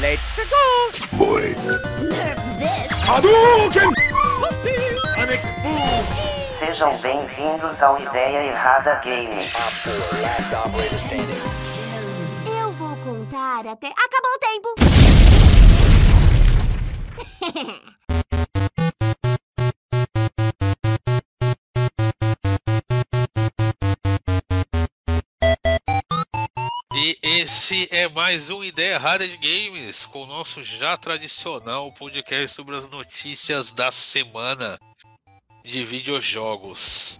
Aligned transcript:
Let's 0.00 0.40
go! 0.48 1.18
Boy. 1.18 1.54
Nerf 2.08 2.40
this! 2.58 2.88
Sejam 6.58 6.96
bem-vindos 7.02 7.82
ao 7.82 8.00
Ideia 8.00 8.46
Errada 8.46 8.94
Game. 9.04 9.46
Eu 12.46 12.72
vou 12.72 12.96
contar 12.96 13.66
até. 13.66 13.88
Acabou 13.88 14.32
o 14.32 14.38
tempo! 14.38 14.74
esse 27.80 27.94
é 27.94 28.08
mais 28.08 28.50
um 28.50 28.62
Ideia 28.62 28.94
Errada 28.94 29.26
de 29.26 29.36
Games, 29.38 30.04
com 30.04 30.24
o 30.24 30.26
nosso 30.26 30.62
já 30.62 30.96
tradicional 30.98 31.90
podcast 31.92 32.48
sobre 32.48 32.76
as 32.76 32.88
notícias 32.90 33.72
da 33.72 33.90
semana 33.90 34.78
de 35.64 35.82
videojogos. 35.84 37.18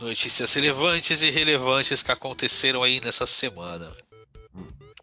Notícias 0.00 0.52
relevantes 0.54 1.22
e 1.22 1.30
relevantes 1.30 2.02
que 2.02 2.10
aconteceram 2.10 2.82
aí 2.82 3.00
nessa 3.00 3.26
semana. 3.26 3.92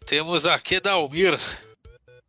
Temos 0.04 0.46
aqui 0.46 0.78
Dalmir, 0.78 1.38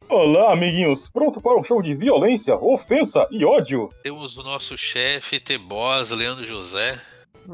Olá, 0.07 0.53
amiguinhos! 0.53 1.09
Pronto 1.09 1.41
para 1.41 1.59
um 1.59 1.63
show 1.63 1.81
de 1.81 1.93
violência, 1.95 2.55
ofensa 2.55 3.27
e 3.29 3.43
ódio? 3.43 3.89
temos 4.03 4.38
o 4.38 4.43
nosso 4.43 4.77
chefe 4.77 5.39
T-Boss, 5.39 6.11
Leandro 6.11 6.45
José. 6.45 7.02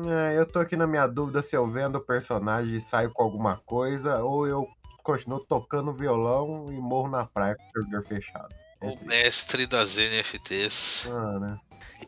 É, 0.05 0.37
eu 0.37 0.45
tô 0.45 0.59
aqui 0.59 0.75
na 0.75 0.85
minha 0.85 1.07
dúvida 1.07 1.41
se 1.41 1.55
eu 1.55 1.67
vendo 1.67 1.98
o 1.98 2.01
personagem 2.01 2.75
e 2.75 2.81
saio 2.81 3.12
com 3.12 3.23
alguma 3.23 3.57
coisa 3.65 4.23
ou 4.23 4.48
eu 4.48 4.67
continuo 5.03 5.39
tocando 5.41 5.91
violão 5.91 6.67
e 6.71 6.77
morro 6.80 7.09
na 7.09 7.25
praia 7.25 7.55
com 7.55 7.63
o 7.63 7.71
servidor 7.71 8.04
fechado. 8.05 8.55
É 8.82 8.87
o 8.87 9.05
mestre 9.05 9.68
das 9.68 9.98
NFTs. 9.98 11.09
Ah, 11.12 11.40
né? 11.40 11.59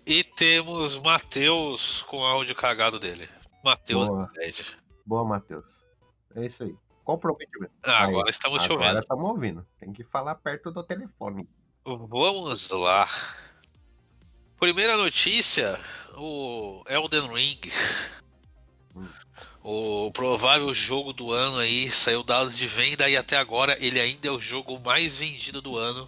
E 0.06 0.24
temos 0.24 1.00
Matheus 1.00 2.02
com 2.04 2.18
o 2.20 2.24
áudio 2.24 2.56
cagado 2.56 3.00
dele. 3.00 3.30
Matheus 3.64 4.08
Boa. 4.08 4.32
Boa, 5.06 5.26
Matheus. 5.26 5.84
É 6.36 6.46
isso 6.46 6.64
aí. 6.64 6.76
Comprometimento. 7.04 7.72
Ah, 7.84 8.06
Aí, 8.06 8.10
agora 8.10 8.30
estamos 8.30 8.64
Agora 8.64 8.82
ouvindo. 8.84 9.00
estamos 9.00 9.30
ouvindo. 9.30 9.68
Tem 9.80 9.94
que 9.94 10.04
falar 10.04 10.36
perto 10.36 10.72
do 10.72 10.84
telefone. 10.84 11.48
Vamos 11.86 12.72
lá. 12.72 13.08
Primeira 14.60 14.98
notícia: 14.98 15.80
o 16.16 16.84
Elden 16.88 17.32
Ring. 17.32 17.62
O 19.68 20.12
provável 20.12 20.72
jogo 20.76 21.12
do 21.12 21.32
ano 21.32 21.58
aí 21.58 21.90
saiu 21.90 22.22
dados 22.22 22.56
de 22.56 22.68
venda 22.68 23.10
e 23.10 23.18
até 23.18 23.36
agora 23.36 23.76
ele 23.84 24.00
ainda 24.00 24.28
é 24.28 24.32
o 24.32 24.40
jogo 24.40 24.80
mais 24.80 25.18
vendido 25.18 25.60
do 25.60 25.76
ano. 25.76 26.08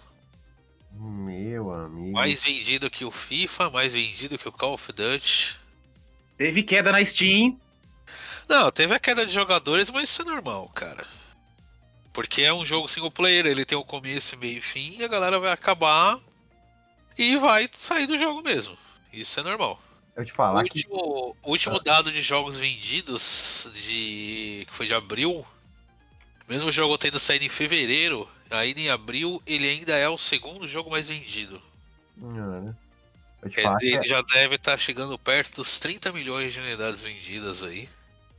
Meu 0.92 1.74
amigo. 1.74 2.12
Mais 2.12 2.44
vendido 2.44 2.88
que 2.88 3.04
o 3.04 3.10
FIFA, 3.10 3.68
mais 3.68 3.94
vendido 3.94 4.38
que 4.38 4.48
o 4.48 4.52
Call 4.52 4.74
of 4.74 4.92
Duty. 4.92 5.58
Teve 6.36 6.62
queda 6.62 6.92
na 6.92 7.04
Steam. 7.04 7.58
Não, 8.48 8.70
teve 8.70 8.94
a 8.94 9.00
queda 9.00 9.26
de 9.26 9.32
jogadores, 9.32 9.90
mas 9.90 10.08
isso 10.08 10.22
é 10.22 10.26
normal, 10.26 10.68
cara. 10.68 11.04
Porque 12.12 12.42
é 12.42 12.54
um 12.54 12.64
jogo 12.64 12.86
single 12.86 13.10
player, 13.10 13.44
ele 13.44 13.64
tem 13.64 13.76
o 13.76 13.82
começo, 13.82 14.36
meio 14.36 14.58
e 14.58 14.60
fim, 14.60 14.98
e 15.00 15.04
a 15.04 15.08
galera 15.08 15.36
vai 15.40 15.50
acabar 15.50 16.16
e 17.18 17.36
vai 17.38 17.68
sair 17.72 18.06
do 18.06 18.16
jogo 18.16 18.40
mesmo. 18.40 18.78
Isso 19.12 19.40
é 19.40 19.42
normal. 19.42 19.82
Eu 20.18 20.24
te 20.24 20.32
O 20.32 20.34
falar 20.34 20.64
que. 20.64 20.70
último, 20.70 21.36
o 21.44 21.50
último 21.50 21.78
dado 21.78 22.10
de 22.10 22.20
jogos 22.22 22.58
vendidos, 22.58 23.70
de 23.72 24.66
que 24.66 24.74
foi 24.74 24.88
de 24.88 24.92
abril, 24.92 25.46
mesmo 26.48 26.68
o 26.68 26.72
jogo 26.72 26.98
tendo 26.98 27.20
saído 27.20 27.44
em 27.44 27.48
fevereiro, 27.48 28.28
ainda 28.50 28.80
em 28.80 28.90
abril, 28.90 29.40
ele 29.46 29.68
ainda 29.68 29.96
é 29.96 30.08
o 30.08 30.18
segundo 30.18 30.66
jogo 30.66 30.90
mais 30.90 31.06
vendido. 31.06 31.62
Né? 32.16 32.74
Eu 33.40 33.48
te 33.48 33.54
Quer 33.54 33.62
falar 33.62 33.76
dizer, 33.76 33.90
que 33.92 33.96
ele 33.98 34.08
já 34.08 34.20
deve 34.22 34.56
estar 34.56 34.76
chegando 34.76 35.16
perto 35.16 35.54
dos 35.54 35.78
30 35.78 36.10
milhões 36.10 36.52
de 36.52 36.58
unidades 36.58 37.04
vendidas 37.04 37.62
aí. 37.62 37.88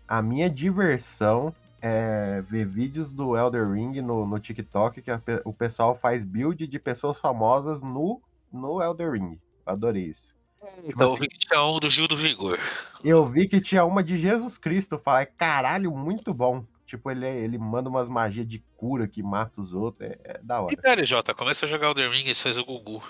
a 0.05 0.21
minha 0.21 0.49
diversão 0.49 1.55
é 1.81 2.43
ver 2.49 2.65
vídeos 2.67 3.09
do 3.13 3.37
Elder 3.37 3.71
Ring 3.71 4.01
no, 4.01 4.27
no 4.27 4.37
TikTok 4.37 5.01
que 5.01 5.09
a 5.09 5.21
o 5.45 5.53
pessoal 5.53 5.97
faz 5.97 6.25
build 6.25 6.67
de 6.67 6.77
pessoas 6.77 7.17
famosas 7.17 7.79
no, 7.79 8.21
no 8.51 8.81
Elder 8.83 9.13
Ring. 9.13 9.39
Adorei 9.65 10.07
isso. 10.07 10.37
Então, 10.83 11.13
assim- 11.13 11.21
21 11.21 11.79
do 11.79 11.89
Gil 11.89 12.07
do 12.07 12.15
Vigor. 12.17 12.59
Eu 13.03 13.25
vi 13.25 13.47
que 13.47 13.61
tinha 13.61 13.83
uma 13.85 14.03
de 14.03 14.17
Jesus 14.17 14.57
Cristo. 14.57 14.95
Eu 14.95 14.99
falei, 14.99 15.25
caralho, 15.25 15.91
muito 15.91 16.33
bom. 16.33 16.65
Tipo, 16.85 17.11
ele, 17.11 17.27
ele 17.27 17.57
manda 17.57 17.87
umas 17.89 18.09
magias 18.09 18.47
de 18.47 18.63
cura 18.75 19.07
que 19.07 19.21
mata 19.21 19.61
os 19.61 19.73
outros. 19.73 20.09
É, 20.09 20.17
é 20.23 20.39
da 20.41 20.55
E 20.55 20.59
hora. 20.59 20.77
pera, 20.77 21.05
Jota, 21.05 21.33
começa 21.33 21.65
a 21.65 21.69
jogar 21.69 21.91
o 21.91 21.93
The 21.95 22.07
Ring 22.07 22.23
e 22.29 22.33
faz 22.35 22.57
o 22.57 22.65
Gugu. 22.65 23.03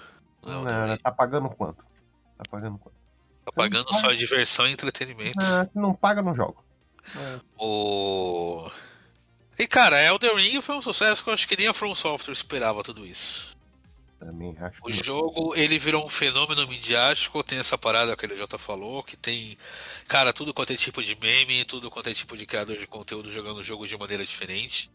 Não, 0.45 0.63
Não, 0.63 0.87
não, 0.87 0.97
tá 0.97 1.11
pagando 1.11 1.49
quanto? 1.49 1.83
Tá 2.37 2.43
pagando 2.49 2.77
quanto? 2.77 2.95
tá 3.45 3.51
pagando 3.55 3.91
só 3.95 4.11
diversão 4.13 4.67
e 4.67 4.71
entretenimento. 4.71 5.39
Ah, 5.41 5.65
se 5.65 5.77
não 5.79 5.93
paga, 5.93 6.21
não 6.21 6.35
jogo. 6.35 6.63
É, 7.15 7.39
O... 7.57 8.69
E 9.57 9.65
cara, 9.67 10.01
Elden 10.03 10.35
Ring 10.35 10.61
foi 10.61 10.75
um 10.75 10.81
sucesso 10.81 11.23
que 11.23 11.29
eu 11.29 11.33
acho 11.33 11.47
que 11.47 11.57
nem 11.57 11.67
a 11.67 11.73
From 11.73 11.95
Software 11.95 12.33
esperava 12.33 12.83
tudo 12.83 13.05
isso. 13.05 13.57
Também 14.19 14.55
acho 14.59 14.79
O 14.83 14.91
jogo, 14.91 15.55
ele 15.55 15.79
virou 15.79 16.05
um 16.05 16.09
fenômeno 16.09 16.67
midiático, 16.67 17.41
tem 17.43 17.57
essa 17.57 17.77
parada 17.77 18.15
que 18.15 18.25
ele 18.25 18.37
já 18.37 18.47
falou, 18.57 19.01
que 19.01 19.15
tem, 19.15 19.57
cara, 20.07 20.33
tudo 20.33 20.53
quanto 20.53 20.73
é 20.73 20.75
tipo 20.75 21.01
de 21.01 21.17
meme, 21.19 21.63
tudo 21.63 21.89
quanto 21.89 22.09
é 22.09 22.13
tipo 22.13 22.35
de 22.35 22.45
criador 22.45 22.77
de 22.77 22.85
conteúdo 22.85 23.31
jogando 23.31 23.59
o 23.59 23.63
jogo 23.63 23.87
de 23.87 23.97
maneira 23.97 24.25
diferente. 24.25 24.91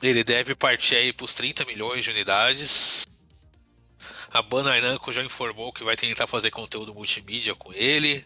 Ele 0.00 0.22
deve 0.22 0.54
partir 0.54 0.96
aí 0.96 1.12
pros 1.12 1.34
30 1.34 1.64
milhões 1.64 2.04
de 2.04 2.10
unidades. 2.10 3.06
A 4.30 4.42
Bandai 4.42 4.80
Namco 4.80 5.12
já 5.12 5.22
informou 5.22 5.72
que 5.72 5.84
vai 5.84 5.96
tentar 5.96 6.26
fazer 6.26 6.50
conteúdo 6.50 6.94
multimídia 6.94 7.54
com 7.54 7.72
ele. 7.72 8.24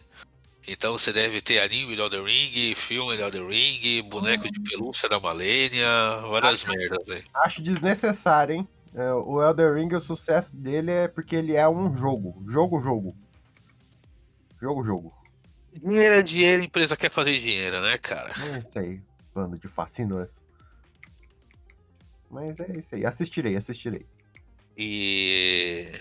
Então 0.71 0.93
você 0.93 1.11
deve 1.11 1.41
ter 1.41 1.59
anime 1.59 1.95
de 1.95 2.01
Elden 2.01 2.23
Ring, 2.23 2.75
filme 2.75 3.17
de 3.17 3.23
Elden 3.23 3.47
Ring, 3.47 4.01
boneco 4.03 4.51
de 4.51 4.59
pelúcia 4.61 5.09
da 5.09 5.19
Malenia, 5.19 5.89
várias 6.29 6.63
merdas 6.63 7.09
aí. 7.09 7.23
Acho 7.33 7.59
desnecessário, 7.59 8.53
hein? 8.53 8.67
É, 8.93 9.11
o 9.13 9.41
Elder 9.41 9.73
Ring, 9.73 9.91
o 9.95 9.99
sucesso 9.99 10.55
dele 10.55 10.91
é 10.91 11.07
porque 11.07 11.35
ele 11.35 11.55
é 11.55 11.67
um 11.67 11.95
jogo. 11.97 12.43
Jogo, 12.47 12.79
jogo. 12.81 13.17
Jogo, 14.61 14.83
jogo. 14.83 15.13
Dinheiro 15.73 16.15
é 16.15 16.21
dinheiro, 16.21 16.61
a 16.61 16.65
empresa 16.65 16.95
quer 16.95 17.09
fazer 17.09 17.39
dinheiro, 17.39 17.81
né, 17.81 17.97
cara? 17.97 18.31
É 18.53 18.59
isso 18.59 18.77
aí, 18.77 19.01
bando 19.33 19.57
de 19.57 19.67
fascinos. 19.67 20.31
Mas 22.29 22.59
é 22.59 22.77
isso 22.77 22.93
aí. 22.93 23.05
Assistirei, 23.07 23.55
assistirei. 23.55 24.05
E 24.77 25.91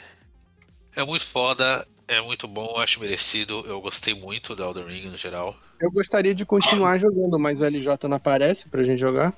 é 0.94 1.02
muito 1.04 1.24
foda, 1.24 1.86
é 2.08 2.20
muito 2.20 2.48
bom, 2.48 2.76
acho 2.78 3.00
merecido. 3.00 3.64
Eu 3.66 3.80
gostei 3.80 4.14
muito 4.14 4.56
do 4.56 4.62
Elden 4.62 4.86
Ring 4.86 5.08
no 5.08 5.16
geral. 5.16 5.54
Eu 5.78 5.90
gostaria 5.90 6.34
de 6.34 6.44
continuar 6.44 6.98
jogando, 6.98 7.38
mas 7.38 7.60
o 7.60 7.64
LJ 7.64 8.08
não 8.08 8.16
aparece 8.16 8.68
pra 8.68 8.82
gente 8.82 8.98
jogar. 8.98 9.32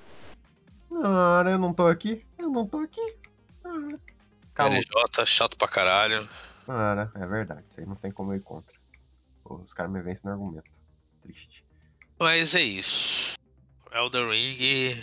Cara, 0.88 1.50
eu 1.50 1.58
não 1.58 1.74
tô 1.74 1.86
aqui. 1.86 2.24
Eu 2.38 2.48
não 2.48 2.66
tô 2.66 2.78
aqui. 2.78 3.16
Ah, 3.64 3.98
Calma. 4.54 4.76
LJ, 4.76 5.26
chato 5.26 5.56
pra 5.56 5.68
caralho. 5.68 6.28
Cara, 6.64 7.10
é 7.14 7.26
verdade. 7.26 7.64
Isso 7.68 7.80
aí 7.80 7.86
não 7.86 7.96
tem 7.96 8.12
como 8.12 8.32
eu 8.32 8.36
ir 8.36 8.42
contra. 8.42 8.74
Os 9.44 9.74
caras 9.74 9.90
me 9.90 10.00
vencem 10.00 10.22
no 10.24 10.30
argumento. 10.30 10.70
Triste. 11.22 11.64
Mas 12.18 12.54
é 12.54 12.62
isso. 12.62 13.34
Elden 13.92 14.30
Ring 14.30 15.02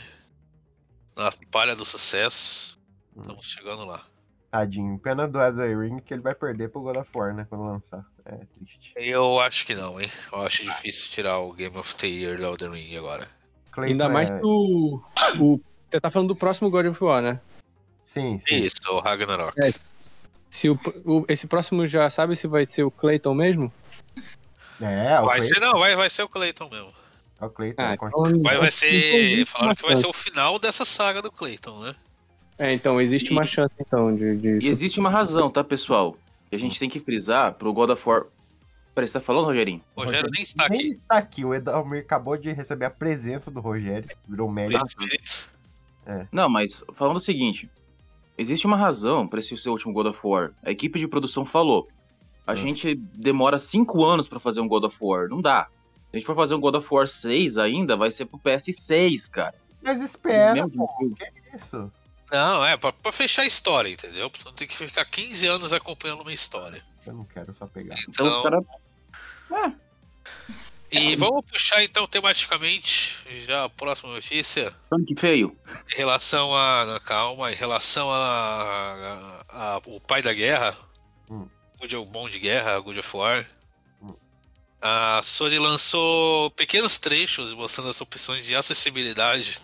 na 1.15 1.31
palha 1.51 1.75
do 1.75 1.83
sucesso. 1.83 2.79
Estamos 3.17 3.45
chegando 3.45 3.85
lá. 3.85 4.05
Tadinho. 4.51 4.97
Pena 4.99 5.27
do 5.27 5.39
Elder 5.41 5.79
Ring 5.79 5.99
que 5.99 6.13
ele 6.13 6.21
vai 6.21 6.33
perder 6.33 6.69
pro 6.69 6.81
God 6.81 6.97
of 6.97 7.09
War, 7.13 7.33
né? 7.33 7.45
Quando 7.49 7.65
lançar. 7.65 8.05
É 8.25 8.37
triste. 8.57 8.93
Eu 8.95 9.39
acho 9.39 9.65
que 9.65 9.75
não, 9.75 9.99
hein? 9.99 10.09
Eu 10.31 10.41
acho 10.41 10.63
difícil 10.63 11.09
tirar 11.11 11.37
o 11.39 11.53
Game 11.53 11.77
of 11.77 11.95
the 11.95 12.07
Year 12.07 12.37
do 12.37 12.45
Elden 12.45 12.71
Ring 12.71 12.97
agora. 12.97 13.27
Clayton 13.71 13.91
Ainda 13.91 14.09
mais 14.09 14.29
é- 14.29 14.39
que 14.39 14.45
o, 14.45 14.99
o. 15.39 15.59
Você 15.89 15.99
tá 16.01 16.09
falando 16.09 16.29
do 16.29 16.35
próximo 16.35 16.69
God 16.69 16.87
of 16.87 17.03
War, 17.03 17.21
né? 17.21 17.39
Sim, 18.03 18.39
sim. 18.41 18.55
Isso, 18.55 18.77
o 18.91 18.99
Ragnarok. 18.99 19.53
É. 19.61 19.73
Se 20.49 20.69
o, 20.69 20.79
o- 21.05 21.25
esse 21.27 21.45
próximo 21.47 21.85
já 21.85 22.09
sabe 22.09 22.35
se 22.35 22.47
vai 22.47 22.65
ser 22.65 22.83
o 22.83 22.91
Clayton 22.91 23.33
mesmo? 23.33 23.71
É, 24.79 25.19
o 25.19 25.25
Vai 25.25 25.39
Clayton. 25.39 25.41
ser, 25.55 25.59
não, 25.59 25.79
vai, 25.79 25.95
vai 25.95 26.09
ser 26.09 26.23
o 26.23 26.29
Clayton 26.29 26.69
mesmo. 26.69 26.93
é 27.41 27.45
o 27.45 27.49
Clayton. 27.49 27.81
Ah, 27.81 27.91
é 27.91 27.93
então, 27.95 28.23
Vai, 28.43 28.57
vai 28.57 28.71
ser. 28.71 29.45
Falaram 29.45 29.75
que 29.75 29.81
vai 29.83 29.95
ser 29.97 30.07
o 30.07 30.13
final 30.13 30.57
dessa 30.59 30.85
saga 30.85 31.21
do 31.21 31.31
Clayton, 31.31 31.79
né? 31.81 31.95
É, 32.59 32.73
então 32.73 32.99
existe 32.99 33.31
uma 33.31 33.45
chance 33.45 33.73
então 33.79 34.15
de. 34.15 34.35
de- 34.37 34.65
E 34.65 34.69
existe 34.69 34.99
uma 34.99 35.09
razão, 35.09 35.49
tá, 35.49 35.63
pessoal? 35.63 36.17
Que 36.49 36.55
a 36.55 36.59
gente 36.59 36.79
tem 36.79 36.89
que 36.89 36.99
frisar 36.99 37.53
pro 37.53 37.71
God 37.73 37.89
of 37.91 38.07
War. 38.09 38.25
Peraí, 38.95 39.07
você 39.07 39.13
tá 39.13 39.21
falando, 39.21 39.45
Rogerinho? 39.45 39.81
O 39.95 40.01
Rogério 40.03 40.29
nem 40.33 40.41
está 40.41 40.67
Nem 40.69 40.79
aqui. 40.79 40.89
está 40.89 41.17
aqui. 41.17 41.45
O 41.45 41.53
Edalmir 41.53 41.99
acabou 42.01 42.35
de 42.35 42.51
receber 42.51 42.85
a 42.85 42.89
presença 42.89 43.51
do 43.51 43.59
Rogério. 43.59 44.09
Virou 44.27 44.49
médico. 44.49 44.87
espírito. 44.87 45.49
Não, 46.31 46.49
mas 46.49 46.83
falando 46.95 47.17
o 47.17 47.19
seguinte: 47.19 47.69
existe 48.37 48.65
uma 48.65 48.77
razão 48.77 49.27
pra 49.27 49.39
esse 49.39 49.55
seu 49.57 49.73
último 49.73 49.93
God 49.93 50.07
of 50.07 50.19
War. 50.23 50.51
A 50.63 50.71
equipe 50.71 50.97
de 50.99 51.07
produção 51.07 51.45
falou. 51.45 51.87
A 52.47 52.53
Ah. 52.53 52.55
gente 52.55 52.95
demora 52.95 53.59
cinco 53.59 54.03
anos 54.05 54.27
pra 54.27 54.39
fazer 54.39 54.61
um 54.61 54.67
God 54.67 54.85
of 54.85 54.97
War. 55.01 55.27
Não 55.27 55.41
dá. 55.41 55.67
Se 56.09 56.15
a 56.15 56.17
gente 56.17 56.25
for 56.25 56.35
fazer 56.35 56.55
um 56.55 56.59
God 56.61 56.75
of 56.75 56.87
War 56.89 57.05
6 57.07 57.57
ainda, 57.57 57.97
vai 57.97 58.09
ser 58.11 58.25
pro 58.25 58.39
PS6, 58.39 59.27
cara. 59.29 59.53
Mas 59.83 60.01
espera, 60.01 60.67
pô. 60.69 60.87
Que 61.15 61.55
isso? 61.55 61.91
Não, 62.31 62.65
é 62.65 62.75
pra, 62.75 62.91
pra 62.91 63.11
fechar 63.11 63.43
a 63.43 63.45
história, 63.45 63.89
entendeu? 63.89 64.29
Você 64.35 64.45
não 64.45 64.53
tem 64.53 64.67
que 64.67 64.75
ficar 64.75 65.05
15 65.05 65.47
anos 65.47 65.71
acompanhando 65.73 66.21
uma 66.21 66.33
história. 66.33 66.83
Eu 67.05 67.13
não 67.13 67.23
quero 67.25 67.55
só 67.57 67.65
pegar. 67.67 67.95
Então 68.09 68.25
Então, 68.27 68.43
caras. 68.43 68.63
e 70.91 71.15
vamos 71.15 71.43
puxar 71.45 71.83
então 71.83 72.07
tematicamente 72.07 73.17
já 73.45 73.65
a 73.65 73.69
próxima 73.69 74.13
notícia. 74.13 74.73
Sonic 74.89 75.15
feio. 75.19 75.57
Em 75.93 75.95
relação 75.97 76.55
a. 76.55 76.85
não, 76.85 76.99
Calma, 76.99 77.51
em 77.51 77.55
relação 77.55 78.09
a. 78.11 79.43
a- 79.49 79.75
a- 79.75 79.81
o 79.85 79.99
pai 79.99 80.21
da 80.21 80.33
guerra. 80.33 80.77
Hum. 81.29 81.47
God 81.79 81.93
of 81.93 82.11
Bom 82.11 82.27
de 82.29 82.39
Guerra, 82.39 82.79
God 82.79 82.97
of 82.97 83.15
War. 83.17 83.45
Hum. 84.01 84.13
A 84.81 85.21
Sony 85.23 85.59
lançou 85.59 86.49
pequenos 86.51 86.97
trechos 86.99 87.53
mostrando 87.53 87.89
as 87.89 87.99
opções 88.01 88.45
de 88.45 88.55
acessibilidade 88.55 89.59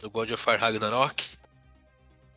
do 0.00 0.10
God 0.10 0.30
of 0.30 0.44
War 0.46 0.58
Ragnarok. 0.58 1.36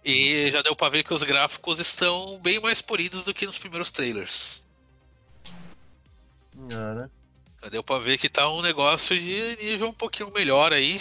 E 0.03 0.49
já 0.49 0.61
deu 0.61 0.75
pra 0.75 0.89
ver 0.89 1.03
que 1.03 1.13
os 1.13 1.23
gráficos 1.23 1.79
estão 1.79 2.39
bem 2.39 2.59
mais 2.59 2.81
polidos 2.81 3.23
do 3.23 3.33
que 3.33 3.45
nos 3.45 3.57
primeiros 3.57 3.91
trailers. 3.91 4.65
Ah, 6.73 6.93
né? 6.93 7.09
Já 7.61 7.69
deu 7.69 7.83
pra 7.83 7.99
ver 7.99 8.17
que 8.17 8.27
tá 8.27 8.51
um 8.51 8.61
negócio 8.61 9.17
de 9.19 9.57
nível 9.61 9.89
um 9.89 9.93
pouquinho 9.93 10.31
melhor 10.31 10.73
aí. 10.73 10.99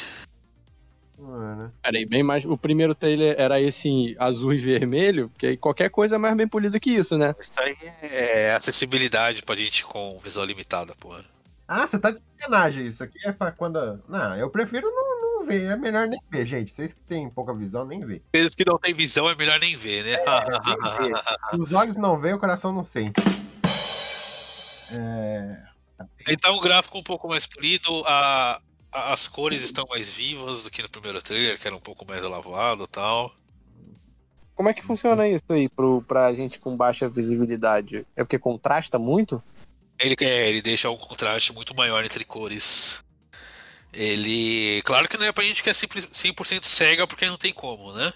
Ah, 1.18 1.54
né? 1.56 1.70
Peraí, 1.82 2.04
bem 2.04 2.22
mais. 2.22 2.44
O 2.44 2.56
primeiro 2.56 2.94
trailer 2.94 3.34
era 3.38 3.60
esse 3.60 4.14
azul 4.18 4.52
e 4.52 4.58
vermelho, 4.58 5.30
porque 5.30 5.46
aí 5.46 5.56
qualquer 5.56 5.90
coisa 5.90 6.16
é 6.16 6.18
mais 6.18 6.36
bem 6.36 6.48
polida 6.48 6.78
que 6.78 6.90
isso, 6.90 7.16
né? 7.16 7.34
Isso 7.40 7.52
aí 7.56 7.76
é 8.02 8.54
acessibilidade 8.54 9.42
pra 9.42 9.56
gente 9.56 9.84
com 9.84 10.18
visão 10.18 10.44
limitada, 10.44 10.94
porra. 10.96 11.24
Ah, 11.66 11.86
você 11.86 11.98
tá 11.98 12.10
de 12.10 12.20
sacanagem. 12.20 12.86
Isso 12.86 13.02
aqui 13.02 13.18
é 13.24 13.32
pra 13.32 13.52
quando. 13.52 14.02
Não, 14.08 14.36
eu 14.36 14.50
prefiro 14.50 14.90
não, 14.90 15.20
não 15.20 15.29
ver. 15.44 15.64
É 15.64 15.76
melhor 15.76 16.06
nem 16.08 16.20
ver, 16.30 16.46
gente. 16.46 16.70
Vocês 16.72 16.92
que 16.92 17.00
têm 17.00 17.28
pouca 17.30 17.54
visão, 17.54 17.84
nem 17.84 18.00
ver. 18.00 18.22
Aqueles 18.28 18.54
que 18.54 18.64
não 18.64 18.78
tem 18.78 18.94
visão 18.94 19.28
é 19.28 19.34
melhor 19.34 19.58
nem 19.60 19.76
ver, 19.76 20.04
né? 20.04 20.16
Nem 21.00 21.08
ver. 21.10 21.60
Os 21.60 21.72
olhos 21.72 21.96
não 21.96 22.18
veem, 22.18 22.34
o 22.34 22.38
coração 22.38 22.72
não 22.72 22.84
sente. 22.84 23.20
É. 24.92 25.62
Ele 26.26 26.36
tá 26.36 26.50
um 26.52 26.60
gráfico 26.60 26.98
um 26.98 27.02
pouco 27.02 27.28
mais 27.28 27.46
polido, 27.46 28.02
a, 28.06 28.60
a- 28.92 29.12
as 29.12 29.28
cores 29.28 29.62
estão 29.62 29.86
mais 29.88 30.10
vivas 30.10 30.62
do 30.62 30.70
que 30.70 30.82
no 30.82 30.88
primeiro 30.88 31.22
trailer, 31.22 31.58
que 31.58 31.66
era 31.66 31.76
um 31.76 31.80
pouco 31.80 32.06
mais 32.08 32.22
lavado 32.22 32.84
e 32.84 32.88
tal. 32.88 33.32
Como 34.54 34.68
é 34.68 34.74
que 34.74 34.82
funciona 34.82 35.26
isso 35.28 35.44
aí 35.50 35.68
pro, 35.68 36.02
pra 36.02 36.32
gente 36.34 36.58
com 36.58 36.76
baixa 36.76 37.08
visibilidade? 37.08 38.06
É 38.16 38.22
porque 38.24 38.38
contrasta 38.38 38.98
muito? 38.98 39.42
Ele, 39.98 40.14
é, 40.20 40.48
ele 40.48 40.60
deixa 40.62 40.90
um 40.90 40.96
contraste 40.96 41.52
muito 41.52 41.74
maior 41.74 42.04
entre 42.04 42.24
cores. 42.24 43.02
Ele. 43.92 44.82
Claro 44.82 45.08
que 45.08 45.16
não 45.16 45.26
é 45.26 45.32
pra 45.32 45.44
gente 45.44 45.62
que 45.62 45.70
é 45.70 45.72
100% 45.72 46.10
100% 46.10 46.64
cega, 46.64 47.06
porque 47.06 47.26
não 47.26 47.36
tem 47.36 47.52
como, 47.52 47.92
né? 47.92 48.12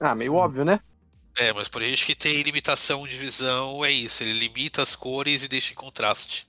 Ah, 0.00 0.14
meio 0.14 0.34
óbvio, 0.34 0.64
né? 0.64 0.80
É, 1.36 1.52
mas 1.52 1.68
pra 1.68 1.82
gente 1.82 2.06
que 2.06 2.14
tem 2.14 2.42
limitação 2.42 3.06
de 3.06 3.16
visão, 3.16 3.84
é 3.84 3.90
isso. 3.90 4.22
Ele 4.22 4.32
limita 4.32 4.82
as 4.82 4.94
cores 4.94 5.42
e 5.42 5.48
deixa 5.48 5.72
em 5.72 5.76
contraste. 5.76 6.46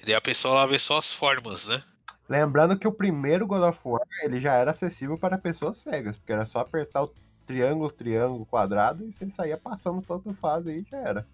E 0.00 0.06
daí 0.06 0.14
a 0.14 0.20
pessoa 0.20 0.54
lá 0.54 0.66
vê 0.66 0.78
só 0.78 0.98
as 0.98 1.12
formas, 1.12 1.66
né? 1.66 1.82
Lembrando 2.28 2.78
que 2.78 2.88
o 2.88 2.92
primeiro 2.92 3.46
God 3.46 3.62
of 3.62 3.80
War 3.84 4.00
ele 4.22 4.40
já 4.40 4.54
era 4.54 4.70
acessível 4.70 5.18
para 5.18 5.36
pessoas 5.36 5.78
cegas, 5.78 6.18
porque 6.18 6.32
era 6.32 6.46
só 6.46 6.60
apertar 6.60 7.02
o 7.02 7.12
triângulo, 7.46 7.90
triângulo, 7.90 8.46
quadrado 8.46 9.06
e 9.06 9.12
você 9.12 9.28
saía 9.30 9.58
passando 9.58 10.00
toda 10.00 10.32
fase 10.34 10.70
aí 10.70 10.86
já 10.90 10.98
era. 10.98 11.26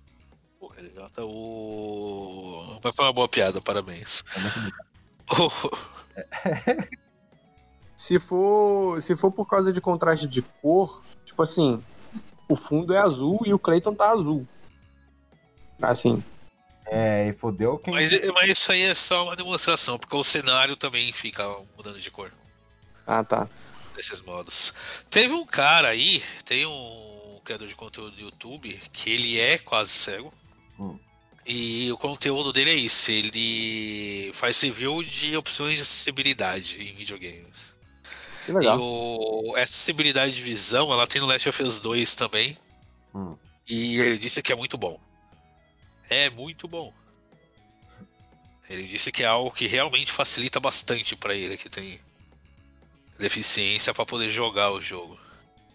Pô, 0.59 0.73
ele 0.77 0.91
já 0.95 1.09
tá 1.09 1.25
o. 1.25 2.81
Mas 2.83 2.97
foi 2.97 3.05
uma 3.05 3.13
boa 3.13 3.29
piada, 3.29 3.61
parabéns. 3.61 4.25
É. 4.35 4.89
Se 7.99 8.21
for, 8.21 9.03
se 9.03 9.17
for 9.17 9.33
por 9.33 9.47
causa 9.47 9.73
de 9.73 9.81
contraste 9.81 10.29
de 10.29 10.41
cor, 10.41 11.03
tipo 11.27 11.43
assim, 11.43 11.83
o 12.49 12.55
fundo 12.55 12.95
é 12.95 12.99
azul 12.99 13.41
e 13.45 13.53
o 13.53 13.59
Clayton 13.59 13.93
tá 13.93 14.13
azul. 14.13 14.47
Assim, 15.83 16.23
É, 16.87 17.29
e 17.29 17.33
fodeu 17.33 17.77
quem. 17.77 17.93
Mas, 17.93 18.11
mas 18.33 18.51
isso 18.51 18.71
aí 18.71 18.83
é 18.83 18.95
só 18.95 19.25
uma 19.25 19.35
demonstração, 19.35 19.99
porque 19.99 20.15
o 20.15 20.23
cenário 20.23 20.77
também 20.77 21.13
fica 21.13 21.45
mudando 21.77 21.99
de 21.99 22.11
cor. 22.11 22.33
ah 23.05 23.25
tá. 23.25 23.49
Desses 23.97 24.23
modos. 24.23 24.73
Teve 25.11 25.35
um 25.35 25.45
cara 25.45 25.89
aí, 25.89 26.23
tem 26.45 26.65
um 26.65 27.41
criador 27.45 27.67
de 27.67 27.75
conteúdo 27.75 28.13
do 28.13 28.23
YouTube, 28.23 28.81
que 28.93 29.11
ele 29.11 29.41
é 29.41 29.59
quase 29.59 29.91
cego. 29.91 30.33
Hum. 30.79 30.97
E 31.51 31.91
o 31.91 31.97
conteúdo 31.97 32.53
dele 32.53 32.71
é 32.73 32.75
isso, 32.75 33.11
ele 33.11 34.31
faz 34.35 34.61
review 34.61 35.03
de 35.03 35.35
opções 35.35 35.77
de 35.77 35.83
acessibilidade 35.83 36.83
em 36.83 36.95
videogames. 36.95 37.75
Que 38.45 38.53
E 38.53 38.55
legal. 38.55 38.79
o, 38.79 39.55
essa 39.57 39.63
acessibilidade 39.75 40.35
de 40.35 40.43
visão, 40.43 40.93
ela 40.93 41.07
tem 41.07 41.23
no 41.23 41.27
Last 41.27 41.49
of 41.49 41.63
Us 41.63 41.81
2 41.81 42.15
também. 42.17 42.59
Hum. 43.15 43.35
E 43.67 43.97
ele 43.99 44.19
disse 44.19 44.43
que 44.43 44.53
é 44.53 44.57
muito 44.57 44.77
bom. 44.77 45.01
É 46.11 46.29
muito 46.29 46.69
bom. 46.69 46.93
Ele 48.69 48.83
disse 48.83 49.11
que 49.11 49.23
é 49.23 49.27
algo 49.27 49.51
que 49.51 49.67
realmente 49.67 50.13
facilita 50.13 50.61
bastante 50.61 51.17
pra 51.17 51.35
ele 51.35 51.57
que 51.57 51.71
tem 51.71 51.99
deficiência 53.19 53.95
pra 53.95 54.05
poder 54.05 54.31
jogar 54.31 54.71
o 54.71 54.81
jogo. 54.83 55.19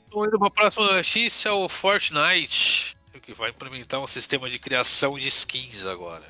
Então, 0.08 0.24
indo 0.24 0.38
pra 0.38 0.52
próxima 0.52 0.94
notícia, 0.94 1.52
o 1.54 1.68
Fortnite, 1.68 2.83
que 3.20 3.34
vai 3.34 3.50
implementar 3.50 4.00
um 4.00 4.08
sistema 4.08 4.50
de 4.50 4.60
criação 4.60 5.18
de 5.18 5.28
skins 5.28 5.86
agora. 5.86 6.26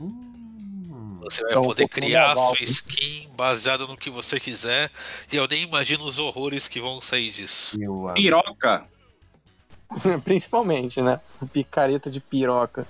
Hum, 0.00 1.18
Você 1.22 1.42
vai 1.42 1.58
um 1.58 1.62
poder 1.62 1.88
criar 1.88 2.30
legal, 2.34 2.56
sua 2.56 2.64
skin 2.64 3.28
baseada 3.36 3.86
no 3.86 3.96
que 3.96 4.10
você 4.10 4.40
quiser. 4.40 4.90
E 5.30 5.36
eu 5.36 5.46
nem 5.46 5.62
imagino 5.62 6.04
os 6.04 6.18
horrores 6.18 6.68
que 6.68 6.80
vão 6.80 7.00
sair 7.00 7.30
disso. 7.30 7.76
Piroca. 8.14 8.86
Principalmente, 10.24 11.02
né? 11.02 11.20
Picareta 11.52 12.10
de 12.10 12.20
piroca. 12.20 12.86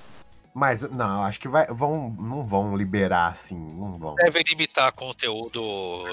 Mas 0.53 0.83
não, 0.83 1.23
acho 1.23 1.39
que 1.39 1.47
vai, 1.47 1.67
vão, 1.69 2.11
não 2.19 2.45
vão 2.45 2.77
liberar 2.77 3.29
assim, 3.29 3.57
não 3.57 3.97
vão. 3.97 4.15
Devem 4.17 4.43
limitar 4.49 4.93
conteúdo 4.93 5.61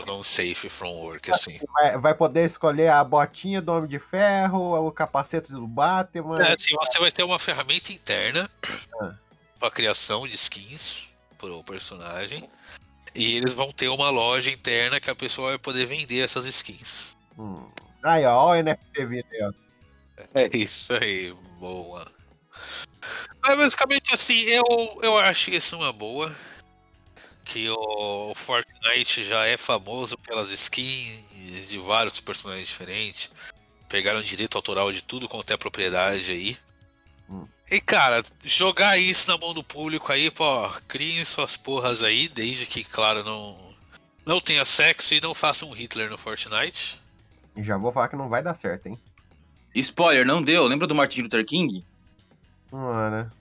não 0.05 0.21
safe 0.21 0.69
from 0.69 0.91
work, 0.91 1.31
assim. 1.31 1.59
Vai, 1.73 1.97
vai 1.97 2.13
poder 2.13 2.45
escolher 2.45 2.89
a 2.89 3.03
botinha 3.03 3.59
do 3.61 3.71
Homem 3.71 3.89
de 3.89 3.97
Ferro, 3.99 4.77
o 4.87 4.91
capacete 4.91 5.51
do 5.51 5.65
Batman. 5.65 6.39
É, 6.39 6.53
assim, 6.53 6.75
você 6.75 6.99
vai 6.99 7.11
ter 7.11 7.23
uma 7.23 7.39
ferramenta 7.39 7.91
interna 7.91 8.47
Ah. 9.01 9.15
para 9.59 9.71
criação 9.71 10.27
de 10.27 10.35
skins 10.35 11.07
pro 11.37 11.63
personagem. 11.63 12.47
E 13.15 13.37
eles 13.37 13.55
vão 13.55 13.71
ter 13.71 13.87
uma 13.87 14.11
loja 14.11 14.51
interna 14.51 14.99
que 14.99 15.09
a 15.09 15.15
pessoa 15.15 15.49
vai 15.49 15.57
poder 15.57 15.87
vender 15.87 16.19
essas 16.19 16.45
skins. 16.45 17.15
Hum. 17.39 17.67
Aí, 18.03 18.23
ó, 18.25 18.51
o 18.51 18.55
NFT 18.55 19.05
vindo. 19.05 19.55
É 20.35 20.55
isso 20.55 20.93
aí, 20.93 21.33
boa. 21.59 22.05
Mas 23.41 23.57
basicamente 23.57 24.13
assim, 24.13 24.39
eu, 24.41 24.63
eu 25.01 25.17
acho 25.17 25.51
isso 25.51 25.77
uma 25.77 25.93
boa. 25.93 26.35
Que 27.45 27.69
o 27.69 28.33
Fortnite 28.35 29.23
já 29.23 29.45
é 29.45 29.55
famoso 29.55 30.17
pelas 30.17 30.51
skins 30.51 31.69
de 31.69 31.77
vários 31.77 32.19
personagens 32.19 32.67
diferentes. 32.67 33.31
Pegaram 33.87 34.21
direito 34.21 34.57
autoral 34.57 34.91
de 34.91 35.01
tudo 35.01 35.29
quanto 35.29 35.51
é 35.53 35.57
propriedade 35.57 36.29
aí. 36.29 36.57
Hum. 37.29 37.47
E 37.71 37.79
cara, 37.79 38.21
jogar 38.43 38.97
isso 38.97 39.29
na 39.29 39.37
mão 39.37 39.53
do 39.53 39.63
público 39.63 40.11
aí, 40.11 40.29
pô, 40.29 40.69
criem 40.87 41.23
suas 41.23 41.55
porras 41.55 42.03
aí, 42.03 42.27
desde 42.27 42.65
que, 42.65 42.83
claro, 42.83 43.23
não, 43.23 43.57
não 44.25 44.41
tenha 44.41 44.65
sexo 44.65 45.13
e 45.13 45.21
não 45.21 45.33
faça 45.33 45.65
um 45.65 45.71
Hitler 45.71 46.09
no 46.09 46.17
Fortnite. 46.17 47.01
E 47.55 47.63
já 47.63 47.77
vou 47.77 47.93
falar 47.93 48.09
que 48.09 48.15
não 48.15 48.27
vai 48.27 48.43
dar 48.43 48.55
certo, 48.55 48.87
hein? 48.87 48.99
Spoiler, 49.73 50.25
não 50.25 50.41
deu. 50.41 50.65
Lembra 50.65 50.87
do 50.87 50.95
Martin 50.95 51.21
Luther 51.21 51.45
King? 51.45 51.85
Ah, 52.71 53.09
né? 53.09 53.31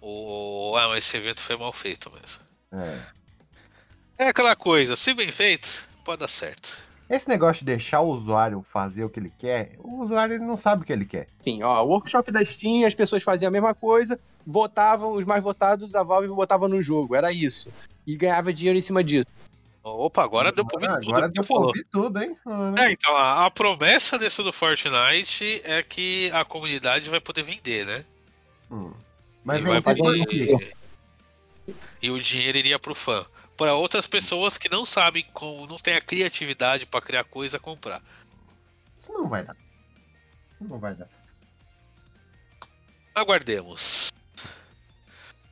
O... 0.00 0.74
Ah, 0.76 0.88
mas 0.88 0.98
esse 0.98 1.16
evento 1.16 1.40
foi 1.40 1.56
mal 1.56 1.72
feito 1.72 2.10
mesmo. 2.12 2.42
É. 2.72 3.16
É 4.18 4.28
aquela 4.28 4.56
coisa, 4.56 4.96
se 4.96 5.12
bem 5.12 5.30
feito, 5.30 5.88
pode 6.04 6.20
dar 6.20 6.28
certo. 6.28 6.86
Esse 7.08 7.28
negócio 7.28 7.60
de 7.60 7.66
deixar 7.66 8.00
o 8.00 8.08
usuário 8.08 8.64
fazer 8.68 9.04
o 9.04 9.10
que 9.10 9.20
ele 9.20 9.32
quer, 9.38 9.76
o 9.78 10.02
usuário 10.02 10.34
ele 10.34 10.44
não 10.44 10.56
sabe 10.56 10.82
o 10.82 10.84
que 10.84 10.92
ele 10.92 11.04
quer. 11.04 11.28
Sim, 11.42 11.62
ó, 11.62 11.82
o 11.84 11.88
workshop 11.88 12.32
da 12.32 12.44
Steam, 12.44 12.84
as 12.84 12.94
pessoas 12.94 13.22
faziam 13.22 13.48
a 13.48 13.52
mesma 13.52 13.74
coisa, 13.74 14.18
votavam, 14.46 15.12
os 15.12 15.24
mais 15.24 15.42
votados, 15.42 15.94
a 15.94 16.02
Valve 16.02 16.28
botava 16.28 16.66
no 16.66 16.82
jogo, 16.82 17.14
era 17.14 17.32
isso. 17.32 17.70
E 18.06 18.16
ganhava 18.16 18.52
dinheiro 18.52 18.78
em 18.78 18.82
cima 18.82 19.04
disso. 19.04 19.26
Opa, 19.84 20.24
agora 20.24 20.50
deu 20.50 20.64
pra 20.64 20.74
ouvir 20.74 20.86
agora, 20.86 21.00
tudo 21.00 21.10
agora 21.12 21.28
deu 21.28 21.44
pra 21.44 21.56
ouvir 21.56 21.86
tudo, 21.92 22.22
hein? 22.22 22.36
Ah, 22.44 22.70
né? 22.72 22.88
É, 22.88 22.92
então, 22.92 23.14
a, 23.14 23.46
a 23.46 23.50
promessa 23.52 24.18
desse 24.18 24.42
do 24.42 24.52
Fortnite 24.52 25.62
é 25.64 25.80
que 25.82 26.28
a 26.32 26.44
comunidade 26.44 27.08
vai 27.08 27.20
poder 27.20 27.44
vender, 27.44 27.86
né? 27.86 28.04
Hum. 28.70 28.92
Mas 29.44 29.60
e, 29.60 29.80
vai 29.80 29.94
e 32.02 32.10
o 32.10 32.20
dinheiro 32.20 32.58
iria 32.58 32.78
pro 32.78 32.94
fã. 32.94 33.24
Para 33.56 33.74
outras 33.74 34.06
pessoas 34.06 34.58
que 34.58 34.68
não 34.68 34.84
sabem 34.84 35.24
como, 35.32 35.66
não 35.66 35.76
tem 35.76 35.94
a 35.94 36.00
criatividade 36.00 36.86
pra 36.86 37.00
criar 37.00 37.24
coisa, 37.24 37.58
comprar. 37.58 38.02
Isso 38.98 39.12
não 39.12 39.28
vai 39.28 39.44
dar. 39.44 39.56
Isso 40.52 40.64
não 40.64 40.78
vai 40.78 40.94
dar. 40.94 41.08
Aguardemos. 43.14 44.12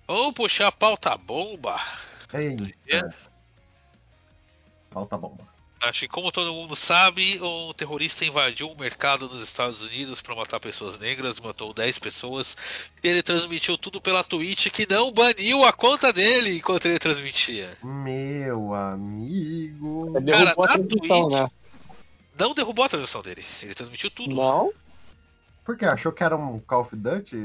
Vamos 0.06 0.34
puxar 0.34 0.68
a 0.68 0.72
pauta 0.72 1.16
bomba. 1.16 1.80
Eita. 2.32 3.14
Falta 4.90 5.16
bomba. 5.16 5.53
Acho 5.86 6.00
que, 6.00 6.08
como 6.08 6.32
todo 6.32 6.52
mundo 6.52 6.74
sabe, 6.74 7.38
um 7.42 7.72
terrorista 7.72 8.24
invadiu 8.24 8.70
um 8.70 8.76
mercado 8.76 9.28
nos 9.28 9.40
Estados 9.42 9.82
Unidos 9.82 10.20
para 10.22 10.34
matar 10.34 10.58
pessoas 10.58 10.98
negras, 10.98 11.38
matou 11.40 11.74
10 11.74 11.98
pessoas. 11.98 12.56
Ele 13.02 13.22
transmitiu 13.22 13.76
tudo 13.76 14.00
pela 14.00 14.24
Twitch, 14.24 14.68
que 14.70 14.86
não 14.90 15.12
baniu 15.12 15.62
a 15.64 15.72
conta 15.72 16.12
dele 16.12 16.56
enquanto 16.56 16.86
ele 16.86 16.98
transmitia. 16.98 17.76
Meu 17.82 18.72
amigo. 18.74 20.12
Cara, 20.12 20.20
Derrubou 20.54 20.64
a 20.64 20.68
na 20.68 20.78
Twitch- 20.84 21.32
né? 21.32 21.50
Não 22.38 22.54
derrubou 22.54 22.84
a 22.84 22.88
transmissão 22.88 23.22
dele, 23.22 23.44
ele 23.62 23.74
transmitiu 23.74 24.10
tudo. 24.10 24.34
Não? 24.34 24.72
Por 25.64 25.76
quê? 25.76 25.84
Achou 25.84 26.12
que 26.12 26.24
era 26.24 26.36
um 26.36 26.58
Call 26.60 26.80
of 26.80 26.96
Duty 26.96 27.36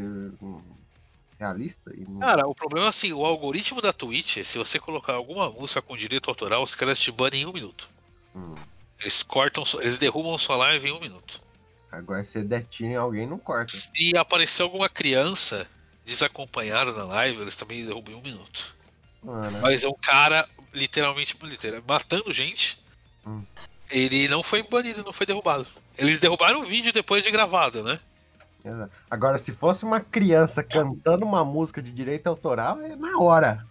realista? 1.40 1.92
E 1.96 2.06
não- 2.10 2.20
Cara, 2.20 2.48
o 2.48 2.56
problema 2.56 2.88
é 2.88 2.90
assim, 2.90 3.14
o 3.14 3.24
algoritmo 3.26 3.82
da 3.82 3.94
Twitch, 3.94 4.44
se 4.44 4.58
você 4.58 4.80
colocar 4.80 5.14
alguma 5.14 5.50
música 5.52 5.82
com 5.82 5.96
direito 5.96 6.30
autoral, 6.30 6.64
os 6.64 6.74
caras 6.76 7.00
te 7.00 7.12
banem 7.12 7.42
em 7.44 7.46
um 7.46 7.54
minuto. 7.54 7.90
Hum. 8.40 8.56
Eles 9.00 9.24
cortam, 9.24 9.64
eles 9.80 9.98
derrubam 9.98 10.38
sua 10.38 10.58
live 10.58 10.90
em 10.90 10.92
um 10.92 11.00
minuto. 11.00 11.42
Agora 11.92 12.24
se 12.24 12.42
detinha 12.44 13.00
alguém, 13.00 13.26
não 13.26 13.38
corta. 13.38 13.74
Se 13.76 14.18
aparecer 14.18 14.62
alguma 14.62 14.88
criança 14.90 15.68
desacompanhada 16.06 16.92
na 16.92 17.04
live, 17.06 17.42
eles 17.42 17.56
também 17.56 17.86
derrubam 17.86 18.14
em 18.14 18.18
um 18.18 18.22
minuto. 18.22 18.76
Mano, 19.24 19.60
Mas 19.62 19.84
é 19.84 19.88
um 19.88 19.94
cara, 19.94 20.48
literalmente, 20.74 21.38
literal, 21.42 21.82
matando 21.88 22.32
gente. 22.32 22.82
Hum. 23.26 23.44
Ele 23.90 24.28
não 24.28 24.44
foi 24.44 24.62
banido, 24.62 25.04
não 25.04 25.14
foi 25.14 25.26
derrubado. 25.26 25.66
Eles 25.98 26.20
derrubaram 26.20 26.60
o 26.60 26.64
vídeo 26.64 26.94
depois 26.94 27.24
de 27.24 27.32
gravado, 27.32 27.84
né? 27.84 28.00
exato. 28.64 28.92
Agora, 29.10 29.38
se 29.38 29.52
fosse 29.52 29.84
uma 29.84 30.00
criança 30.00 30.64
cantando 30.64 31.26
uma 31.26 31.44
música 31.44 31.82
de 31.82 31.92
direito 31.92 32.28
autoral, 32.28 32.80
é 32.82 32.96
na 32.96 33.18
hora. 33.18 33.66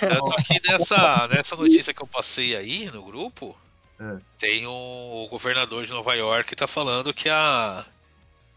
Tanto 0.00 0.44
que 0.44 0.60
nessa, 0.68 1.28
nessa 1.28 1.54
notícia 1.54 1.94
que 1.94 2.02
eu 2.02 2.06
passei 2.06 2.56
aí 2.56 2.90
no 2.90 3.04
grupo, 3.04 3.56
É. 4.02 4.18
tem 4.38 4.66
um, 4.66 4.72
o 5.24 5.28
governador 5.28 5.84
de 5.84 5.92
Nova 5.92 6.14
York 6.14 6.48
que 6.48 6.56
tá 6.56 6.66
falando 6.66 7.14
que 7.14 7.28
a, 7.28 7.84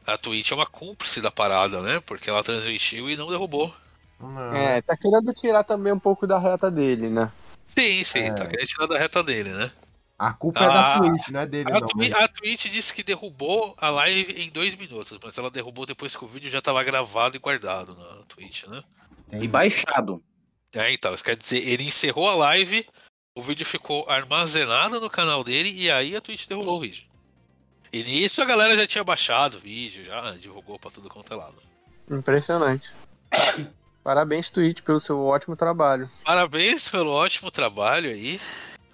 a 0.07 0.17
Twitch 0.17 0.51
é 0.51 0.55
uma 0.55 0.65
cúmplice 0.65 1.21
da 1.21 1.29
parada, 1.29 1.81
né? 1.81 1.99
Porque 2.05 2.29
ela 2.29 2.43
transmitiu 2.43 3.09
e 3.09 3.15
não 3.15 3.27
derrubou. 3.27 3.73
Não. 4.19 4.53
É, 4.55 4.81
tá 4.81 4.95
querendo 4.97 5.33
tirar 5.33 5.63
também 5.63 5.91
um 5.93 5.99
pouco 5.99 6.25
da 6.25 6.39
reta 6.39 6.71
dele, 6.71 7.09
né? 7.09 7.31
Sim, 7.67 8.03
sim, 8.03 8.19
É. 8.19 8.33
tá 8.33 8.45
querendo 8.47 8.67
tirar 8.67 8.87
da 8.87 8.97
reta 8.97 9.21
dele, 9.23 9.49
né? 9.49 9.71
A 10.17 10.31
culpa 10.31 10.61
é 10.63 10.67
da 10.67 10.95
Ah, 10.95 10.99
Twitch, 10.99 11.27
não 11.27 11.39
é 11.41 11.45
dele, 11.45 11.69
A, 11.69 11.79
não. 11.81 11.87
Twi- 11.87 12.09
mas- 12.09 12.23
a 12.23 12.27
Twitch 12.29 12.67
disse 12.71 12.93
que 12.93 13.03
derrubou 13.03 13.75
a 13.77 13.89
live 13.89 14.31
em 14.41 14.49
dois 14.49 14.73
minutos, 14.77 15.19
mas 15.21 15.37
ela 15.37 15.51
derrubou 15.51 15.85
depois 15.85 16.15
que 16.15 16.23
o 16.23 16.27
vídeo 16.27 16.49
já 16.49 16.61
tava 16.61 16.81
gravado 16.83 17.35
e 17.35 17.39
guardado 17.39 17.93
na 17.95 18.23
Twitch, 18.29 18.63
né? 18.67 18.81
E 19.33 19.47
baixado. 19.47 20.23
É, 20.73 20.91
então, 20.93 21.13
isso 21.13 21.23
quer 21.23 21.35
dizer, 21.35 21.57
ele 21.67 21.83
encerrou 21.83 22.29
a 22.29 22.35
live, 22.35 22.87
o 23.35 23.41
vídeo 23.41 23.65
ficou 23.65 24.09
armazenado 24.09 25.01
no 25.01 25.09
canal 25.09 25.43
dele 25.43 25.69
e 25.69 25.91
aí 25.91 26.15
a 26.15 26.21
Twitch 26.21 26.47
derrubou 26.47 26.77
o 26.77 26.79
vídeo. 26.79 27.03
E 27.91 28.01
nisso 28.01 28.41
a 28.41 28.45
galera 28.45 28.77
já 28.77 28.87
tinha 28.87 29.03
baixado 29.03 29.57
o 29.57 29.59
vídeo, 29.59 30.05
já 30.05 30.31
divulgou 30.31 30.79
pra 30.79 30.89
tudo 30.89 31.09
quanto 31.09 31.33
é 31.33 31.35
lado. 31.35 31.55
Impressionante. 32.09 32.91
Parabéns, 34.03 34.49
Twitch, 34.49 34.81
pelo 34.81 34.99
seu 34.99 35.19
ótimo 35.25 35.55
trabalho. 35.55 36.09
Parabéns 36.23 36.89
pelo 36.89 37.11
ótimo 37.11 37.51
trabalho 37.51 38.09
aí. 38.09 38.39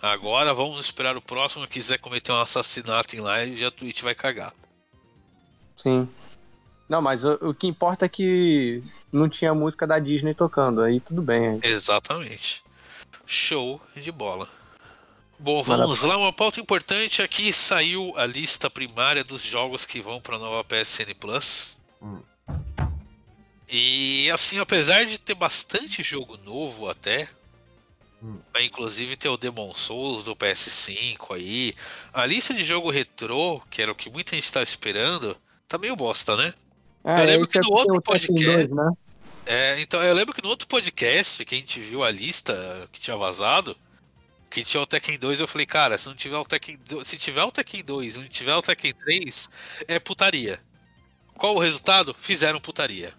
Agora 0.01 0.53
vamos 0.53 0.79
esperar 0.79 1.15
o 1.15 1.21
próximo 1.21 1.67
que 1.67 1.73
quiser 1.73 1.99
cometer 1.99 2.31
um 2.31 2.41
assassinato 2.41 3.15
em 3.15 3.19
live 3.19 3.65
a 3.65 3.69
Twitch 3.69 4.01
vai 4.01 4.15
cagar. 4.15 4.53
Sim. 5.75 6.09
Não, 6.89 7.01
mas 7.01 7.23
o, 7.23 7.33
o 7.49 7.53
que 7.53 7.67
importa 7.67 8.05
é 8.05 8.09
que 8.09 8.83
não 9.11 9.29
tinha 9.29 9.53
música 9.53 9.85
da 9.85 9.99
Disney 9.99 10.33
tocando, 10.33 10.81
aí 10.81 10.99
tudo 10.99 11.21
bem. 11.21 11.59
Exatamente. 11.61 12.63
Show 13.25 13.81
de 13.95 14.11
bola. 14.11 14.49
Bom, 15.39 15.63
vamos 15.63 16.01
lá. 16.03 16.17
Uma 16.17 16.31
pauta 16.33 16.59
importante 16.59 17.21
aqui 17.21 17.51
saiu 17.51 18.13
a 18.15 18.25
lista 18.25 18.69
primária 18.69 19.23
dos 19.23 19.41
jogos 19.43 19.85
que 19.85 20.01
vão 20.01 20.21
para 20.21 20.35
a 20.35 20.39
nova 20.39 20.63
PSN 20.63 21.13
Plus. 21.19 21.79
Hum. 22.01 22.19
E 23.69 24.29
assim, 24.31 24.59
apesar 24.59 25.05
de 25.05 25.17
ter 25.19 25.33
bastante 25.33 26.03
jogo 26.03 26.37
novo 26.37 26.89
até, 26.89 27.27
Hum. 28.21 28.37
vai 28.53 28.65
inclusive 28.65 29.15
ter 29.15 29.29
o 29.29 29.37
Demon 29.37 29.73
Souls 29.73 30.23
do 30.25 30.35
PS5 30.35 31.33
aí, 31.35 31.73
a 32.13 32.23
lista 32.25 32.53
de 32.53 32.63
jogo 32.63 32.91
retrô, 32.91 33.59
que 33.71 33.81
era 33.81 33.91
o 33.91 33.95
que 33.95 34.09
muita 34.11 34.35
gente 34.35 34.45
estava 34.45 34.63
esperando, 34.63 35.35
tá 35.67 35.77
meio 35.79 35.95
bosta, 35.95 36.35
né? 36.37 36.53
É, 37.03 37.21
Eu 37.21 37.25
lembro 37.25 37.47
que 37.47 37.57
é 37.57 37.61
no 37.61 37.71
outro 37.71 37.99
podcast- 38.01 38.45
2, 38.45 38.67
né? 38.67 38.91
É, 39.53 39.81
então, 39.81 40.01
eu 40.01 40.13
lembro 40.13 40.33
que 40.33 40.41
no 40.41 40.47
outro 40.47 40.65
podcast 40.65 41.43
que 41.43 41.53
a 41.53 41.57
gente 41.57 41.77
viu 41.81 42.05
a 42.05 42.09
lista 42.09 42.87
que 42.89 43.01
tinha 43.01 43.17
vazado, 43.17 43.75
que 44.49 44.63
tinha 44.63 44.81
o 44.81 44.85
Tekken 44.85 45.19
2, 45.19 45.41
eu 45.41 45.47
falei, 45.47 45.67
cara, 45.67 45.97
se 45.97 46.07
não 46.07 46.15
tiver 46.15 46.37
o 46.37 46.45
Tekken 46.45 46.79
2, 46.87 47.05
se 47.05 47.17
tiver 47.17 47.43
o 47.43 47.51
Tekken 47.51 47.83
2 47.83 48.15
e 48.15 48.19
não 48.19 48.27
tiver 48.29 48.55
o 48.55 48.61
Tekken 48.61 48.93
3, 48.93 49.49
é 49.89 49.99
putaria. 49.99 50.57
Qual 51.35 51.53
o 51.53 51.59
resultado? 51.59 52.15
Fizeram 52.17 52.61
putaria. 52.61 53.13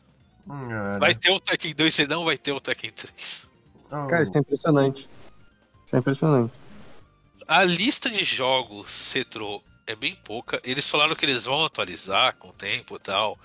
Hum, 0.48 0.70
era. 0.70 0.98
Vai 0.98 1.14
ter 1.14 1.30
o 1.32 1.38
Tekken 1.38 1.74
2, 1.74 1.94
se 1.94 2.06
não 2.06 2.24
vai 2.24 2.38
ter 2.38 2.52
o 2.52 2.60
Tekken 2.62 2.92
3. 2.92 3.48
Oh, 3.90 4.06
Cara, 4.06 4.22
isso 4.22 4.32
é 4.34 4.38
impressionante. 4.38 5.08
Isso 5.84 5.96
é 5.96 5.98
impressionante. 5.98 6.54
A 7.46 7.62
lista 7.62 8.08
de 8.08 8.24
jogos 8.24 9.12
retrô 9.12 9.62
é 9.86 9.94
bem 9.94 10.14
pouca. 10.24 10.62
Eles 10.64 10.88
falaram 10.88 11.14
que 11.14 11.26
eles 11.26 11.44
vão 11.44 11.62
atualizar 11.62 12.34
com 12.36 12.48
o 12.48 12.54
tempo 12.54 12.96
e 12.96 13.00
tal. 13.00 13.38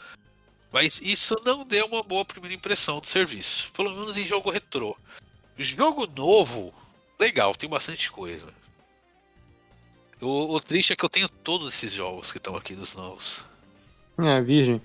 Mas 0.78 1.02
isso 1.02 1.36
não 1.44 1.66
deu 1.66 1.88
uma 1.88 2.04
boa 2.04 2.24
primeira 2.24 2.54
impressão 2.54 3.00
do 3.00 3.08
serviço. 3.08 3.72
Pelo 3.72 3.90
menos 3.90 4.16
em 4.16 4.24
jogo 4.24 4.52
retrô. 4.52 4.96
Jogo 5.58 6.06
novo, 6.06 6.72
legal, 7.20 7.56
tem 7.56 7.68
bastante 7.68 8.12
coisa. 8.12 8.54
O, 10.22 10.54
o 10.54 10.60
triste 10.60 10.94
é 10.94 10.96
que 10.96 11.04
eu 11.04 11.10
tenho 11.10 11.28
todos 11.28 11.74
esses 11.74 11.92
jogos 11.92 12.32
que 12.32 12.38
estão 12.38 12.56
aqui 12.56 12.76
dos 12.76 12.94
novos. 12.94 13.44
É, 14.20 14.40
virgem. 14.40 14.80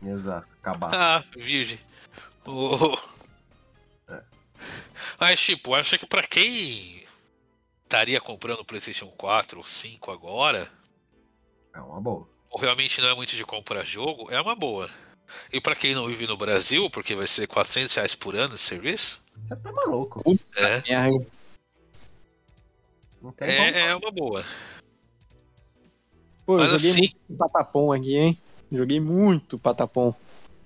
Exato, 0.00 0.46
acabar. 0.62 0.94
Ah, 0.94 1.24
virgem. 1.36 1.80
O... 2.46 2.96
Mas, 5.18 5.40
tipo, 5.40 5.74
acho 5.74 5.98
que 5.98 6.06
pra 6.06 6.22
quem 6.22 7.04
estaria 7.82 8.20
comprando 8.20 8.60
o 8.60 8.64
PlayStation 8.64 9.08
4 9.08 9.58
ou 9.58 9.64
5 9.64 10.12
agora, 10.12 10.70
É 11.74 11.80
uma 11.80 12.00
boa. 12.00 12.28
ou 12.50 12.60
realmente 12.60 13.00
não 13.00 13.08
é 13.08 13.14
muito 13.16 13.34
de 13.34 13.44
comprar 13.44 13.82
jogo, 13.84 14.30
é 14.30 14.40
uma 14.40 14.54
boa. 14.54 14.88
E 15.52 15.60
pra 15.60 15.74
quem 15.74 15.94
não 15.94 16.06
vive 16.06 16.26
no 16.26 16.36
Brasil, 16.36 16.88
porque 16.90 17.14
vai 17.14 17.26
ser 17.26 17.46
400 17.46 17.94
reais 17.94 18.14
por 18.14 18.34
ano 18.36 18.54
esse 18.54 18.64
serviço, 18.64 19.22
Você 19.48 19.56
tá 19.56 19.72
maluco. 19.72 20.22
é, 20.56 20.82
é, 23.40 23.80
é 23.88 23.96
uma 23.96 24.10
boa. 24.10 24.44
Pô, 26.46 26.54
eu 26.54 26.58
Mas 26.58 26.70
joguei 26.72 26.90
assim- 26.90 27.00
muito 27.00 27.38
patapom 27.38 27.92
aqui, 27.92 28.16
hein? 28.16 28.38
Joguei 28.70 29.00
muito 29.00 29.58
patapom. 29.58 30.14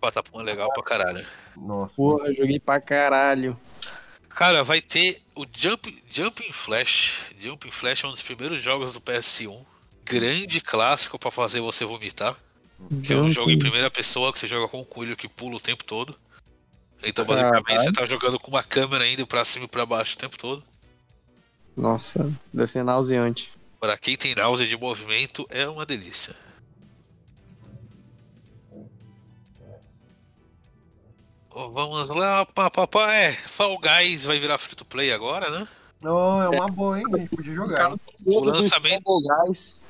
Patapom 0.00 0.41
é 0.41 0.45
legal 0.45 0.73
pra 0.73 0.83
caralho. 0.83 1.27
Nossa. 1.57 1.95
Porra, 1.95 2.33
joguei 2.33 2.59
pra 2.59 2.81
caralho. 2.81 3.59
Cara, 4.29 4.62
vai 4.62 4.81
ter 4.81 5.21
o 5.35 5.45
Jump, 5.53 6.03
Jumping 6.09 6.53
Flash. 6.53 7.33
Jumping 7.38 7.71
Flash 7.71 8.05
é 8.05 8.07
um 8.07 8.12
dos 8.12 8.23
primeiros 8.23 8.61
jogos 8.62 8.93
do 8.93 9.00
PS1. 9.00 9.65
Grande 10.05 10.61
clássico 10.61 11.19
pra 11.19 11.31
fazer 11.31 11.61
você 11.61 11.85
vomitar. 11.85 12.37
Que 13.02 13.12
é 13.12 13.16
um 13.16 13.28
jogo 13.30 13.50
em 13.50 13.58
primeira 13.58 13.90
pessoa 13.90 14.32
que 14.32 14.38
você 14.38 14.47
joga 14.47 14.68
com 14.68 14.80
um 14.80 14.85
coelho 14.85 15.16
que 15.16 15.28
pula 15.28 15.56
o 15.56 15.61
tempo 15.61 15.85
todo. 15.85 16.14
Então, 17.02 17.25
basicamente, 17.25 17.64
Caralho. 17.66 17.82
você 17.85 17.92
tá 17.92 18.06
jogando 18.06 18.38
com 18.38 18.50
uma 18.50 18.62
câmera 18.62 19.06
indo 19.06 19.26
pra 19.26 19.44
cima 19.44 19.64
e 19.66 19.68
pra 19.68 19.85
baixo 19.87 20.14
o 20.14 20.18
tempo 20.18 20.37
todo. 20.38 20.62
Nossa, 21.76 22.32
deve 22.52 22.70
ser 22.70 22.82
nauseante. 22.82 23.52
Pra 23.80 23.97
quem 23.97 24.16
tem 24.16 24.35
náusea 24.35 24.66
de 24.66 24.76
movimento, 24.76 25.47
é 25.50 25.68
uma 25.68 25.87
delícia. 25.87 26.35
Ó, 31.50 31.68
Vamos 31.70 32.08
lá, 32.08 32.44
papapá. 32.47 33.12
É, 33.12 33.32
Fall 33.32 33.78
Guys 33.78 34.25
vai 34.25 34.38
virar 34.38 34.58
free 34.58 34.76
to 34.76 34.85
play 34.85 35.12
agora, 35.12 35.50
né? 35.50 35.68
Não, 36.00 36.40
é 36.42 36.49
uma 36.49 36.68
boa, 36.68 36.99
hein? 36.99 37.04
A 37.12 37.16
gente 37.18 37.30
podia 37.35 37.54
jogar. 37.54 37.92
O 38.25 38.40
lançamento- 38.40 39.20
Gás, 39.23 39.82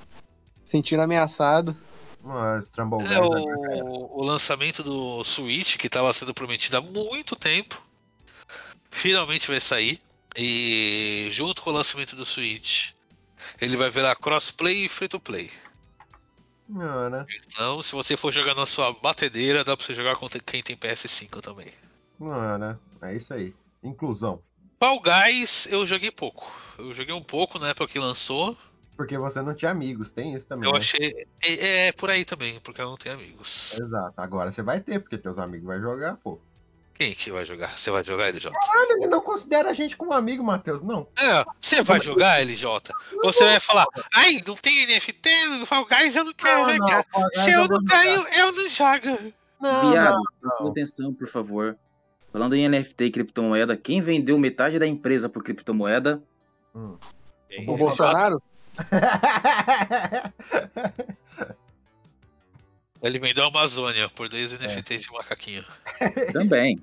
sentindo 0.70 1.02
ameaçado. 1.02 1.76
Mas 2.22 2.68
Trumble 2.70 3.06
É 3.06 3.20
o, 3.20 4.18
o 4.18 4.22
lançamento 4.22 4.82
do 4.82 5.24
Switch, 5.24 5.76
que 5.76 5.86
estava 5.86 6.12
sendo 6.12 6.34
prometido 6.34 6.76
há 6.76 6.80
muito 6.80 7.36
tempo, 7.36 7.80
finalmente 8.90 9.48
vai 9.48 9.60
sair. 9.60 10.00
E 10.36 11.28
junto 11.30 11.62
com 11.62 11.70
o 11.70 11.72
lançamento 11.72 12.14
do 12.14 12.26
Switch, 12.26 12.90
ele 13.60 13.76
vai 13.76 13.90
virar 13.90 14.14
crossplay 14.16 14.84
e 14.84 14.88
free 14.88 15.08
to 15.08 15.18
play. 15.18 15.50
Não, 16.68 17.08
né? 17.08 17.24
Então, 17.46 17.80
se 17.80 17.92
você 17.92 18.16
for 18.16 18.30
jogar 18.30 18.54
na 18.54 18.66
sua 18.66 18.92
batedeira, 18.92 19.64
dá 19.64 19.76
pra 19.76 19.84
você 19.84 19.94
jogar 19.94 20.16
com 20.16 20.28
quem 20.28 20.62
tem 20.62 20.76
PS5 20.76 21.40
também. 21.40 21.72
Não, 22.20 22.58
né? 22.58 22.78
É 23.00 23.14
isso 23.14 23.32
aí. 23.32 23.54
Inclusão. 23.82 24.42
Fall 24.78 25.00
Guys 25.00 25.66
eu 25.70 25.86
joguei 25.86 26.10
pouco. 26.10 26.52
Eu 26.78 26.92
joguei 26.92 27.14
um 27.14 27.22
pouco 27.22 27.58
na 27.58 27.70
época 27.70 27.92
que 27.92 27.98
lançou. 27.98 28.56
Porque 28.98 29.16
você 29.16 29.40
não 29.40 29.54
tinha 29.54 29.70
amigos, 29.70 30.10
tem 30.10 30.34
isso 30.34 30.44
também. 30.44 30.68
Eu 30.68 30.72
né? 30.72 30.80
achei. 30.80 31.14
É, 31.40 31.86
é 31.86 31.92
por 31.92 32.10
aí 32.10 32.24
também, 32.24 32.58
porque 32.58 32.80
eu 32.80 32.88
não 32.88 32.96
tenho 32.96 33.14
amigos. 33.14 33.78
Exato. 33.80 34.14
Agora 34.16 34.52
você 34.52 34.60
vai 34.60 34.80
ter, 34.80 34.98
porque 34.98 35.16
teus 35.16 35.38
amigos 35.38 35.68
vão 35.68 35.80
jogar, 35.80 36.16
pô. 36.16 36.40
Quem 36.94 37.14
que 37.14 37.30
vai 37.30 37.46
jogar? 37.46 37.78
Você 37.78 37.92
vai 37.92 38.02
jogar, 38.02 38.26
LJ? 38.26 38.50
Caralho, 38.50 38.92
ele 38.94 39.06
não 39.06 39.20
considera 39.20 39.70
a 39.70 39.72
gente 39.72 39.96
como 39.96 40.12
amigo, 40.12 40.42
Matheus. 40.42 40.82
Não. 40.82 41.06
É, 41.16 41.44
você 41.60 41.80
vai 41.80 42.02
jogar, 42.02 42.40
LJ? 42.40 42.66
Ou 43.22 43.32
você 43.32 43.44
vai 43.44 43.60
falar, 43.60 43.86
ai, 44.16 44.40
não 44.44 44.56
tem 44.56 44.84
NFT 44.84 45.46
no 45.60 45.64
Fall 45.64 45.86
Guys, 45.86 46.16
eu 46.16 46.24
não 46.24 46.34
quero 46.34 46.66
Não, 46.66 46.76
jogar. 46.76 47.04
não, 47.14 47.30
Se 47.34 47.52
eu 47.52 47.68
não 47.68 47.84
ganho, 47.84 48.26
eu 48.36 48.52
não 48.52 48.68
jogo. 48.68 49.32
Não, 49.60 49.92
Viado, 49.92 50.22
não. 50.42 50.70
atenção, 50.70 51.14
por 51.14 51.28
favor. 51.28 51.78
Falando 52.32 52.56
em 52.56 52.68
NFT 52.68 53.04
e 53.04 53.10
criptomoeda, 53.12 53.76
quem 53.76 54.02
vendeu 54.02 54.36
metade 54.36 54.76
da 54.76 54.86
empresa 54.88 55.28
por 55.28 55.44
criptomoeda? 55.44 56.20
Hum. 56.74 56.96
O 57.68 57.76
Bolsonaro? 57.76 58.42
Ele 63.00 63.18
vendeu 63.18 63.44
a 63.44 63.48
Amazônia 63.48 64.08
por 64.10 64.28
dois 64.28 64.52
NFTs 64.52 65.02
de 65.02 65.12
macaquinho. 65.12 65.64
Também. 66.32 66.82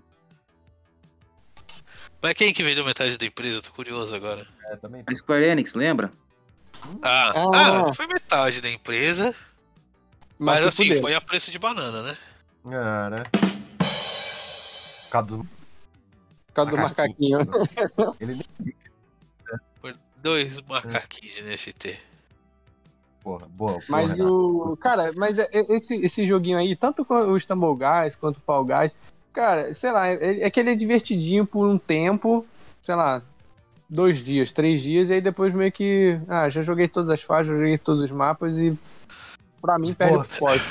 Mas 2.21 2.33
quem 2.33 2.53
que 2.53 2.63
vendeu 2.63 2.85
metade 2.85 3.17
da 3.17 3.25
empresa? 3.25 3.61
Tô 3.61 3.71
curioso 3.71 4.15
agora. 4.15 4.47
É, 4.65 4.75
também 4.77 5.03
A 5.05 5.15
Square 5.15 5.43
Enix, 5.45 5.75
lembra? 5.75 6.11
Ah, 7.03 7.31
Ah. 7.35 7.89
ah, 7.89 7.93
foi 7.93 8.07
metade 8.07 8.61
da 8.61 8.69
empresa, 8.69 9.35
mas, 10.39 10.61
se 10.61 10.67
assim, 10.67 11.01
foi 11.01 11.13
a 11.13 11.21
preço 11.21 11.51
de 11.51 11.59
banana, 11.59 12.01
né? 12.01 12.17
Ah, 12.65 13.09
né? 13.09 13.23
Por 15.03 15.09
causa 15.11 15.27
dos 15.27 15.37
Por 15.37 16.53
causa 16.53 16.71
do 16.71 16.77
macaquinho. 16.77 17.39
Ele 18.19 18.35
nem. 18.35 18.74
Dois 20.25 20.59
macaquinhos 20.61 21.35
de 21.35 21.43
NFT. 21.43 21.99
Porra, 23.21 23.45
boa. 23.47 23.73
boa, 23.73 23.83
Mas 23.87 24.09
Renato. 24.09 24.71
o. 24.71 24.75
Cara, 24.77 25.11
mas 25.15 25.37
é- 25.37 25.47
é- 25.53 25.75
esse, 25.75 25.93
esse 26.03 26.25
joguinho 26.27 26.57
aí, 26.57 26.75
tanto 26.75 27.05
com 27.05 27.13
o 27.13 27.39
Stumble 27.39 27.75
Guys 27.75 28.15
quanto 28.15 28.37
o 28.37 28.41
Fall 28.41 28.65
Guys, 28.65 28.97
cara, 29.31 29.71
sei 29.71 29.91
lá, 29.91 30.07
é, 30.07 30.43
é 30.43 30.49
que 30.49 30.59
ele 30.59 30.71
é 30.71 30.75
divertidinho 30.75 31.45
por 31.45 31.67
um 31.67 31.77
tempo, 31.77 32.43
sei 32.81 32.95
lá, 32.95 33.21
dois 33.87 34.17
dias, 34.23 34.51
três 34.51 34.81
dias, 34.81 35.09
e 35.09 35.13
aí 35.13 35.21
depois 35.21 35.53
meio 35.53 35.71
que. 35.71 36.19
Ah, 36.27 36.49
já 36.49 36.63
joguei 36.63 36.87
todas 36.87 37.11
as 37.11 37.21
fases, 37.21 37.45
já 37.51 37.53
joguei 37.59 37.77
todos 37.77 38.01
os 38.01 38.09
mapas 38.09 38.57
e. 38.57 38.75
Pra 39.61 39.77
mim 39.77 39.93
perde 39.93 40.15
o 40.15 40.17
Nossa. 40.17 40.33
forte. 40.37 40.65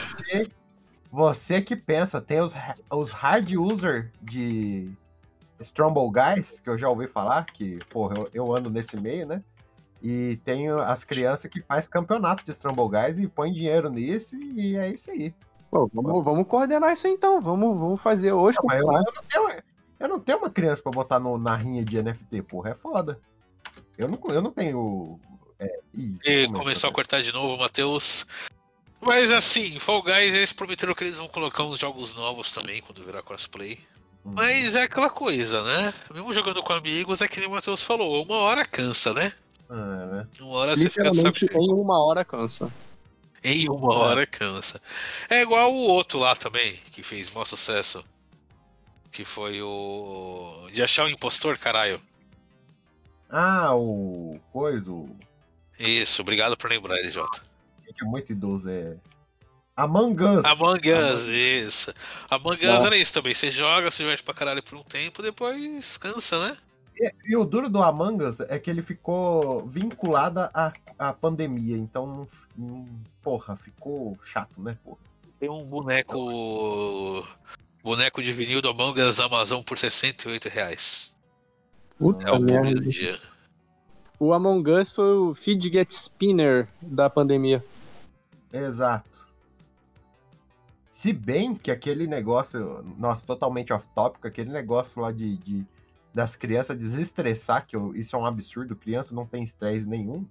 Você 1.12 1.62
que 1.62 1.76
pensa, 1.76 2.20
tem 2.20 2.40
os, 2.40 2.52
os 2.90 3.12
hard 3.12 3.52
user 3.52 4.10
de 4.20 4.90
Strumble 5.64 6.10
Guys, 6.10 6.60
que 6.60 6.68
eu 6.70 6.78
já 6.78 6.88
ouvi 6.88 7.06
falar, 7.08 7.44
que, 7.46 7.78
porra, 7.90 8.16
eu, 8.18 8.30
eu 8.32 8.54
ando 8.54 8.70
nesse 8.70 8.96
meio, 8.96 9.26
né? 9.26 9.42
E 10.02 10.38
tenho 10.44 10.78
as 10.80 11.02
crianças 11.02 11.50
que 11.50 11.62
faz 11.62 11.88
campeonato 11.88 12.44
de 12.44 12.50
Strumble 12.52 12.88
Guys 12.88 13.18
e 13.18 13.26
põe 13.26 13.52
dinheiro 13.52 13.88
nisso 13.90 14.36
e 14.36 14.76
é 14.76 14.88
isso 14.90 15.10
aí. 15.10 15.34
Pô, 15.70 15.90
vamos, 15.92 16.24
vamos 16.24 16.46
coordenar 16.46 16.92
isso 16.92 17.06
aí, 17.06 17.14
então. 17.14 17.40
Vamos, 17.40 17.78
vamos 17.78 18.00
fazer 18.02 18.32
hoje. 18.32 18.58
Não, 18.62 18.66
mas 18.66 18.80
eu, 18.80 18.86
eu 18.92 19.12
não 19.12 19.22
tenho, 19.22 19.62
eu 20.00 20.08
não 20.08 20.20
tenho 20.20 20.38
uma 20.38 20.50
criança 20.50 20.82
pra 20.82 20.92
botar 20.92 21.18
no- 21.18 21.38
na 21.38 21.56
rinha 21.56 21.84
de 21.84 21.96
NFT, 22.00 22.42
porra, 22.42 22.70
é 22.70 22.74
foda. 22.74 23.18
Eu 23.96 24.08
não, 24.08 24.18
eu 24.28 24.42
não 24.42 24.50
tenho. 24.52 25.18
É, 25.58 25.78
ih, 25.94 26.18
E 26.24 26.48
começou, 26.48 26.90
a 26.90 26.92
cortar 26.92 27.22
de 27.22 27.32
novo, 27.32 27.56
Matheus. 27.56 28.26
Mas 29.00 29.30
assim, 29.32 29.78
Fall 29.78 30.02
Guys, 30.02 30.34
eles 30.34 30.52
prometeram 30.52 30.94
que 30.94 31.04
eles 31.04 31.18
vão 31.18 31.28
colocar 31.28 31.62
uns 31.64 31.78
jogos 31.78 32.14
novos 32.14 32.50
também 32.50 32.80
quando 32.82 33.04
virar 33.04 33.22
crossplay. 33.22 33.78
Mas 34.24 34.74
é 34.74 34.84
aquela 34.84 35.10
coisa, 35.10 35.62
né? 35.62 35.92
Mesmo 36.12 36.32
jogando 36.32 36.62
com 36.62 36.72
amigos, 36.72 37.20
é 37.20 37.28
que 37.28 37.38
nem 37.40 37.48
o 37.48 37.52
Matheus 37.52 37.84
falou, 37.84 38.24
uma 38.24 38.36
hora 38.36 38.64
cansa, 38.64 39.12
né? 39.12 39.32
Ah, 39.68 40.06
né? 40.06 40.26
Uma 40.40 40.56
hora 40.56 40.76
você 40.76 40.88
fica 40.88 41.12
cheio. 41.34 41.52
em 41.52 41.72
uma 41.72 42.02
hora 42.02 42.24
cansa. 42.24 42.72
Em 43.42 43.68
uma 43.68 43.94
hora 43.94 44.26
cansa. 44.26 44.80
É 45.28 45.42
igual 45.42 45.70
o 45.70 45.88
outro 45.88 46.18
lá 46.18 46.34
também, 46.34 46.80
que 46.90 47.02
fez 47.02 47.30
maior 47.30 47.44
sucesso. 47.44 48.02
Que 49.12 49.24
foi 49.24 49.60
o. 49.60 50.66
De 50.72 50.82
achar 50.82 51.04
o 51.04 51.10
impostor, 51.10 51.58
caralho. 51.58 52.00
Ah, 53.28 53.74
o. 53.76 54.40
Coisa, 54.50 54.90
o. 54.90 55.14
Isso, 55.78 56.22
obrigado 56.22 56.56
por 56.56 56.70
lembrar, 56.70 56.96
LJ. 56.96 57.22
que 57.94 58.04
é 58.04 58.06
muito 58.06 58.32
idoso, 58.32 58.70
é. 58.70 58.96
Among 59.76 60.22
Us. 60.22 60.44
Among 60.44 60.80
Us, 60.92 61.26
isso. 61.26 61.92
Among 62.30 62.56
Us 62.60 62.68
Nossa. 62.68 62.86
era 62.86 62.96
isso 62.96 63.12
também. 63.12 63.34
Você 63.34 63.50
joga, 63.50 63.90
se 63.90 63.98
diverte 63.98 64.22
pra 64.22 64.32
caralho 64.34 64.62
por 64.62 64.78
um 64.78 64.82
tempo, 64.82 65.20
depois 65.22 65.96
cansa, 65.96 66.48
né? 66.48 66.56
E, 66.96 67.12
e 67.32 67.36
o 67.36 67.44
duro 67.44 67.68
do 67.68 67.82
Among 67.82 68.22
Us 68.24 68.40
é 68.40 68.58
que 68.58 68.70
ele 68.70 68.82
ficou 68.82 69.66
vinculado 69.66 70.40
à, 70.40 70.72
à 70.96 71.12
pandemia, 71.12 71.76
então, 71.76 72.26
hum, 72.56 72.86
porra, 73.20 73.56
ficou 73.56 74.16
chato, 74.22 74.60
né, 74.60 74.76
porra? 74.84 74.98
Tem 75.40 75.50
um 75.50 75.64
boneco. 75.64 77.26
Boneco 77.82 78.22
de 78.22 78.32
vinil 78.32 78.62
do 78.62 78.68
Among 78.68 79.00
Us 79.00 79.18
Amazon 79.20 79.60
por 79.60 79.76
68 79.76 80.48
reais. 80.48 81.16
Puta 81.98 82.28
É 82.28 82.32
o 82.32 82.40
merda. 82.40 82.80
do 82.80 82.88
dia. 82.88 83.18
O 84.18 84.32
Among 84.32 84.70
Us 84.70 84.92
foi 84.92 85.16
o 85.16 85.34
Fidget 85.34 85.92
Spinner 85.92 86.68
da 86.80 87.10
pandemia. 87.10 87.62
Exato. 88.52 89.23
Se 91.04 91.12
bem 91.12 91.54
que 91.54 91.70
aquele 91.70 92.06
negócio, 92.06 92.82
nossa, 92.96 93.26
totalmente 93.26 93.74
off-topic, 93.74 94.24
aquele 94.24 94.50
negócio 94.50 95.02
lá 95.02 95.12
de, 95.12 95.36
de- 95.36 95.66
das 96.14 96.34
crianças 96.34 96.78
desestressar, 96.78 97.66
que 97.66 97.76
eu- 97.76 97.94
isso 97.94 98.16
é 98.16 98.18
um 98.18 98.24
absurdo, 98.24 98.74
criança 98.74 99.14
não 99.14 99.26
tem 99.26 99.42
estresse 99.42 99.84
nenhum. 99.86 100.24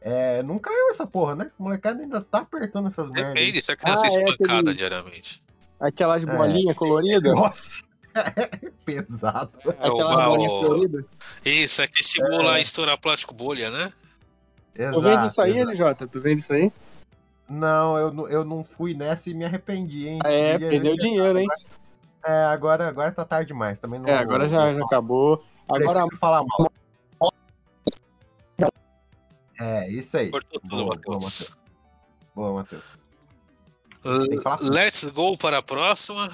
É, 0.00 0.42
não 0.42 0.58
caiu 0.58 0.90
essa 0.90 1.06
porra, 1.06 1.36
né? 1.36 1.52
O 1.56 1.62
molecada 1.62 2.02
ainda 2.02 2.20
tá 2.20 2.38
apertando 2.38 2.88
essas 2.88 3.08
merdas. 3.10 3.28
aí. 3.28 3.34
Depende, 3.46 3.62
se 3.62 3.70
a 3.70 3.76
criança 3.76 4.02
Ah, 4.02 4.06
é 4.06 4.08
é 4.08 4.22
espancada 4.24 4.58
aquele- 4.58 4.74
diariamente. 4.74 5.40
Aquelas 5.78 6.24
É. 6.24 6.36
bolinhas 6.36 6.74
coloridas. 6.76 7.32
Nossa, 7.36 7.84
é 8.36 8.70
pesado. 8.84 9.52
Aquelas 9.68 10.16
o- 10.26 10.30
bolinhas 10.30 10.52
coloridas. 10.52 11.04
Isso, 11.44 11.80
é 11.80 11.86
que 11.86 12.02
simula 12.02 12.58
estourar 12.58 12.98
plástico 12.98 13.32
bolha, 13.32 13.70
né? 13.70 13.92
Exato. 14.74 14.94
Tu 14.96 15.00
vende 15.02 15.26
isso 15.30 15.40
aí, 15.40 15.58
exato. 15.58 15.70
LJ? 15.70 16.06
Tu 16.08 16.20
vende 16.20 16.42
isso 16.42 16.52
aí? 16.52 16.72
Não, 17.48 17.98
eu, 17.98 18.12
não- 18.12 18.28
eu 18.28 18.44
não 18.44 18.64
fui 18.64 18.94
nessa 18.94 19.28
e 19.30 19.34
me 19.34 19.44
arrependi, 19.44 20.08
hein? 20.08 20.18
É, 20.24 20.52
Devia- 20.52 20.70
perdeu 20.70 20.94
devia- 20.94 21.10
dinheiro, 21.10 21.38
hein? 21.38 21.46
É, 22.24 22.44
agora, 22.44 22.88
agora 22.88 23.10
tá 23.12 23.24
tarde 23.24 23.48
demais. 23.48 23.78
Também 23.80 23.98
não, 24.00 24.08
É, 24.08 24.18
agora 24.18 24.48
já, 24.48 24.72
já 24.72 24.84
acabou. 24.84 25.44
Agora, 25.68 26.06
falar 26.18 26.42
mal. 26.44 26.72
É, 29.60 29.88
isso 29.90 30.16
aí. 30.16 30.30
Cortou 30.30 30.60
tudo, 30.60 30.86
Matheus. 30.86 31.56
Boa, 32.34 32.52
Matheus. 32.54 32.82
Let's 34.60 35.04
go 35.04 35.36
para 35.36 35.58
a 35.58 35.62
próxima. 35.62 36.30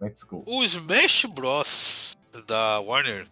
Let's 0.00 0.22
go. 0.22 0.42
O 0.46 0.62
Smash 0.64 1.24
Bros. 1.26 2.16
da 2.46 2.80
Warner. 2.80 3.26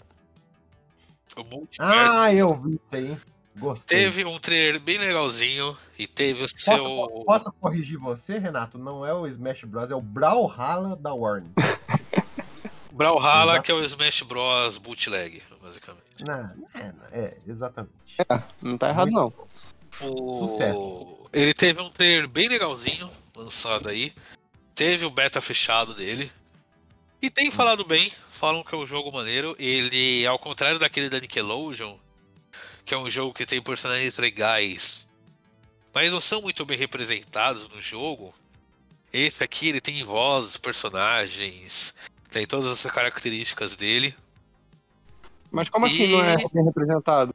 Ah, 1.78 2.32
eu 2.32 2.48
vi 2.56 2.74
isso 2.74 2.82
aí. 2.92 3.18
Gostei. 3.56 3.98
Teve 3.98 4.24
um 4.24 4.38
trailer 4.38 4.80
bem 4.80 4.98
legalzinho 4.98 5.76
e 5.96 6.06
teve 6.06 6.42
o 6.42 6.48
Posso, 6.48 6.58
seu. 6.58 7.22
posso 7.24 7.52
corrigir 7.60 7.98
você, 7.98 8.38
Renato? 8.38 8.76
Não 8.78 9.06
é 9.06 9.14
o 9.14 9.26
Smash 9.28 9.64
Bros, 9.64 9.90
é 9.90 9.94
o 9.94 10.00
Brawlhalla 10.00 10.96
da 10.96 11.14
Warner. 11.14 11.50
Brawlhalla, 12.90 13.60
que 13.60 13.70
é 13.70 13.74
o 13.74 13.84
Smash 13.84 14.22
Bros. 14.22 14.78
bootleg, 14.78 15.42
basicamente. 15.62 16.24
não, 16.26 16.50
é, 16.74 16.94
é, 17.12 17.36
exatamente. 17.46 17.92
não 18.60 18.76
tá 18.76 18.88
errado, 18.88 19.10
não. 19.10 19.32
O... 20.00 20.46
Sucesso. 20.46 21.28
Ele 21.32 21.54
teve 21.54 21.80
um 21.80 21.90
trailer 21.90 22.28
bem 22.28 22.48
legalzinho 22.48 23.10
lançado 23.34 23.88
aí. 23.88 24.12
Teve 24.74 25.04
o 25.04 25.10
beta 25.10 25.40
fechado 25.40 25.94
dele. 25.94 26.30
E 27.22 27.30
tem 27.30 27.50
falado 27.50 27.84
bem, 27.84 28.12
falam 28.28 28.62
que 28.62 28.74
é 28.74 28.78
um 28.78 28.86
jogo 28.86 29.10
maneiro. 29.12 29.56
Ele, 29.58 30.26
ao 30.26 30.38
contrário 30.38 30.78
daquele 30.78 31.08
da 31.08 31.20
Nickelodeon, 31.20 31.96
que 32.84 32.94
é 32.94 32.98
um 32.98 33.10
jogo 33.10 33.32
que 33.32 33.46
tem 33.46 33.60
personagens 33.60 34.18
legais, 34.18 35.08
mas 35.92 36.12
não 36.12 36.20
são 36.20 36.42
muito 36.42 36.64
bem 36.66 36.76
representados 36.76 37.68
no 37.68 37.80
jogo. 37.80 38.34
Esse 39.12 39.42
aqui 39.42 39.68
ele 39.68 39.80
tem 39.80 40.04
voz 40.04 40.56
personagens, 40.56 41.94
tem 42.30 42.46
todas 42.46 42.66
as 42.66 42.92
características 42.92 43.76
dele. 43.76 44.14
Mas 45.50 45.70
como 45.70 45.86
assim 45.86 46.08
não 46.08 46.22
é 46.22 46.36
bem 46.52 46.64
representado? 46.64 47.33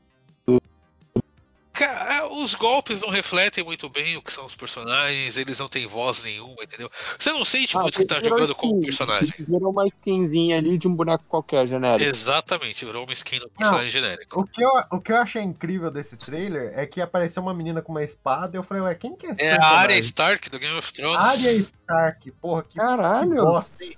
Os 2.29 2.55
golpes 2.55 3.01
não 3.01 3.09
refletem 3.09 3.63
muito 3.63 3.89
bem 3.89 4.15
o 4.17 4.21
que 4.21 4.31
são 4.31 4.45
os 4.45 4.55
personagens, 4.55 5.37
eles 5.37 5.59
não 5.59 5.67
têm 5.67 5.87
voz 5.87 6.23
nenhuma, 6.23 6.55
entendeu? 6.61 6.89
Você 7.17 7.31
não 7.31 7.43
sente 7.43 7.77
Ah, 7.77 7.81
muito 7.81 7.97
que 7.99 8.05
tá 8.05 8.19
jogando 8.19 8.53
com 8.55 8.67
o 8.67 8.79
personagem. 8.81 9.33
Virou 9.39 9.71
uma 9.71 9.87
skinzinha 9.87 10.57
ali 10.57 10.77
de 10.77 10.87
um 10.87 10.95
boneco 10.95 11.23
qualquer, 11.27 11.67
genérico. 11.67 12.09
Exatamente, 12.09 12.85
virou 12.85 13.03
uma 13.03 13.13
skin 13.13 13.39
do 13.39 13.49
personagem 13.49 13.89
genérico. 13.89 14.39
O 14.39 14.45
que, 14.45 14.63
eu, 14.63 14.69
o 14.91 14.99
que 15.01 15.11
eu 15.11 15.17
achei 15.17 15.41
incrível 15.41 15.89
desse 15.91 16.15
trailer 16.17 16.71
é 16.75 16.85
que 16.85 17.01
apareceu 17.01 17.41
uma 17.41 17.53
menina 17.53 17.81
com 17.81 17.91
uma 17.91 18.03
espada 18.03 18.55
e 18.55 18.59
eu 18.59 18.63
falei, 18.63 18.83
ué, 18.83 18.95
quem 18.95 19.15
que 19.15 19.25
é 19.25 19.31
esse 19.31 19.41
É 19.43 19.55
a? 19.59 19.65
Arya 19.79 19.97
Stark 19.99 20.49
do 20.49 20.59
Game 20.59 20.77
of 20.77 20.93
Thrones. 20.93 21.19
Arya 21.19 21.51
Stark, 21.61 22.31
porra, 22.33 22.63
que, 22.63 22.69
que 22.69 22.75
Caralho! 22.77 23.43
bosta, 23.43 23.83
hein? 23.83 23.97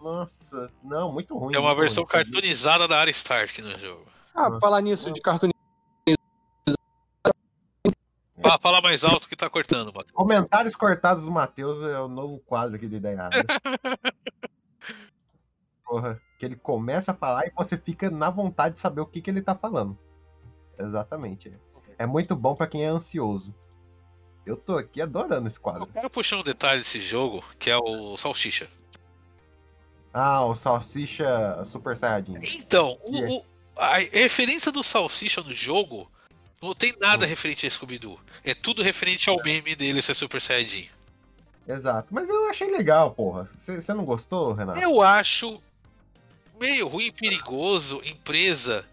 Nossa, 0.00 0.70
não, 0.84 1.12
muito 1.12 1.36
ruim. 1.36 1.54
É 1.54 1.58
uma 1.58 1.74
versão 1.74 2.04
ruim. 2.04 2.12
cartoonizada 2.12 2.86
da 2.86 2.98
Arya 3.00 3.10
Stark 3.10 3.60
no 3.62 3.76
jogo. 3.78 4.06
Ah, 4.34 4.58
falar 4.60 4.80
nisso 4.80 5.10
de 5.10 5.20
cartoon 5.20 5.50
Fala, 8.40 8.58
fala 8.60 8.80
mais 8.80 9.04
alto 9.04 9.28
que 9.28 9.34
tá 9.36 9.48
cortando, 9.50 9.86
Matheus. 9.92 10.12
Comentários 10.12 10.76
cortados 10.76 11.24
do 11.24 11.30
Matheus 11.30 11.82
é 11.82 11.98
o 12.00 12.08
novo 12.08 12.38
quadro 12.40 12.76
aqui 12.76 12.86
de 12.86 12.96
Ideia 12.96 13.14
Errada. 13.14 13.44
Porra, 15.84 16.20
que 16.38 16.44
ele 16.44 16.56
começa 16.56 17.12
a 17.12 17.14
falar 17.14 17.46
e 17.46 17.52
você 17.56 17.76
fica 17.76 18.10
na 18.10 18.28
vontade 18.30 18.74
de 18.76 18.80
saber 18.80 19.00
o 19.00 19.06
que, 19.06 19.20
que 19.22 19.30
ele 19.30 19.40
tá 19.42 19.54
falando. 19.54 19.98
Exatamente. 20.78 21.52
É 21.98 22.06
muito 22.06 22.36
bom 22.36 22.54
pra 22.54 22.66
quem 22.66 22.84
é 22.84 22.88
ansioso. 22.88 23.54
Eu 24.46 24.56
tô 24.56 24.76
aqui 24.76 25.00
adorando 25.00 25.48
esse 25.48 25.58
Eu 25.58 25.62
quadro. 25.62 25.86
quero 25.86 26.10
puxar 26.10 26.36
um 26.36 26.42
detalhe 26.42 26.78
desse 26.78 27.00
jogo, 27.00 27.42
que 27.58 27.70
é 27.70 27.76
o 27.76 28.16
Salsicha. 28.16 28.68
Ah, 30.12 30.44
o 30.44 30.54
Salsicha 30.54 31.64
Super 31.66 31.96
Saiyajin. 31.96 32.38
Então, 32.58 32.98
o- 33.06 33.16
é? 33.16 33.28
o- 33.30 33.44
a 33.76 33.96
referência 33.98 34.70
do 34.72 34.82
Salsicha 34.82 35.42
no 35.42 35.52
jogo 35.52 36.10
não 36.60 36.74
tem 36.74 36.94
nada 37.00 37.26
referente 37.26 37.66
a 37.66 37.70
Scooby-Doo. 37.70 38.18
É 38.44 38.54
tudo 38.54 38.82
referente 38.82 39.28
ao 39.28 39.36
meme 39.44 39.74
dele 39.76 40.02
ser 40.02 40.14
Super 40.14 40.40
Saiyajin. 40.40 40.88
Exato. 41.66 42.08
Mas 42.10 42.28
eu 42.28 42.48
achei 42.48 42.70
legal, 42.70 43.10
porra. 43.12 43.48
Você 43.64 43.92
não 43.92 44.04
gostou, 44.04 44.54
Renato? 44.54 44.78
Eu 44.78 45.02
acho 45.02 45.60
meio 46.60 46.88
ruim 46.88 47.06
e 47.06 47.12
perigoso 47.12 48.00
empresa 48.04 48.88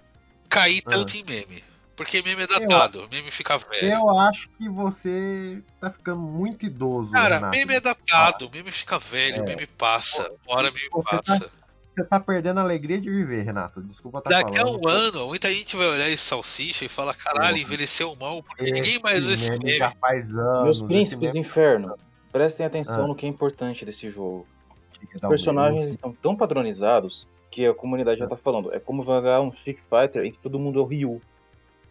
cair 0.49 0.82
Ah. 0.86 0.89
tanto 0.91 1.15
em 1.17 1.23
meme. 1.23 1.63
Porque 1.95 2.21
meme 2.21 2.41
é 2.43 2.47
datado, 2.47 3.08
meme 3.10 3.32
fica 3.32 3.58
velho. 3.58 3.93
Eu 3.93 4.19
acho 4.19 4.49
que 4.58 4.67
você 4.67 5.63
tá 5.80 5.89
ficando 5.89 6.19
muito 6.19 6.65
idoso, 6.65 7.10
Cara, 7.12 7.36
Renato. 7.36 7.58
meme 7.58 7.73
é 7.75 7.80
datado, 7.80 8.49
meme 8.54 8.69
fica 8.69 8.99
velho, 8.99 9.38
É. 9.43 9.45
meme 9.45 9.65
passa, 9.65 10.30
hora 10.45 10.69
meme 10.71 10.89
Você 10.91 11.10
tá 11.10 11.23
passa. 11.23 11.51
Você 11.96 12.04
tá 12.04 12.20
perdendo 12.20 12.60
a 12.60 12.64
alegria 12.64 13.00
de 13.00 13.10
viver, 13.10 13.44
Renato. 13.44 13.82
Desculpa 13.82 14.22
tá 14.22 14.30
Daqui 14.30 14.58
a 14.58 14.66
falando. 14.66 14.86
um 14.86 14.90
ano, 14.90 15.28
muita 15.28 15.50
gente 15.50 15.78
vai 15.78 15.88
olhar 15.88 16.08
esse 16.10 16.18
salsicha 16.24 16.84
e 16.84 16.90
falar, 16.90 17.14
caralho, 17.16 17.58
envelheceu 17.58 18.16
mal, 18.20 18.44
porque 18.44 18.64
Esse 18.66 18.74
ninguém 18.74 19.00
mais 19.02 19.26
esse 19.26 19.52
meme 19.52 19.64
meme. 19.66 19.78
já 19.78 19.92
faz 19.92 20.30
anos. 20.36 20.64
Meus 20.64 20.82
príncipes 20.82 21.32
do 21.32 21.38
inferno, 21.38 21.96
prestem 22.34 22.66
atenção 22.66 23.06
Ah. 23.06 23.08
no 23.08 23.16
que 23.16 23.26
é 23.26 23.30
importante 23.30 23.86
desse 23.86 24.10
jogo. 24.10 24.46
Os 25.16 25.24
um 25.24 25.30
personagens 25.30 25.90
estão 25.90 26.12
tão 26.12 26.36
padronizados 26.36 27.28
que 27.50 27.66
a 27.66 27.74
comunidade 27.74 28.20
já 28.20 28.28
tá 28.28 28.36
falando. 28.36 28.74
É 28.74 28.80
como 28.80 29.02
jogar 29.04 29.40
um 29.40 29.50
Street 29.50 29.78
Fighter 29.90 30.26
em 30.26 30.32
que 30.32 30.40
todo 30.40 30.60
mundo 30.60 30.80
é 30.80 30.82
o 30.82 30.86
Ryu. 30.86 31.22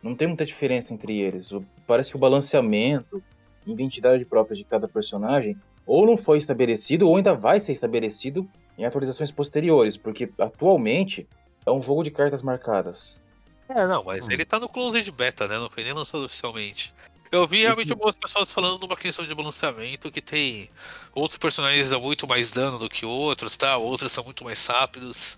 Não 0.02 0.14
tem 0.14 0.28
muita 0.28 0.44
diferença 0.44 0.92
entre 0.92 1.18
eles. 1.18 1.50
Parece 1.86 2.10
que 2.10 2.16
o 2.16 2.20
balanceamento, 2.20 3.22
identidade 3.66 4.22
própria 4.26 4.54
de 4.54 4.64
cada 4.64 4.86
personagem, 4.86 5.56
ou 5.86 6.04
não 6.04 6.18
foi 6.18 6.36
estabelecido, 6.36 7.08
ou 7.08 7.16
ainda 7.16 7.32
vai 7.34 7.58
ser 7.58 7.72
estabelecido 7.72 8.46
em 8.78 8.84
atualizações 8.84 9.30
posteriores, 9.30 9.96
porque 9.96 10.30
atualmente 10.38 11.28
é 11.66 11.70
um 11.70 11.82
jogo 11.82 12.02
de 12.02 12.10
cartas 12.10 12.42
marcadas. 12.42 13.20
É, 13.68 13.86
não, 13.86 14.04
mas 14.04 14.26
Hum. 14.26 14.32
ele 14.32 14.44
tá 14.44 14.58
no 14.60 14.68
closed 14.68 15.10
beta, 15.10 15.48
né? 15.48 15.58
Não 15.58 15.70
foi 15.70 15.84
nem 15.84 15.92
lançado 15.92 16.24
oficialmente. 16.24 16.94
Eu 17.32 17.46
vi 17.48 17.62
realmente 17.62 17.90
algumas 17.90 18.14
pessoas 18.14 18.52
falando 18.52 18.78
numa 18.80 18.96
questão 18.96 19.26
de 19.26 19.34
balanceamento 19.34 20.12
que 20.12 20.20
tem 20.20 20.68
outros 21.14 21.38
personagens 21.38 21.90
dão 21.90 22.00
muito 22.00 22.28
mais 22.28 22.52
dano 22.52 22.78
do 22.78 22.88
que 22.88 23.04
outros, 23.04 23.56
tá? 23.56 23.76
Outros 23.76 24.12
são 24.12 24.22
muito 24.22 24.44
mais 24.44 24.64
rápidos. 24.66 25.36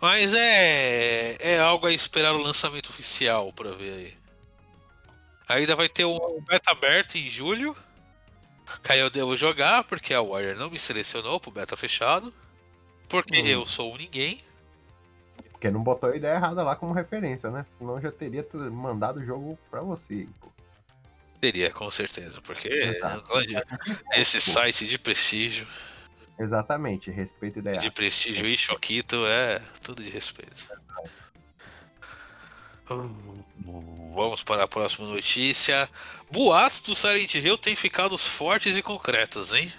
Mas 0.00 0.34
é, 0.34 1.36
é 1.38 1.60
algo 1.60 1.86
a 1.86 1.92
esperar 1.92 2.34
o 2.34 2.42
lançamento 2.42 2.88
oficial 2.88 3.52
pra 3.52 3.70
ver 3.70 3.92
aí. 3.92 4.14
Ainda 5.48 5.76
vai 5.76 5.88
ter 5.88 6.04
um 6.04 6.18
beta 6.48 6.70
aberto 6.72 7.16
em 7.16 7.28
julho. 7.28 7.76
Que 8.82 8.92
aí 8.92 9.00
eu 9.00 9.10
devo 9.10 9.36
jogar, 9.36 9.84
porque 9.84 10.12
a 10.12 10.20
Warrior 10.22 10.56
não 10.56 10.70
me 10.70 10.78
selecionou 10.78 11.38
pro 11.40 11.50
beta 11.50 11.76
fechado. 11.76 12.32
Porque 13.08 13.40
Hum. 13.42 13.46
eu 13.46 13.66
sou 13.66 13.96
ninguém. 13.96 14.40
Porque 15.50 15.70
não 15.70 15.82
botou 15.82 16.10
a 16.10 16.16
ideia 16.16 16.34
errada 16.34 16.62
lá 16.62 16.76
como 16.76 16.92
referência, 16.92 17.50
né? 17.50 17.66
Senão 17.78 17.96
eu 17.96 18.02
já 18.02 18.12
teria 18.12 18.46
mandado 18.70 19.18
o 19.20 19.24
jogo 19.24 19.58
pra 19.70 19.80
você. 19.80 20.26
pô. 20.40 20.48
Teria, 21.40 21.70
com 21.70 21.90
certeza. 21.90 22.40
Porque 22.42 22.68
Exato. 22.68 23.30
esse 24.14 24.40
site 24.40 24.86
de 24.86 24.98
prestígio. 24.98 25.66
Exatamente, 26.38 27.10
respeito 27.10 27.58
ideia. 27.58 27.78
De 27.80 27.90
prestígio 27.90 28.46
e 28.46 28.56
Choquito 28.56 29.24
é 29.26 29.60
tudo 29.82 30.02
de 30.02 30.10
respeito. 30.10 30.68
Vamos 34.14 34.42
para 34.42 34.62
a 34.64 34.68
próxima 34.68 35.06
notícia. 35.08 35.88
Boatos 36.30 36.80
do 36.80 36.94
Silent 36.94 37.34
Hill 37.34 37.58
têm 37.58 37.76
ficado 37.76 38.16
fortes 38.16 38.76
e 38.76 38.82
concretos, 38.82 39.52
hein? 39.52 39.72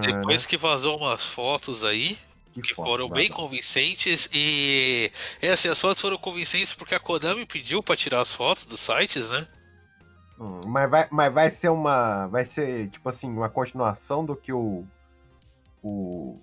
Depois 0.00 0.44
que 0.46 0.56
vazou 0.56 0.98
umas 0.98 1.24
fotos 1.24 1.84
aí, 1.84 2.18
que 2.52 2.74
foda, 2.74 2.88
foram 2.88 3.08
dá 3.08 3.14
bem 3.14 3.28
convincentes 3.28 4.28
e 4.32 5.10
é 5.42 5.52
assim, 5.52 5.68
as 5.68 5.80
fotos 5.80 6.00
foram 6.00 6.18
convincentes 6.18 6.72
porque 6.74 6.94
a 6.94 7.00
Konami 7.00 7.46
pediu 7.46 7.82
para 7.82 7.96
tirar 7.96 8.20
as 8.20 8.32
fotos 8.32 8.66
dos 8.66 8.80
sites, 8.80 9.30
né? 9.30 9.46
Hum, 10.38 10.60
mas, 10.66 10.90
vai, 10.90 11.08
mas 11.10 11.32
vai 11.32 11.50
ser 11.50 11.68
uma. 11.68 12.26
Vai 12.26 12.44
ser, 12.44 12.88
tipo 12.90 13.08
assim, 13.08 13.28
uma 13.28 13.48
continuação 13.48 14.24
do 14.24 14.34
que 14.34 14.52
o. 14.52 14.84
O. 15.82 16.38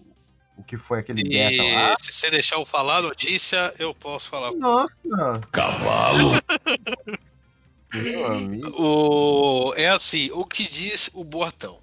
O 0.57 0.63
que 0.63 0.77
foi 0.77 0.99
aquele 0.99 1.23
beta 1.23 1.63
lá. 1.63 1.93
E 1.93 2.03
se 2.03 2.11
você 2.11 2.29
deixar 2.29 2.57
eu 2.57 2.65
falar 2.65 2.97
a 2.97 3.01
notícia, 3.01 3.73
eu 3.79 3.93
posso 3.95 4.29
falar. 4.29 4.51
Nossa! 4.53 5.41
Cavalo. 5.51 6.31
Meu 7.93 8.25
amigo. 8.27 8.69
O... 8.79 9.73
É 9.75 9.89
assim, 9.89 10.29
o 10.31 10.45
que 10.45 10.69
diz 10.69 11.09
o 11.13 11.23
Boatão. 11.23 11.79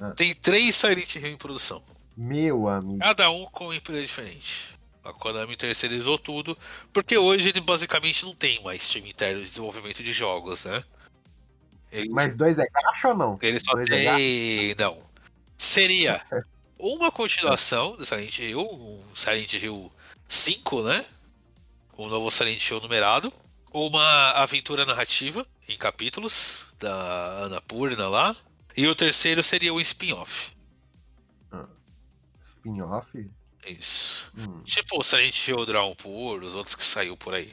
Ah. 0.00 0.10
Tem 0.10 0.34
três 0.34 0.76
Silent 0.76 1.14
Hill 1.16 1.26
em 1.26 1.36
produção. 1.36 1.82
Meu 2.16 2.68
amigo. 2.68 2.98
Cada 2.98 3.30
um 3.30 3.44
com 3.46 3.64
uma 3.64 3.76
empresa 3.76 4.02
diferente. 4.02 4.76
A 5.04 5.12
Konami 5.12 5.56
terceirizou 5.56 6.18
tudo, 6.18 6.58
porque 6.92 7.16
hoje 7.16 7.50
ele 7.50 7.60
basicamente 7.60 8.24
não 8.24 8.34
tem 8.34 8.60
mais 8.62 8.88
time 8.88 9.10
interno 9.10 9.40
de 9.40 9.48
desenvolvimento 9.48 10.02
de 10.02 10.12
jogos, 10.12 10.64
né? 10.64 10.82
Ele, 11.92 12.08
Mas 12.08 12.34
dois 12.34 12.58
é 12.58 12.66
caixa 12.66 13.08
ou 13.08 13.14
não? 13.16 13.38
ele 13.40 13.60
só 13.60 13.72
dois 13.72 13.88
é 13.88 14.16
tem. 14.16 14.74
Não. 14.78 14.98
Seria 15.56 16.20
uma 16.78 17.12
continuação 17.12 17.96
do 17.96 18.04
Silent 18.04 18.38
Hill, 18.38 18.60
um 18.60 19.02
Silent 19.14 19.52
Hill 19.54 19.92
5, 20.28 20.82
né? 20.82 21.04
Um 21.96 22.08
novo 22.08 22.30
Silent 22.30 22.68
Hill 22.68 22.80
numerado. 22.80 23.32
Uma 23.72 24.30
aventura 24.32 24.84
narrativa 24.84 25.46
em 25.68 25.76
capítulos 25.76 26.66
da 26.78 27.44
Annapurna 27.44 28.08
lá. 28.08 28.36
E 28.76 28.86
o 28.86 28.94
terceiro 28.94 29.42
seria 29.42 29.72
o 29.72 29.80
spin-off. 29.80 30.54
Spin-off? 32.42 33.30
Isso. 33.66 34.32
Hum. 34.36 34.62
Tipo 34.62 34.98
o 35.00 35.02
Silent 35.02 35.48
Hill 35.48 35.64
Downpour, 35.66 36.42
os 36.42 36.54
outros 36.54 36.74
que 36.74 36.84
saiu 36.84 37.16
por 37.16 37.34
aí. 37.34 37.52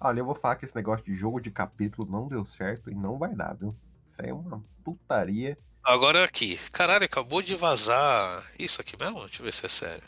Olha, 0.00 0.20
eu 0.20 0.24
vou 0.24 0.34
falar 0.34 0.56
que 0.56 0.64
esse 0.66 0.74
negócio 0.74 1.04
de 1.04 1.14
jogo 1.14 1.40
de 1.40 1.50
capítulo 1.50 2.10
não 2.10 2.28
deu 2.28 2.44
certo 2.44 2.90
e 2.90 2.94
não 2.94 3.16
vai 3.18 3.34
dar, 3.34 3.54
viu? 3.54 3.74
Isso 4.10 4.20
aí 4.20 4.28
é 4.28 4.34
uma 4.34 4.62
putaria. 4.84 5.56
Agora 5.82 6.24
aqui. 6.24 6.58
Caralho, 6.72 7.04
acabou 7.04 7.40
de 7.40 7.54
vazar. 7.54 8.46
Isso 8.58 8.80
aqui 8.80 8.96
mesmo? 8.98 9.20
Deixa 9.20 9.40
eu 9.40 9.44
ver 9.44 9.52
se 9.52 9.64
é 9.64 9.68
sério. 9.68 10.04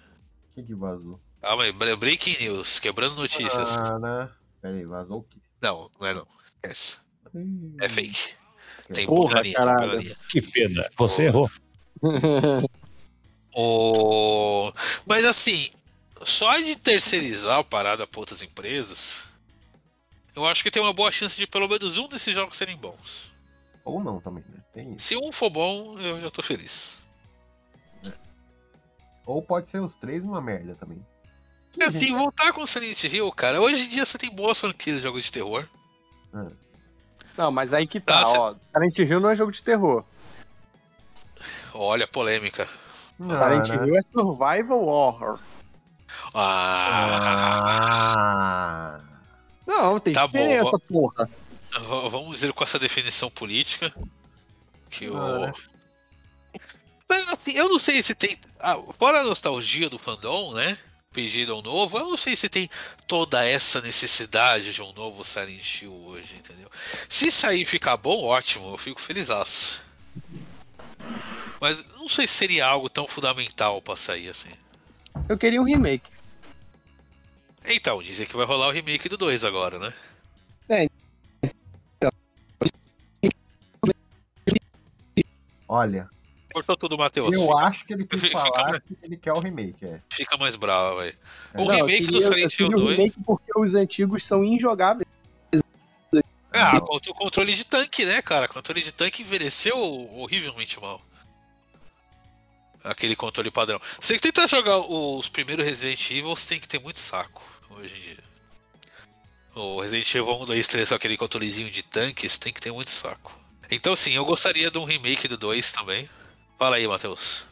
O 0.51 0.55
que 0.55 0.63
que 0.65 0.75
vazou? 0.75 1.19
Calma 1.41 1.63
aí, 1.65 1.73
bre- 1.73 1.97
Breaking 1.97 2.37
News, 2.45 2.79
quebrando 2.79 3.17
notícias. 3.17 3.79
Ah, 3.79 3.99
né? 3.99 4.31
Pera 4.61 4.75
aí, 4.77 4.85
vazou 4.85 5.19
o 5.21 5.23
quê? 5.23 5.39
Não, 5.63 5.91
não 5.99 6.07
é 6.07 6.13
não. 6.15 6.27
Esquece. 6.45 6.99
É 7.81 7.89
fake. 7.89 8.35
Tem 8.93 9.07
Porra, 9.07 9.43
porcaria, 9.43 9.55
tem 9.55 9.67
porcaria. 9.67 10.17
Que 10.29 10.43
pena. 10.43 10.91
Você 10.97 11.25
errou. 11.25 11.51
O... 13.59 14.71
Mas 15.07 15.25
assim, 15.25 15.71
só 16.23 16.59
de 16.59 16.77
terceirizar 16.77 17.61
a 17.61 17.65
parada 17.65 18.07
para 18.07 18.21
outras 18.21 18.43
empresas, 18.43 19.33
eu 20.35 20.45
acho 20.45 20.63
que 20.63 20.71
tem 20.71 20.83
uma 20.83 20.93
boa 20.93 21.11
chance 21.11 21.35
de 21.35 21.47
pelo 21.47 21.67
menos 21.67 21.97
um 21.97 22.07
desses 22.07 22.35
jogos 22.35 22.59
serem 22.59 22.77
bons. 22.77 23.33
Ou 23.83 24.05
não 24.05 24.21
também, 24.21 24.45
né? 24.51 24.61
Tem 24.75 24.93
isso. 24.93 25.07
Se 25.07 25.17
um 25.17 25.33
for 25.33 25.49
bom, 25.49 25.99
eu 25.99 26.21
já 26.21 26.31
tô 26.31 26.43
feliz. 26.43 27.01
Ou 29.25 29.41
pode 29.41 29.69
ser 29.69 29.81
os 29.81 29.95
três 29.95 30.23
uma 30.23 30.41
merda 30.43 30.75
também. 30.75 31.03
E 31.79 31.83
assim, 31.83 32.15
voltar 32.15 32.53
com 32.53 32.67
Silent 32.67 33.05
Hill, 33.05 33.33
cara, 33.33 33.61
hoje 33.61 33.87
em 33.87 33.89
dia 33.89 34.05
você 34.05 34.19
tem 34.19 34.31
boas 34.31 34.61
franquias 34.61 34.97
de 34.97 35.03
jogos 35.03 35.25
de 35.25 35.33
terror. 35.33 35.67
Não, 37.37 37.51
mas 37.51 37.75
aí 37.75 37.87
que 37.87 38.01
tá, 38.01 38.21
Ah, 38.21 38.25
cê- 38.25 38.39
ó. 38.39 38.55
Silent 38.73 38.99
Hill 38.99 39.21
não 39.21 39.31
é 39.31 39.35
jogo 39.35 39.53
de 39.53 39.63
terror. 39.63 40.05
Olha 41.75 42.05
a 42.05 42.09
polêmica. 42.09 42.69
Não, 43.19 43.43
Silent 43.43 43.69
né? 43.71 43.87
Hill 43.87 43.97
é 43.97 44.03
survival 44.13 44.85
horror. 44.87 45.39
Ah, 47.27 48.99
Ah, 48.99 49.01
Não, 49.67 49.99
tem 50.01 50.13
Tá 50.15 50.27
bom, 50.27 50.39
diferença, 50.39 50.65
vó- 50.65 50.79
porra. 50.89 51.31
vamos 52.09 52.33
dizer 52.35 52.53
com 52.53 52.63
essa 52.65 52.79
definição 52.79 53.29
política 53.31 53.93
que 54.91 55.09
o. 55.09 55.17
Ah? 55.17 55.53
Mas 57.09 57.29
assim, 57.33 57.53
eu 57.53 57.69
não 57.69 57.79
sei 57.79 58.03
se 58.03 58.15
tem. 58.15 58.39
Ah, 58.61 58.79
fora 58.99 59.21
a 59.21 59.25
nostalgia 59.25 59.91
do 59.91 59.99
fandom, 59.99 60.55
né? 60.55 60.77
Pedido 61.17 61.55
ao 61.55 61.63
novo, 61.63 61.97
eu 61.97 62.11
não 62.11 62.17
sei 62.19 62.37
se 62.37 62.47
tem 62.47 62.69
toda 63.07 63.43
essa 63.43 63.81
necessidade 63.81 64.71
de 64.75 64.83
um 64.83 64.93
novo 64.93 65.25
Silent 65.25 65.81
Hill 65.81 65.91
hoje, 65.91 66.37
entendeu? 66.37 66.71
Se 67.09 67.31
sair 67.31 67.63
e 67.63 67.65
ficar 67.65 67.97
bom, 67.97 68.23
ótimo, 68.25 68.69
eu 68.69 68.77
fico 68.77 69.01
feliz. 69.01 69.31
Mas 71.59 71.83
não 71.97 72.07
sei 72.07 72.29
se 72.29 72.35
seria 72.35 72.67
algo 72.67 72.91
tão 72.91 73.09
fundamental 73.09 73.81
pra 73.81 73.97
sair 73.97 74.29
assim. 74.29 74.51
Eu 75.27 75.39
queria 75.39 75.59
um 75.59 75.65
remake. 75.65 76.11
Então, 77.65 78.03
dizem 78.03 78.27
que 78.27 78.37
vai 78.37 78.45
rolar 78.45 78.69
o 78.69 78.73
remake 78.73 79.09
do 79.09 79.17
2 79.17 79.43
agora, 79.43 79.79
né? 79.79 79.95
olha, 85.67 86.11
Cortou 86.57 86.75
tudo, 86.75 86.97
Matheus. 86.97 87.35
Eu 87.35 87.43
Fica, 87.43 87.55
acho 87.55 87.85
que 87.85 87.93
ele 87.93 88.07
quis 88.07 88.19
fica- 88.19 88.39
falar 88.39 88.81
que 88.81 88.97
ele 89.03 89.17
quer 89.19 89.33
o 89.35 89.41
remake, 89.41 89.85
é. 89.85 90.01
fica 90.09 90.39
mais 90.39 90.57
bravo, 90.57 91.01
velho. 91.01 91.15
É. 91.53 91.61
O 91.61 91.65
Não, 91.67 91.75
remake 91.75 92.07
do 92.07 92.13
queria- 92.15 92.27
eu 92.27 92.33
Silent 92.33 92.59
Hill 92.59 92.69
queria 92.69 92.77
o 92.77 92.81
2. 92.87 92.97
remake 92.97 93.17
porque 93.27 93.53
os 93.59 93.75
antigos 93.75 94.23
são 94.25 94.43
injogáveis. 94.43 95.07
Ah, 96.55 96.79
o 96.79 97.15
controle 97.15 97.53
de 97.55 97.63
tanque, 97.63 98.07
né, 98.07 98.23
cara? 98.23 98.49
Controle 98.49 98.81
de 98.81 98.91
tanque 98.91 99.21
envelheceu 99.21 99.77
horrivelmente 100.15 100.81
mal. 100.81 101.03
Aquele 102.83 103.15
controle 103.15 103.51
padrão. 103.51 103.79
Você 104.01 104.15
que 104.15 104.21
tentar 104.21 104.47
jogar 104.47 104.79
os 104.79 105.29
primeiros 105.29 105.63
Resident 105.67 106.11
Evil, 106.11 106.35
você 106.35 106.49
tem 106.49 106.61
que 106.61 106.67
ter 106.69 106.79
muito 106.79 106.99
saco 107.01 107.43
hoje 107.69 107.95
em 107.95 108.01
dia. 108.01 108.25
O 109.55 109.79
Resident 109.83 110.09
Evil 110.15 110.41
1, 110.41 110.47
2, 110.47 110.67
3 110.69 110.89
com 110.89 110.95
aquele 110.95 111.19
controlezinho 111.19 111.71
de 111.71 111.83
tanque, 111.83 112.27
você 112.27 112.39
tem 112.39 112.53
que 112.55 112.61
ter 112.63 112.73
muito 112.73 112.91
saco. 112.91 113.39
Então 113.71 113.95
sim, 113.95 114.13
eu 114.13 114.25
gostaria 114.25 114.71
de 114.71 114.79
um 114.79 114.85
remake 114.85 115.29
do 115.29 115.37
2 115.37 115.71
também. 115.71 116.09
Fala 116.57 116.77
aí, 116.77 116.87
Matheus. 116.87 117.47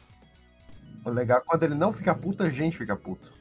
O 1.05 1.11
legal 1.11 1.39
é 1.39 1.43
quando 1.45 1.63
ele 1.63 1.75
não 1.75 1.93
fica 1.93 2.15
puto, 2.15 2.43
a 2.43 2.51
gente 2.51 2.77
fica 2.79 2.97
puto. 2.97 3.35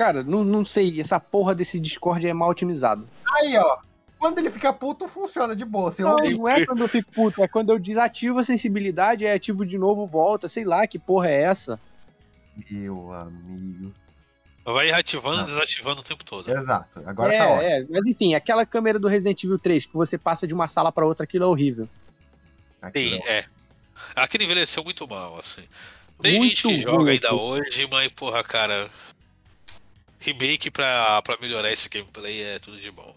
Cara, 0.00 0.22
não, 0.22 0.42
não 0.42 0.64
sei, 0.64 0.98
essa 0.98 1.20
porra 1.20 1.54
desse 1.54 1.78
Discord 1.78 2.26
é 2.26 2.32
mal 2.32 2.48
otimizado. 2.48 3.06
Aí, 3.34 3.58
ó. 3.58 3.76
Quando 4.18 4.38
ele 4.38 4.48
fica 4.48 4.72
puto, 4.72 5.06
funciona 5.06 5.54
de 5.54 5.62
boa. 5.62 5.90
Se 5.90 6.00
eu... 6.00 6.08
Não, 6.08 6.16
não 6.16 6.48
é 6.48 6.64
quando 6.64 6.80
eu 6.80 6.88
fico 6.88 7.12
puto, 7.12 7.42
é 7.42 7.46
quando 7.46 7.68
eu 7.68 7.78
desativo 7.78 8.38
a 8.38 8.42
sensibilidade, 8.42 9.26
é 9.26 9.34
ativo 9.34 9.66
de 9.66 9.76
novo, 9.76 10.06
volta, 10.06 10.48
sei 10.48 10.64
lá, 10.64 10.86
que 10.86 10.98
porra 10.98 11.28
é 11.28 11.42
essa? 11.42 11.78
Meu 12.70 13.12
amigo. 13.12 13.92
Vai 14.64 14.90
ativando 14.90 15.42
e 15.42 15.44
desativando 15.44 16.00
o 16.00 16.04
tempo 16.04 16.24
todo. 16.24 16.50
Exato. 16.50 17.02
Agora 17.04 17.34
é, 17.34 17.38
tá 17.38 17.48
ótimo. 17.50 17.62
é, 17.68 17.86
mas 17.90 18.06
enfim, 18.06 18.34
aquela 18.34 18.64
câmera 18.64 18.98
do 18.98 19.06
Resident 19.06 19.44
Evil 19.44 19.58
3 19.58 19.84
que 19.84 19.92
você 19.92 20.16
passa 20.16 20.46
de 20.46 20.54
uma 20.54 20.66
sala 20.66 20.90
pra 20.90 21.04
outra, 21.04 21.24
aquilo 21.24 21.44
é 21.44 21.46
horrível. 21.46 21.86
Aqui, 22.80 23.10
Sim, 23.10 23.20
ó. 23.22 23.28
é. 23.28 23.44
Aquele 24.14 24.44
envelheceu 24.44 24.84
muito 24.84 25.06
mal, 25.08 25.38
assim. 25.38 25.62
Tem 26.20 26.38
Muito 26.38 26.50
gente 26.50 26.62
que 26.62 26.76
joga 26.76 27.10
ainda 27.10 27.34
hoje, 27.34 27.88
mas, 27.90 28.12
porra, 28.12 28.44
cara. 28.44 28.90
Remake 30.20 30.70
pra, 30.70 31.22
pra 31.22 31.38
melhorar 31.40 31.72
esse 31.72 31.88
gameplay 31.88 32.42
é 32.42 32.58
tudo 32.58 32.78
de 32.78 32.90
bom. 32.90 33.16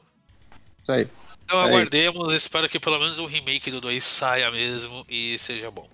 Isso 0.82 0.92
aí. 0.92 1.08
Então 1.44 1.60
É 1.60 1.66
aguardemos, 1.66 2.34
espero 2.34 2.70
que 2.70 2.80
pelo 2.80 2.98
menos 3.00 3.20
o 3.20 3.26
remake 3.26 3.70
do 3.70 3.82
2 3.82 4.02
saia 4.02 4.50
mesmo 4.50 5.06
e 5.10 5.38
seja 5.38 5.70
bom. 5.70 5.90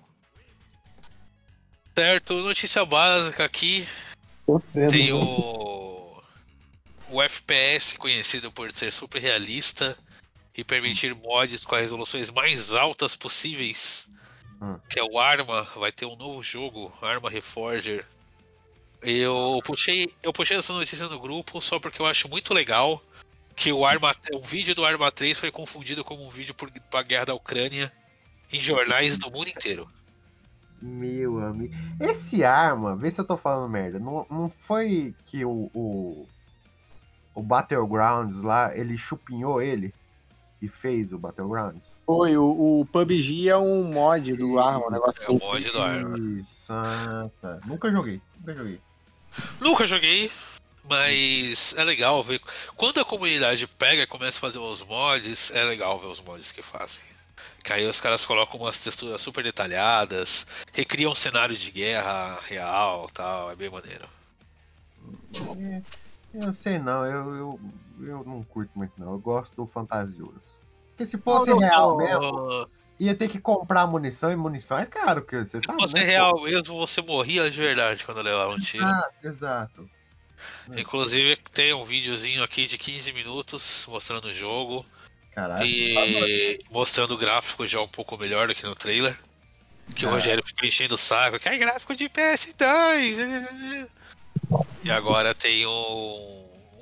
Certo, 1.98 2.34
notícia 2.34 2.84
básica 2.84 3.44
aqui. 3.44 3.86
Tem 4.88 5.12
o. 5.12 6.22
O 7.12 7.20
FPS 7.20 7.96
conhecido 7.98 8.52
por 8.52 8.70
ser 8.70 8.92
super 8.92 9.20
realista 9.20 9.98
e 10.56 10.62
permitir 10.62 11.12
mods 11.12 11.64
com 11.64 11.74
as 11.74 11.80
resoluções 11.82 12.30
mais 12.30 12.72
altas 12.72 13.16
possíveis. 13.16 14.08
Hum. 14.60 14.78
Que 14.88 15.00
é 15.00 15.04
o 15.04 15.18
Arma, 15.18 15.66
vai 15.76 15.90
ter 15.90 16.06
um 16.06 16.16
novo 16.16 16.42
jogo, 16.42 16.92
Arma 17.00 17.30
Reforger. 17.30 18.06
Eu 19.02 19.60
puxei, 19.64 20.12
eu 20.22 20.32
puxei 20.32 20.58
essa 20.58 20.72
notícia 20.72 21.08
no 21.08 21.18
grupo 21.18 21.60
só 21.60 21.80
porque 21.80 22.02
eu 22.02 22.06
acho 22.06 22.28
muito 22.28 22.52
legal 22.52 23.02
que 23.56 23.72
o 23.72 23.84
Arma, 23.84 24.14
o 24.34 24.42
vídeo 24.42 24.74
do 24.74 24.84
Arma 24.84 25.10
3 25.10 25.38
foi 25.38 25.50
confundido 25.50 26.04
como 26.04 26.24
um 26.24 26.28
vídeo 26.28 26.54
por, 26.54 26.70
pra 26.90 27.02
guerra 27.02 27.26
da 27.26 27.34
Ucrânia 27.34 27.90
em 28.52 28.60
jornais 28.60 29.18
do 29.18 29.30
mundo 29.30 29.48
inteiro. 29.48 29.88
Meu 30.80 31.38
amigo. 31.44 31.74
Esse 32.00 32.42
arma, 32.42 32.96
vê 32.96 33.10
se 33.10 33.20
eu 33.20 33.24
tô 33.24 33.36
falando 33.36 33.70
merda. 33.70 33.98
Não, 33.98 34.26
não 34.30 34.48
foi 34.48 35.14
que 35.26 35.44
o, 35.44 35.70
o. 35.74 36.26
O 37.32 37.42
Battlegrounds 37.42 38.42
lá, 38.42 38.76
ele 38.76 38.98
chupinhou 38.98 39.62
ele 39.62 39.94
e 40.60 40.68
fez 40.68 41.12
o 41.12 41.18
Battlegrounds? 41.18 41.82
Foi, 42.10 42.36
o, 42.36 42.80
o 42.80 42.86
PUBG 42.86 43.48
é 43.48 43.56
um 43.56 43.84
mod 43.84 44.34
do 44.36 44.58
Arma, 44.58 44.88
um 44.88 44.90
negócio 44.90 45.22
É 45.22 45.30
o 45.30 45.36
assim. 45.36 45.46
mod 45.46 45.70
do 45.70 45.80
Arma. 45.80 46.18
Isso, 46.18 47.30
tá. 47.40 47.60
Nunca 47.64 47.88
joguei, 47.92 48.20
nunca 48.40 48.54
joguei. 48.54 48.80
Nunca 49.60 49.86
joguei, 49.86 50.30
mas 50.88 51.72
é 51.78 51.84
legal 51.84 52.20
ver. 52.20 52.40
Quando 52.74 52.98
a 52.98 53.04
comunidade 53.04 53.64
pega 53.68 54.02
e 54.02 54.06
começa 54.08 54.38
a 54.38 54.40
fazer 54.40 54.58
os 54.58 54.84
mods, 54.84 55.52
é 55.52 55.62
legal 55.62 56.00
ver 56.00 56.08
os 56.08 56.20
mods 56.20 56.50
que 56.50 56.62
fazem. 56.62 57.04
Que 57.62 57.72
aí 57.74 57.86
os 57.86 58.00
caras 58.00 58.24
colocam 58.26 58.58
umas 58.58 58.80
texturas 58.80 59.22
super 59.22 59.44
detalhadas, 59.44 60.48
recriam 60.72 61.12
um 61.12 61.14
cenário 61.14 61.56
de 61.56 61.70
guerra 61.70 62.40
real 62.48 63.08
tal, 63.14 63.52
é 63.52 63.54
bem 63.54 63.70
maneiro. 63.70 64.08
É, 65.60 65.82
Eu 66.34 66.52
sei 66.52 66.76
não, 66.80 67.06
eu, 67.06 67.36
eu, 67.36 67.60
eu 68.00 68.24
não 68.24 68.42
curto 68.42 68.72
muito 68.74 68.94
não. 68.98 69.12
Eu 69.12 69.18
gosto 69.20 69.54
do 69.54 69.64
Fantasioso. 69.64 70.50
Porque 71.00 71.06
se 71.06 71.16
fosse 71.22 71.50
real 71.54 71.96
mesmo, 71.96 72.68
ia 72.98 73.14
ter 73.14 73.26
que 73.28 73.40
comprar 73.40 73.86
munição 73.86 74.30
e 74.30 74.36
munição 74.36 74.78
é 74.78 74.84
caro, 74.84 75.22
porque 75.22 75.38
você 75.38 75.58
Se 75.58 75.66
sabe. 75.66 75.80
fosse 75.80 75.94
né? 75.94 76.02
real 76.04 76.42
mesmo, 76.42 76.76
você 76.76 77.00
morria 77.00 77.50
de 77.50 77.56
verdade 77.56 78.04
quando 78.04 78.20
levava 78.20 78.52
um 78.52 78.58
tiro. 78.58 78.84
Exato, 78.84 79.14
exato. 79.24 79.90
Inclusive 80.76 81.36
tem 81.52 81.72
um 81.72 81.84
videozinho 81.84 82.42
aqui 82.42 82.66
de 82.66 82.76
15 82.76 83.12
minutos 83.14 83.86
mostrando 83.90 84.26
o 84.26 84.32
jogo 84.32 84.84
Caralho. 85.34 85.64
e 85.64 86.58
mostrando 86.70 87.14
o 87.14 87.18
gráfico 87.18 87.66
já 87.66 87.80
um 87.80 87.88
pouco 87.88 88.18
melhor 88.18 88.46
do 88.48 88.54
que 88.54 88.64
no 88.64 88.74
trailer. 88.74 89.18
Que 89.96 90.04
o 90.04 90.08
Ah. 90.10 90.12
Rogério 90.12 90.42
fica 90.46 90.66
enchendo 90.66 90.94
o 90.96 90.98
saco, 90.98 91.38
que 91.38 91.48
é 91.48 91.56
gráfico 91.56 91.96
de 91.96 92.08
PS2. 92.10 93.88
E 94.84 94.90
agora 94.90 95.34
tem 95.34 95.66
um, 95.66 96.39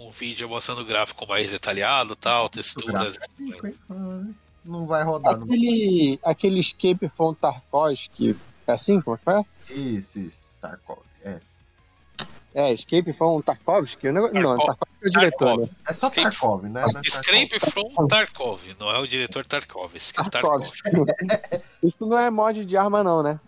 um 0.09 0.11
vídeo 0.11 0.49
mostrando 0.49 0.81
o 0.81 0.85
gráfico 0.85 1.27
mais 1.27 1.51
detalhado, 1.51 2.16
tal, 2.16 2.49
texturas. 2.49 3.16
É 3.38 3.68
hein? 3.68 4.35
Não 4.64 4.87
vai 4.87 5.03
rodar. 5.05 5.37
Não. 5.37 5.44
Aquele, 5.44 6.18
aquele 6.25 6.59
Escape 6.61 7.09
from 7.09 7.35
Tarkovsky, 7.35 8.37
é 8.66 8.73
assim 8.73 9.01
como 9.01 9.16
é 9.16 9.44
que 9.64 9.73
é? 9.73 9.75
Isso, 9.79 10.18
isso. 10.18 10.49
Tarkov. 10.61 10.99
É. 11.23 11.40
É, 12.55 12.73
Escape 12.73 13.12
from 13.12 13.40
Tarkovsky? 13.42 14.09
o 14.09 14.12
negócio- 14.12 14.35
Não, 14.40 14.57
Tarkov. 14.57 14.66
Tarkovsky 14.79 15.05
é 15.05 15.07
o 15.07 15.11
diretor, 15.11 15.59
né? 15.61 15.68
É 15.88 15.94
só 15.94 16.07
Escape- 16.09 16.23
Tarkov, 16.31 16.62
né? 16.64 16.87
Não 16.92 17.01
é 17.01 17.03
Scrape 17.05 17.61
from 17.61 18.07
Tarkov, 18.09 18.62
não 18.81 18.90
é 18.90 18.99
o 18.99 19.07
diretor 19.07 19.47
Tarkov, 19.47 19.94
é 19.94 19.99
Tarkov. 20.31 20.31
Tarkovsky. 20.31 20.90
Isso 21.83 22.07
não 22.07 22.18
é 22.18 22.31
mod 22.31 22.64
de 22.64 22.77
arma, 22.77 23.05
não, 23.05 23.23
né? 23.23 23.38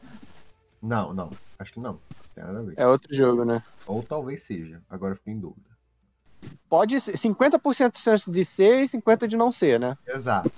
Não, 0.83 1.13
não. 1.15 1.31
Acho 1.59 1.73
que 1.73 1.81
não. 1.81 1.93
Não 1.95 2.01
Tem 2.35 2.45
nada 2.45 2.59
a 2.61 2.63
ver. 2.63 2.75
É 2.77 2.87
outro 2.87 3.15
jogo, 3.15 3.45
né? 3.45 3.63
Ou 3.87 4.03
talvez 4.03 4.43
seja. 4.45 4.81
Agora 4.89 5.13
eu 5.13 5.17
fiquei 5.17 5.33
em 5.35 5.39
dúvida. 5.41 5.69
Pode 6.69 7.01
ser 7.01 7.13
50% 7.13 7.93
de 7.93 7.99
chance 7.99 8.31
de 8.31 8.45
ser 8.45 8.83
e 8.83 8.85
50% 8.85 9.27
de 9.27 9.37
não 9.37 9.51
ser, 9.51 9.81
né? 9.81 9.97
Exato. 10.07 10.51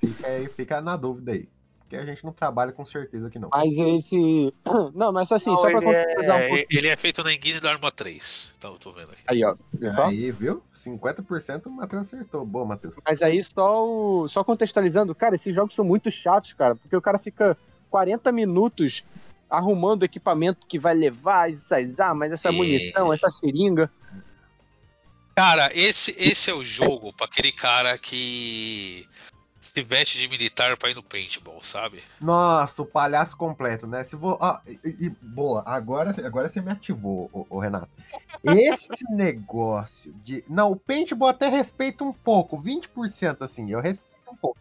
Fica 0.00 0.26
aí, 0.26 0.48
fica 0.48 0.80
na 0.80 0.96
dúvida 0.96 1.32
aí. 1.32 1.48
Porque 1.80 1.96
a 1.96 2.04
gente 2.04 2.22
não 2.22 2.32
trabalha 2.32 2.70
com 2.70 2.84
certeza 2.84 3.28
aqui 3.28 3.38
não. 3.38 3.48
Mas 3.50 3.70
esse. 3.70 4.52
Não, 4.94 5.10
mas 5.10 5.32
assim, 5.32 5.56
só 5.56 5.62
pra 5.62 5.70
ele, 5.70 5.80
contextualizar 5.86 6.36
um 6.36 6.40
é, 6.40 6.48
pouco. 6.48 6.64
ele 6.70 6.88
é 6.88 6.96
feito 6.96 7.24
na 7.24 7.32
engine 7.32 7.60
do 7.60 7.66
Arma 7.66 7.90
3. 7.90 8.54
Então 8.58 8.72
eu 8.74 8.78
tô 8.78 8.92
vendo 8.92 9.10
aqui. 9.10 9.22
Aí, 9.26 9.42
ó. 9.42 9.56
viu 9.72 9.92
só? 9.92 10.04
Aí, 10.04 10.30
viu? 10.30 10.62
50% 10.76 11.66
o 11.66 11.70
Matheus 11.70 12.02
acertou. 12.02 12.44
Boa, 12.44 12.66
Matheus. 12.66 12.94
Mas 13.06 13.22
aí, 13.22 13.42
só, 13.42 13.86
o... 13.88 14.28
só 14.28 14.44
contextualizando, 14.44 15.14
cara, 15.14 15.36
esses 15.36 15.54
jogos 15.54 15.74
são 15.74 15.82
muito 15.82 16.10
chatos, 16.10 16.52
cara, 16.52 16.76
porque 16.76 16.94
o 16.94 17.00
cara 17.00 17.18
fica 17.18 17.56
40 17.88 18.30
minutos 18.32 19.02
arrumando 19.48 20.02
o 20.02 20.04
equipamento 20.04 20.66
que 20.66 20.78
vai 20.78 20.92
levar 20.92 21.48
essas 21.48 22.00
armas, 22.00 22.30
essa 22.30 22.52
munição, 22.52 23.14
essa 23.14 23.30
seringa. 23.30 23.90
Cara, 25.38 25.70
esse, 25.72 26.16
esse 26.18 26.50
é 26.50 26.52
o 26.52 26.64
jogo 26.64 27.12
pra 27.12 27.26
aquele 27.26 27.52
cara 27.52 27.96
que 27.96 29.06
se 29.60 29.80
veste 29.82 30.18
de 30.18 30.26
militar 30.26 30.76
pra 30.76 30.90
ir 30.90 30.96
no 30.96 31.02
paintball, 31.02 31.62
sabe? 31.62 32.02
Nossa, 32.20 32.82
o 32.82 32.84
palhaço 32.84 33.36
completo, 33.36 33.86
né? 33.86 34.02
Se 34.02 34.16
vou, 34.16 34.36
ah, 34.40 34.60
e, 34.66 35.06
e- 35.06 35.16
boa, 35.22 35.62
agora, 35.64 36.12
agora 36.26 36.50
você 36.50 36.60
me 36.60 36.72
ativou, 36.72 37.30
ô, 37.32 37.46
ô, 37.50 37.60
Renato. 37.60 37.88
Esse 38.42 39.04
negócio 39.14 40.12
de. 40.24 40.42
Não, 40.48 40.72
o 40.72 40.76
paintball 40.76 41.28
até 41.28 41.46
respeito 41.46 42.02
um 42.02 42.12
pouco, 42.12 42.60
20% 42.60 43.42
assim, 43.42 43.70
eu 43.70 43.80
respeito 43.80 44.32
um 44.32 44.34
pouco. 44.34 44.58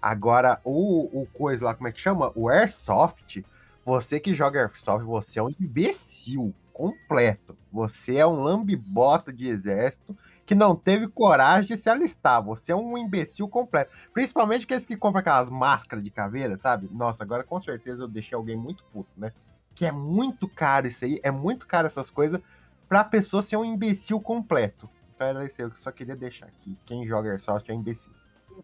Agora, 0.00 0.60
o, 0.62 1.22
o 1.22 1.26
coisa 1.32 1.64
lá, 1.64 1.74
como 1.74 1.88
é 1.88 1.92
que 1.92 2.00
chama? 2.00 2.30
O 2.36 2.48
Airsoft, 2.48 3.44
você 3.84 4.20
que 4.20 4.32
joga 4.34 4.60
Airsoft, 4.60 5.04
você 5.04 5.40
é 5.40 5.42
um 5.42 5.50
imbecil 5.50 6.54
completo. 6.72 7.56
Você 7.72 8.16
é 8.16 8.26
um 8.26 8.42
lambibota 8.42 9.32
de 9.32 9.48
exército 9.48 10.16
que 10.44 10.54
não 10.54 10.74
teve 10.74 11.08
coragem 11.08 11.76
de 11.76 11.82
se 11.82 11.88
alistar. 11.88 12.42
Você 12.42 12.72
é 12.72 12.76
um 12.76 12.98
imbecil 12.98 13.48
completo. 13.48 13.92
Principalmente 14.12 14.64
aqueles 14.64 14.84
que 14.84 14.96
compram 14.96 15.20
aquelas 15.20 15.48
máscaras 15.48 16.04
de 16.04 16.10
caveira, 16.10 16.56
sabe? 16.56 16.88
Nossa, 16.90 17.22
agora 17.22 17.44
com 17.44 17.60
certeza 17.60 18.02
eu 18.02 18.08
deixei 18.08 18.36
alguém 18.36 18.56
muito 18.56 18.84
puto, 18.92 19.10
né? 19.16 19.32
Que 19.74 19.86
é 19.86 19.92
muito 19.92 20.48
caro 20.48 20.86
isso 20.86 21.04
aí, 21.04 21.18
é 21.22 21.30
muito 21.30 21.66
caro 21.66 21.86
essas 21.86 22.10
coisas 22.10 22.40
pra 22.88 23.04
pessoa 23.04 23.42
ser 23.42 23.56
um 23.56 23.64
imbecil 23.64 24.20
completo. 24.20 24.88
Então 25.14 25.26
era 25.26 25.46
isso 25.46 25.62
aí, 25.62 25.68
eu 25.68 25.74
só 25.76 25.90
queria 25.90 26.16
deixar 26.16 26.46
aqui. 26.46 26.76
Quem 26.84 27.06
joga 27.06 27.30
Airsoft 27.30 27.68
é 27.70 27.74
imbecil. 27.74 28.12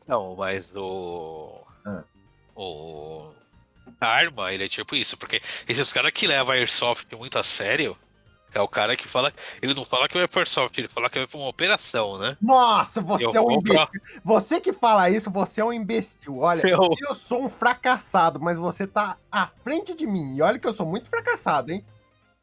Não, 0.07 0.37
mas 0.37 0.75
o. 0.75 1.63
Ah. 1.87 2.05
O. 2.55 3.31
A 4.01 4.07
arma, 4.07 4.53
ele 4.53 4.65
é 4.65 4.69
tipo 4.69 4.95
isso, 4.97 5.17
porque 5.17 5.41
esses 5.69 5.93
caras 5.93 6.13
que 6.13 6.27
levam 6.27 6.55
Airsoft 6.55 7.07
muito 7.17 7.39
a 7.39 7.43
sério, 7.43 7.97
É 8.55 8.61
o 8.63 8.67
cara 8.67 8.97
que 8.97 9.07
fala. 9.07 9.31
Ele 9.61 9.75
não 9.75 9.85
fala 9.85 10.09
que 10.09 10.17
vai 10.17 10.27
pra 10.27 10.41
Airsoft, 10.41 10.79
ele 10.79 10.89
fala 10.89 11.11
que 11.11 11.19
vai 11.19 11.27
pra 11.29 11.39
uma 11.39 11.49
operação, 11.51 12.17
né? 12.17 12.35
Nossa, 12.41 12.99
você 13.03 13.27
Eu 13.27 13.35
é 13.35 13.41
um 13.41 13.45
vou 13.45 13.63
pra- 13.63 13.83
imbecil. 13.83 14.01
Você 14.25 14.59
que 14.59 14.73
fala 14.73 15.11
isso, 15.11 15.31
você 15.31 15.61
é 15.61 15.65
um 15.67 15.73
imbecil. 15.73 16.39
Olha, 16.39 16.67
Eu- 16.67 16.89
eu 17.07 17.15
sou 17.15 17.45
um 17.45 17.49
fracassado, 17.51 18.41
mas 18.41 18.57
você 18.59 18.87
tá 18.87 19.19
à 19.31 19.49
frente 19.63 19.95
de 19.95 20.07
mim. 20.07 20.35
E 20.35 20.41
olha 20.41 20.59
que 20.59 20.67
eu 20.67 20.73
sou 20.73 20.87
muito 20.87 21.11
fracassado, 21.11 21.73
hein? 21.73 21.85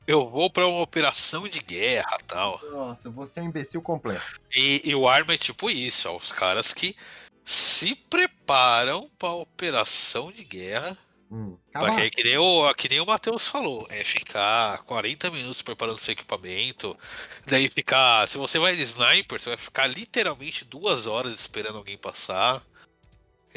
Eu 0.05 0.29
vou 0.29 0.47
pra 0.47 0.67
uma 0.67 0.81
operação 0.81 1.47
de 1.47 1.58
guerra 1.60 2.15
tal. 2.27 2.62
Nossa, 2.71 3.10
você 3.10 3.39
é 3.39 3.43
um 3.43 3.47
imbecil 3.47 3.81
completo. 3.81 4.21
E, 4.55 4.84
e 4.86 4.93
o 4.93 5.10
Arma 5.10 5.34
é 5.34 5.38
tipo 5.39 5.71
isso, 5.71 6.08
ó, 6.08 6.15
os 6.15 6.31
caras 6.31 6.71
que 6.71 6.95
se 7.43 7.95
preparam 7.95 9.10
pra 9.17 9.31
operação 9.31 10.31
de 10.31 10.43
guerra. 10.43 10.95
Hum. 11.31 11.57
Calma. 11.73 11.95
que, 11.95 12.09
que 12.11 12.23
nem 12.23 12.38
o, 12.38 12.73
que 12.75 12.89
nem 12.89 12.99
o 12.99 13.05
Matheus 13.05 13.47
falou, 13.47 13.85
é 13.89 14.03
ficar 14.03 14.77
40 14.83 15.31
minutos 15.31 15.61
preparando 15.61 15.97
seu 15.97 16.11
equipamento, 16.11 16.95
daí 17.47 17.67
ficar. 17.67 18.27
Se 18.27 18.38
você 18.38 18.59
vai 18.59 18.75
de 18.75 18.83
sniper, 18.83 19.39
você 19.39 19.49
vai 19.49 19.57
ficar 19.57 19.88
literalmente 19.88 20.63
duas 20.63 21.07
horas 21.07 21.33
esperando 21.33 21.77
alguém 21.77 21.97
passar. 21.97 22.61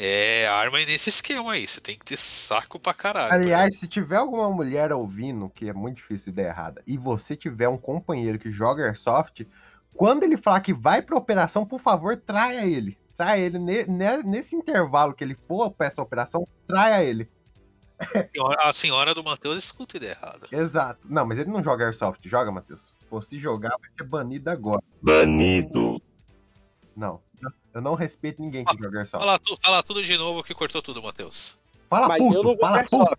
É, 0.01 0.47
a 0.47 0.55
arma 0.55 0.81
é 0.81 0.87
nesse 0.87 1.11
esquema 1.11 1.53
aí, 1.55 1.67
você 1.67 1.81
tem 1.81 1.99
que 1.99 2.05
ter 2.05 2.17
saco 2.17 2.79
pra 2.79 2.95
caralho. 2.95 3.33
Aliás, 3.35 3.79
se 3.79 3.89
tiver 3.89 4.17
alguma 4.17 4.49
mulher 4.49 4.93
ouvindo, 4.93 5.51
que 5.51 5.69
é 5.69 5.73
muito 5.73 5.97
difícil 5.97 6.29
ideia 6.29 6.47
errada, 6.49 6.83
e 6.87 6.97
você 6.97 7.35
tiver 7.35 7.69
um 7.69 7.77
companheiro 7.77 8.39
que 8.39 8.53
joga 8.53 8.85
Airsoft, 8.85 9.45
quando 9.95 10.23
ele 10.23 10.37
falar 10.37 10.61
que 10.61 10.73
vai 10.73 11.03
pra 11.03 11.17
operação, 11.17 11.67
por 11.67 11.81
favor, 11.81 12.17
traia 12.17 12.65
ele. 12.65 12.97
Traia 13.17 13.41
ele 13.43 13.59
ne- 13.59 13.87
ne- 13.87 14.23
nesse 14.23 14.55
intervalo 14.55 15.13
que 15.13 15.25
ele 15.25 15.35
for 15.35 15.73
pra 15.73 15.89
essa 15.89 16.01
operação, 16.01 16.47
traia 16.69 17.03
ele. 17.03 17.29
A 18.61 18.73
senhora 18.73 19.15
do 19.15 19.25
Matheus 19.25 19.57
escuta 19.65 19.97
ideia 19.97 20.13
errada. 20.13 20.47
Exato. 20.53 21.01
Não, 21.05 21.27
mas 21.27 21.39
ele 21.39 21.51
não 21.51 21.63
joga 21.63 21.85
Airsoft. 21.87 22.27
Joga, 22.29 22.51
Matheus. 22.53 22.81
Se 23.01 23.07
você 23.11 23.39
jogar, 23.39 23.71
vai 23.71 23.91
ser 23.97 24.05
banido 24.05 24.49
agora. 24.51 24.83
Banido. 25.03 26.01
Não. 26.97 27.21
Eu 27.75 27.81
não 27.81 27.95
respeito 27.95 28.41
ninguém 28.41 28.65
que 28.65 28.77
joga 28.77 28.99
Airsoft. 28.99 29.25
Fala, 29.25 29.39
tu- 29.39 29.57
fala 29.63 29.83
tudo 29.83 30.03
de 30.03 30.17
novo 30.17 30.43
que 30.45 30.55
cortou 30.55 30.81
tudo, 30.83 31.03
Matheus. 31.03 31.59
Fala 31.91 32.09
Mas 32.09 32.19
puto, 32.19 32.35
eu 32.35 32.43
não 32.43 32.51
vou 32.51 32.59
fala 32.59 32.85
puto. 32.85 33.17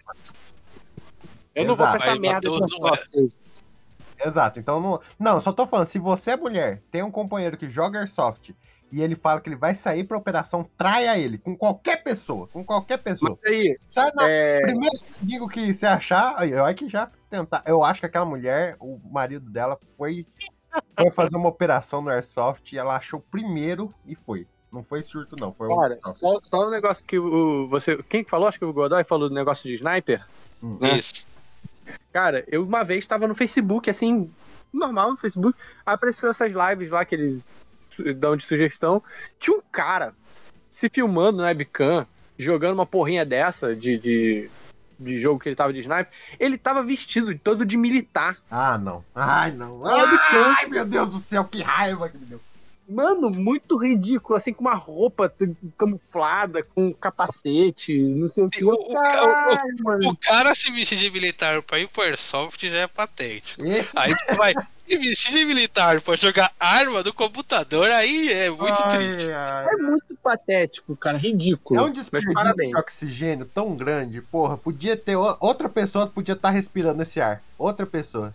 Eu 1.55 1.65
não 1.65 1.75
vou 1.75 1.85
pra 1.87 1.95
Exato. 1.95 2.03
essa 2.03 2.13
Aí, 2.13 2.19
merda 2.19 2.47
é. 2.47 4.27
Exato. 4.27 4.59
Então, 4.59 4.79
não, 4.81 5.01
não, 5.17 5.41
só 5.41 5.51
tô 5.51 5.65
falando, 5.65 5.87
se 5.87 5.97
você 5.97 6.31
é 6.31 6.37
mulher, 6.37 6.81
tem 6.91 7.01
um 7.03 7.11
companheiro 7.11 7.57
que 7.57 7.67
joga 7.69 7.99
Airsoft 7.99 8.53
e 8.91 9.01
ele 9.01 9.15
fala 9.15 9.39
que 9.39 9.49
ele 9.49 9.55
vai 9.55 9.75
sair 9.75 10.03
pra 10.03 10.17
operação, 10.17 10.67
traia 10.77 11.17
ele. 11.17 11.37
Com 11.37 11.55
qualquer 11.55 12.03
pessoa. 12.03 12.47
Com 12.47 12.63
qualquer 12.63 12.97
pessoa. 12.97 13.37
Mas 13.43 13.51
aí, 13.53 13.79
Sai 13.89 14.11
na 14.15 14.29
é, 14.29 14.61
Primeiro 14.61 14.97
que 14.99 15.05
eu 15.05 15.27
digo 15.27 15.47
que 15.47 15.73
se 15.73 15.85
achar, 15.85 16.47
eu 16.49 16.65
acho 16.65 16.75
que 16.75 16.89
já 16.89 17.07
tentar. 17.29 17.63
Eu 17.65 17.83
acho 17.83 17.99
que 17.99 18.05
aquela 18.05 18.25
mulher, 18.25 18.75
o 18.79 18.99
marido 19.11 19.49
dela, 19.49 19.77
foi, 19.95 20.25
foi 20.95 21.11
fazer 21.11 21.37
uma 21.37 21.49
operação 21.49 22.01
no 22.01 22.09
Airsoft 22.09 22.73
e 22.73 22.77
ela 22.77 22.95
achou 22.95 23.19
primeiro 23.19 23.93
e 24.05 24.15
foi. 24.15 24.47
Não 24.71 24.83
foi 24.83 25.01
surto, 25.03 25.35
não. 25.39 25.51
Foi 25.51 25.67
Cara, 25.67 25.99
só, 26.15 26.39
só 26.49 26.67
um 26.67 26.69
negócio 26.69 27.03
que 27.03 27.17
o. 27.17 27.67
Você, 27.69 28.01
quem 28.03 28.23
que 28.23 28.29
falou? 28.29 28.47
Acho 28.47 28.59
que 28.59 28.65
o 28.65 28.73
Godoy 28.73 29.03
falou 29.03 29.27
do 29.29 29.35
negócio 29.35 29.63
de 29.67 29.75
sniper. 29.75 30.25
né? 30.61 30.97
Isso. 30.97 31.27
Cara, 32.11 32.43
eu 32.47 32.63
uma 32.63 32.83
vez 32.83 33.03
estava 33.03 33.27
no 33.27 33.33
Facebook, 33.33 33.89
assim, 33.89 34.31
normal 34.71 35.11
no 35.11 35.17
Facebook, 35.17 35.57
aí 35.85 35.93
apareceu 35.93 36.29
essas 36.29 36.51
lives 36.51 36.91
lá 36.91 37.03
que 37.03 37.15
eles 37.15 37.43
dão 38.15 38.35
de 38.35 38.43
sugestão. 38.45 39.01
Tinha 39.39 39.57
um 39.57 39.61
cara 39.71 40.13
se 40.69 40.89
filmando 40.89 41.37
no 41.39 41.43
webcam, 41.43 42.05
jogando 42.37 42.73
uma 42.73 42.85
porrinha 42.85 43.25
dessa 43.25 43.75
de, 43.75 43.97
de, 43.97 44.49
de 44.99 45.19
jogo 45.19 45.39
que 45.39 45.49
ele 45.49 45.55
tava 45.55 45.73
de 45.73 45.79
sniper. 45.79 46.07
Ele 46.39 46.57
tava 46.57 46.83
vestido 46.83 47.37
todo 47.37 47.65
de 47.65 47.75
militar. 47.77 48.37
Ah, 48.49 48.77
não. 48.77 49.03
Ai, 49.15 49.51
não. 49.51 49.79
Webcam. 49.81 50.55
Ai, 50.59 50.67
meu 50.67 50.85
Deus 50.85 51.09
do 51.09 51.19
céu, 51.19 51.43
que 51.45 51.61
raiva 51.61 52.07
que 52.09 52.17
me 52.17 52.25
deu. 52.25 52.39
Mano, 52.91 53.29
muito 53.29 53.77
ridículo, 53.77 54.35
assim, 54.35 54.51
com 54.51 54.61
uma 54.61 54.73
roupa 54.73 55.31
camuflada, 55.77 56.63
com 56.63 56.91
capacete, 56.93 57.97
não 57.99 58.27
sei 58.27 58.43
o 58.43 58.49
que. 58.49 58.63
O- 58.65 58.71
o- 58.73 58.93
Caralho, 58.93 59.75
mano. 59.83 60.09
O 60.09 60.17
cara 60.17 60.55
se 60.55 60.71
vestir 60.71 60.97
de 60.97 61.11
militar 61.11 61.61
pra 61.61 61.79
ir 61.79 61.87
pro 61.87 62.01
Airsoft 62.01 62.67
já 62.67 62.77
é 62.79 62.87
patético. 62.87 63.63
Esse 63.63 63.97
Aí 63.97 64.11
você 64.13 64.33
vai 64.35 64.53
se 64.89 64.97
vestir 64.97 65.31
de 65.31 65.45
militar 65.45 66.01
pra 66.01 66.15
jogar 66.15 66.51
arma 66.59 67.03
no 67.03 67.13
computador, 67.13 67.91
aí 67.91 68.31
é 68.31 68.49
muito 68.49 68.81
ai, 68.83 68.89
triste. 68.89 69.31
ai. 69.31 69.67
É 69.67 69.77
muito 69.77 70.15
patético, 70.23 70.95
cara, 70.95 71.17
ridículo. 71.17 71.79
É 71.79 71.83
um 71.83 71.91
desperdício 71.91 72.55
de 72.55 72.75
oxigênio 72.75 73.45
tão 73.45 73.75
grande. 73.75 74.21
Porra, 74.21 74.57
podia 74.57 74.97
ter. 74.97 75.15
Outra 75.15 75.69
pessoa 75.69 76.07
podia 76.07 76.33
estar 76.33 76.49
respirando 76.49 77.03
esse 77.03 77.21
ar. 77.21 77.43
Outra 77.57 77.85
pessoa. 77.85 78.33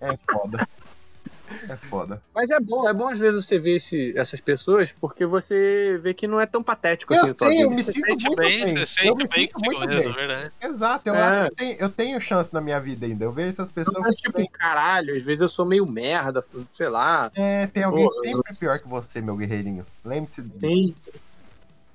É 0.00 0.16
foda. 0.28 0.66
É 1.68 1.76
foda. 1.76 2.20
Mas 2.34 2.50
é 2.50 2.58
bom, 2.60 2.88
é 2.88 2.92
bom 2.92 3.08
às 3.08 3.18
vezes 3.18 3.44
você 3.44 3.58
ver 3.58 3.76
esse- 3.76 4.12
essas 4.16 4.40
pessoas, 4.40 4.92
porque 4.92 5.24
você 5.26 5.98
vê 6.02 6.12
que 6.14 6.26
não 6.26 6.40
é 6.40 6.46
tão 6.46 6.62
patético 6.62 7.14
Eu 7.14 7.24
assim. 7.24 7.34
sei, 7.38 7.62
eu 7.64 7.70
me 7.70 7.82
Você 7.82 7.92
sinto 7.92 8.06
sente 8.06 8.24
muito 8.26 8.36
bem, 8.40 8.64
bem. 8.64 8.76
você 8.76 8.82
Eu 8.82 8.86
sente 8.86 9.16
me 9.16 9.16
bem 9.16 9.28
sinto 9.28 9.58
muito 9.64 9.86
bem. 9.86 10.12
verdade. 10.12 10.52
Exato, 10.60 11.08
eu 11.08 11.14
É. 11.14 11.20
acho 11.22 11.40
que 11.42 11.46
eu 11.52 11.56
tenho, 11.56 11.76
eu 11.80 11.88
tenho 11.90 12.20
chance 12.20 12.52
na 12.52 12.60
minha 12.60 12.80
vida 12.80 13.06
ainda. 13.06 13.24
Eu 13.24 13.32
vejo 13.32 13.50
essas 13.50 13.70
pessoas. 13.70 13.98
Mas, 14.00 14.16
tipo, 14.16 14.50
caralho, 14.50 15.14
às 15.14 15.22
vezes 15.22 15.40
eu 15.42 15.48
sou 15.48 15.64
meio 15.64 15.86
merda, 15.86 16.44
sei 16.72 16.88
lá. 16.88 17.30
É, 17.34 17.66
tem 17.68 17.82
alguém 17.84 18.06
Pô, 18.06 18.22
sempre 18.22 18.54
pior 18.56 18.78
que 18.78 18.88
você, 18.88 19.20
meu 19.20 19.36
guerreirinho. 19.36 19.86
Lembre-se 20.04 20.42
disso. 20.42 20.58
Sim. 20.60 20.94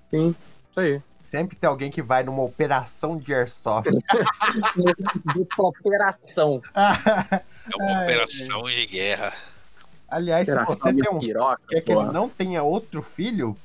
Sim, 0.10 0.36
isso 0.70 0.80
aí. 0.80 1.02
Sempre 1.30 1.56
tem 1.56 1.70
alguém 1.70 1.90
que 1.90 2.02
vai 2.02 2.24
numa 2.24 2.44
operação 2.44 3.18
de 3.18 3.34
airsoft. 3.34 3.90
De 5.34 5.46
cooperação. 5.56 6.62
É 7.70 7.76
uma 7.76 7.98
Ai, 7.98 8.04
operação 8.06 8.64
de 8.64 8.86
guerra. 8.86 9.34
Aliás, 10.08 10.48
se 10.48 10.56
você 10.66 10.94
tem 10.94 11.10
um 11.12 11.20
piroca, 11.20 11.62
quer 11.70 11.82
que 11.82 11.94
porra. 11.94 12.06
ele 12.08 12.14
não 12.14 12.28
tenha 12.30 12.62
outro 12.64 13.02
filho, 13.02 13.56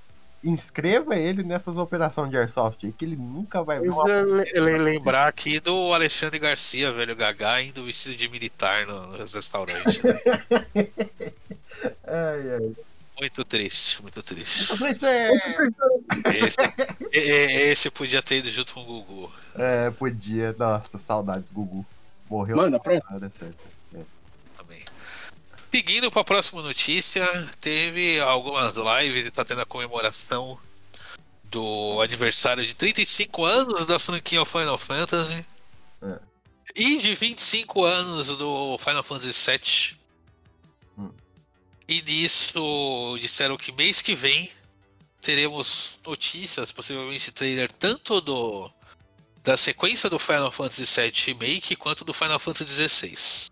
inscreva 0.45 1.17
ele 1.17 1.43
nessas 1.43 1.77
operações 1.77 2.31
de 2.31 2.37
airsoft 2.37 2.93
que 2.93 3.05
ele 3.05 3.17
nunca 3.17 3.63
vai 3.65 3.81
ver 3.81 3.91
le- 4.55 4.79
lembrar 4.79 5.27
aqui 5.27 5.59
do 5.59 5.93
Alexandre 5.93 6.39
Garcia, 6.39 6.93
velho 6.93 7.17
Gagá, 7.17 7.61
indo 7.63 7.85
vestido 7.85 8.15
de 8.15 8.29
militar 8.29 8.87
no, 8.87 9.17
nos 9.19 9.35
restaurantes. 9.35 10.01
né? 10.03 10.21
Ai, 12.07 12.51
ai. 12.55 12.73
Muito 13.21 13.45
triste, 13.45 14.03
muito 14.03 14.23
triste. 14.23 14.73
Isso 14.91 15.07
é... 15.07 15.31
Esse, 16.35 16.59
esse 17.13 17.91
podia 17.91 18.23
ter 18.23 18.39
ido 18.39 18.51
junto 18.51 18.75
com 18.75 18.81
o 18.81 18.85
Gugu. 18.85 19.33
é, 19.57 19.91
podia. 19.91 20.55
Nossa, 20.59 20.99
saudades, 20.99 21.51
Gugu. 21.51 21.85
Morreu 22.29 22.57
Manda, 22.57 22.79
pronto. 22.79 23.05
na 23.09 23.17
hora 23.17 23.31
certa. 23.31 23.55
também. 23.55 23.76
Seguindo 25.71 26.11
para 26.11 26.23
a 26.23 26.25
próxima 26.25 26.63
notícia, 26.63 27.27
teve 27.61 28.21
algumas 28.21 28.75
lives 28.77 29.27
e 29.27 29.31
tá 29.31 29.45
tendo 29.45 29.61
a 29.61 29.67
comemoração 29.67 30.59
do 31.45 32.01
aniversário 32.03 32.65
de 32.65 32.75
35 32.75 33.45
anos 33.45 33.87
da 33.87 33.99
franquia 33.99 34.45
Final 34.45 34.79
Fantasy 34.79 35.45
É. 36.03 36.19
e 36.75 36.97
de 36.99 37.15
25 37.15 37.85
anos 37.85 38.29
do 38.29 38.79
Final 38.79 39.03
Fantasy 39.03 39.33
VII. 39.51 39.99
Hum. 40.99 41.11
E 41.89 42.03
nisso 42.03 43.17
disseram 43.21 43.57
que 43.57 43.71
mês 43.73 44.01
que 44.01 44.15
vem 44.15 44.51
teremos 45.21 45.99
notícias, 46.07 46.73
possivelmente 46.73 47.33
trailer 47.33 47.71
tanto 47.73 48.21
do 48.21 48.71
da 49.43 49.57
sequência 49.57 50.11
do 50.11 50.19
Final 50.19 50.51
Fantasy 50.51 50.85
VII 51.01 51.13
Remake 51.27 51.77
quanto 51.77 52.05
do 52.05 52.13
Final 52.13 52.39
Fantasy 52.39 52.89
XVI. 52.89 53.51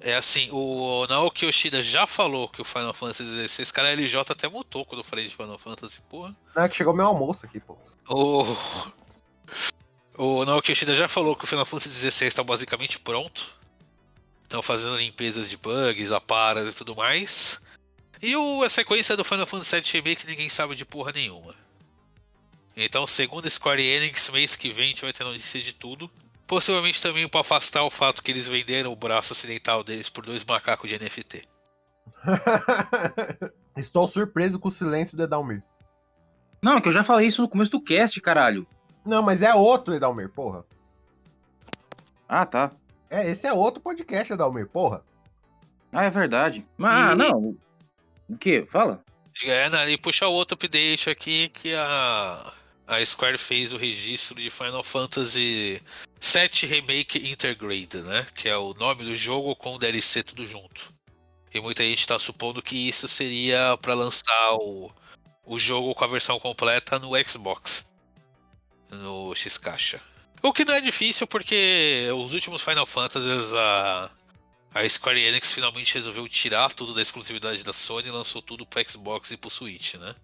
É 0.00 0.14
assim, 0.14 0.50
o 0.52 1.06
Naoki 1.08 1.46
Yoshida 1.46 1.80
já 1.80 2.06
falou 2.06 2.48
que 2.48 2.60
o 2.60 2.64
Final 2.64 2.92
Fantasy 2.92 3.48
XVI, 3.48 3.72
cara, 3.72 3.92
LJ 3.94 4.20
até 4.30 4.48
mutou 4.48 4.84
quando 4.84 5.00
eu 5.00 5.04
falei 5.04 5.26
de 5.26 5.34
Final 5.34 5.58
Fantasy, 5.58 6.00
porra. 6.08 6.36
Não, 6.54 6.62
é 6.62 6.68
que 6.68 6.76
chegou 6.76 6.94
meu 6.94 7.06
almoço 7.06 7.46
aqui, 7.46 7.58
pô. 7.60 7.76
O, 8.08 8.44
o 10.16 10.44
Naoki 10.44 10.72
Yoshida 10.72 10.94
já 10.94 11.08
falou 11.08 11.34
que 11.34 11.44
o 11.44 11.46
Final 11.46 11.64
Fantasy 11.64 12.10
XVI 12.10 12.26
está 12.26 12.44
basicamente 12.44 12.98
pronto. 13.00 13.56
Estão 14.42 14.62
fazendo 14.62 14.96
limpezas 14.98 15.50
de 15.50 15.56
bugs, 15.56 16.12
aparas 16.12 16.72
e 16.72 16.76
tudo 16.76 16.94
mais. 16.94 17.60
E 18.22 18.36
o, 18.36 18.62
a 18.62 18.68
sequência 18.68 19.16
do 19.16 19.24
Final 19.24 19.46
Fantasy 19.46 19.80
VII 19.80 20.02
Remake 20.02 20.26
ninguém 20.26 20.48
sabe 20.48 20.74
de 20.74 20.84
porra 20.84 21.10
nenhuma. 21.12 21.54
Então, 22.76 23.06
segundo 23.06 23.48
Square 23.48 23.82
Enix, 23.82 24.28
mês 24.30 24.54
que 24.54 24.70
vem 24.70 24.84
a 24.84 24.88
gente 24.88 25.02
vai 25.02 25.12
ter 25.12 25.24
notícia 25.24 25.60
de 25.60 25.72
tudo. 25.72 26.10
Possivelmente 26.46 27.02
também 27.02 27.28
para 27.28 27.40
afastar 27.40 27.82
o 27.82 27.90
fato 27.90 28.22
que 28.22 28.30
eles 28.30 28.48
venderam 28.48 28.92
o 28.92 28.96
braço 28.96 29.32
ocidental 29.32 29.82
deles 29.82 30.08
por 30.08 30.24
dois 30.24 30.44
macacos 30.44 30.88
de 30.88 30.98
NFT. 30.98 31.46
Estou 33.76 34.06
surpreso 34.08 34.58
com 34.58 34.68
o 34.68 34.72
silêncio 34.72 35.16
do 35.16 35.24
Edalmir. 35.24 35.62
Não, 36.62 36.80
que 36.80 36.88
eu 36.88 36.92
já 36.92 37.04
falei 37.04 37.26
isso 37.26 37.42
no 37.42 37.48
começo 37.48 37.70
do 37.70 37.80
cast, 37.82 38.20
caralho. 38.20 38.66
Não, 39.04 39.22
mas 39.22 39.42
é 39.42 39.54
outro 39.54 39.94
Edalmir, 39.94 40.28
porra. 40.30 40.64
Ah, 42.28 42.46
tá. 42.46 42.70
É, 43.10 43.28
esse 43.30 43.46
é 43.46 43.52
outro 43.52 43.80
podcast, 43.80 44.32
Edalmir, 44.32 44.66
porra. 44.68 45.04
Ah, 45.92 46.04
é 46.04 46.10
verdade. 46.10 46.66
Mas, 46.76 46.92
ah, 47.10 47.12
E- 47.12 47.16
não. 47.16 47.56
O 48.28 48.36
quê? 48.36 48.66
Fala. 48.68 49.04
É, 49.44 49.90
e 49.90 49.98
puxa 49.98 50.26
outro 50.26 50.54
update 50.54 51.10
aqui 51.10 51.48
que 51.50 51.74
a 51.74 52.52
a 52.86 53.04
Square 53.04 53.36
fez 53.36 53.72
o 53.72 53.76
registro 53.76 54.40
de 54.40 54.48
Final 54.48 54.82
Fantasy 54.82 55.82
VII 56.20 56.68
Remake 56.68 57.30
Intergrade, 57.30 57.98
né? 57.98 58.26
Que 58.34 58.48
é 58.48 58.56
o 58.56 58.74
nome 58.74 59.04
do 59.04 59.16
jogo 59.16 59.56
com 59.56 59.74
o 59.74 59.78
DLC 59.78 60.22
tudo 60.22 60.46
junto. 60.46 60.94
E 61.52 61.60
muita 61.60 61.82
gente 61.82 62.06
tá 62.06 62.18
supondo 62.18 62.62
que 62.62 62.88
isso 62.88 63.08
seria 63.08 63.76
para 63.82 63.94
lançar 63.94 64.54
o, 64.60 64.92
o 65.44 65.58
jogo 65.58 65.94
com 65.94 66.04
a 66.04 66.08
versão 66.08 66.38
completa 66.38 66.98
no 66.98 67.10
Xbox. 67.26 67.86
No 68.90 69.34
X-Caixa. 69.34 70.00
O 70.42 70.52
que 70.52 70.64
não 70.64 70.74
é 70.74 70.80
difícil 70.80 71.26
porque 71.26 72.08
os 72.14 72.34
últimos 72.34 72.62
Final 72.62 72.86
Fantasies 72.86 73.52
a, 73.52 74.10
a 74.72 74.88
Square 74.88 75.20
Enix 75.20 75.52
finalmente 75.52 75.94
resolveu 75.94 76.28
tirar 76.28 76.72
tudo 76.72 76.94
da 76.94 77.02
exclusividade 77.02 77.64
da 77.64 77.72
Sony 77.72 78.08
e 78.08 78.12
lançou 78.12 78.40
tudo 78.40 78.64
pro 78.64 78.88
Xbox 78.88 79.32
e 79.32 79.36
pro 79.36 79.50
Switch, 79.50 79.94
né? 79.94 80.14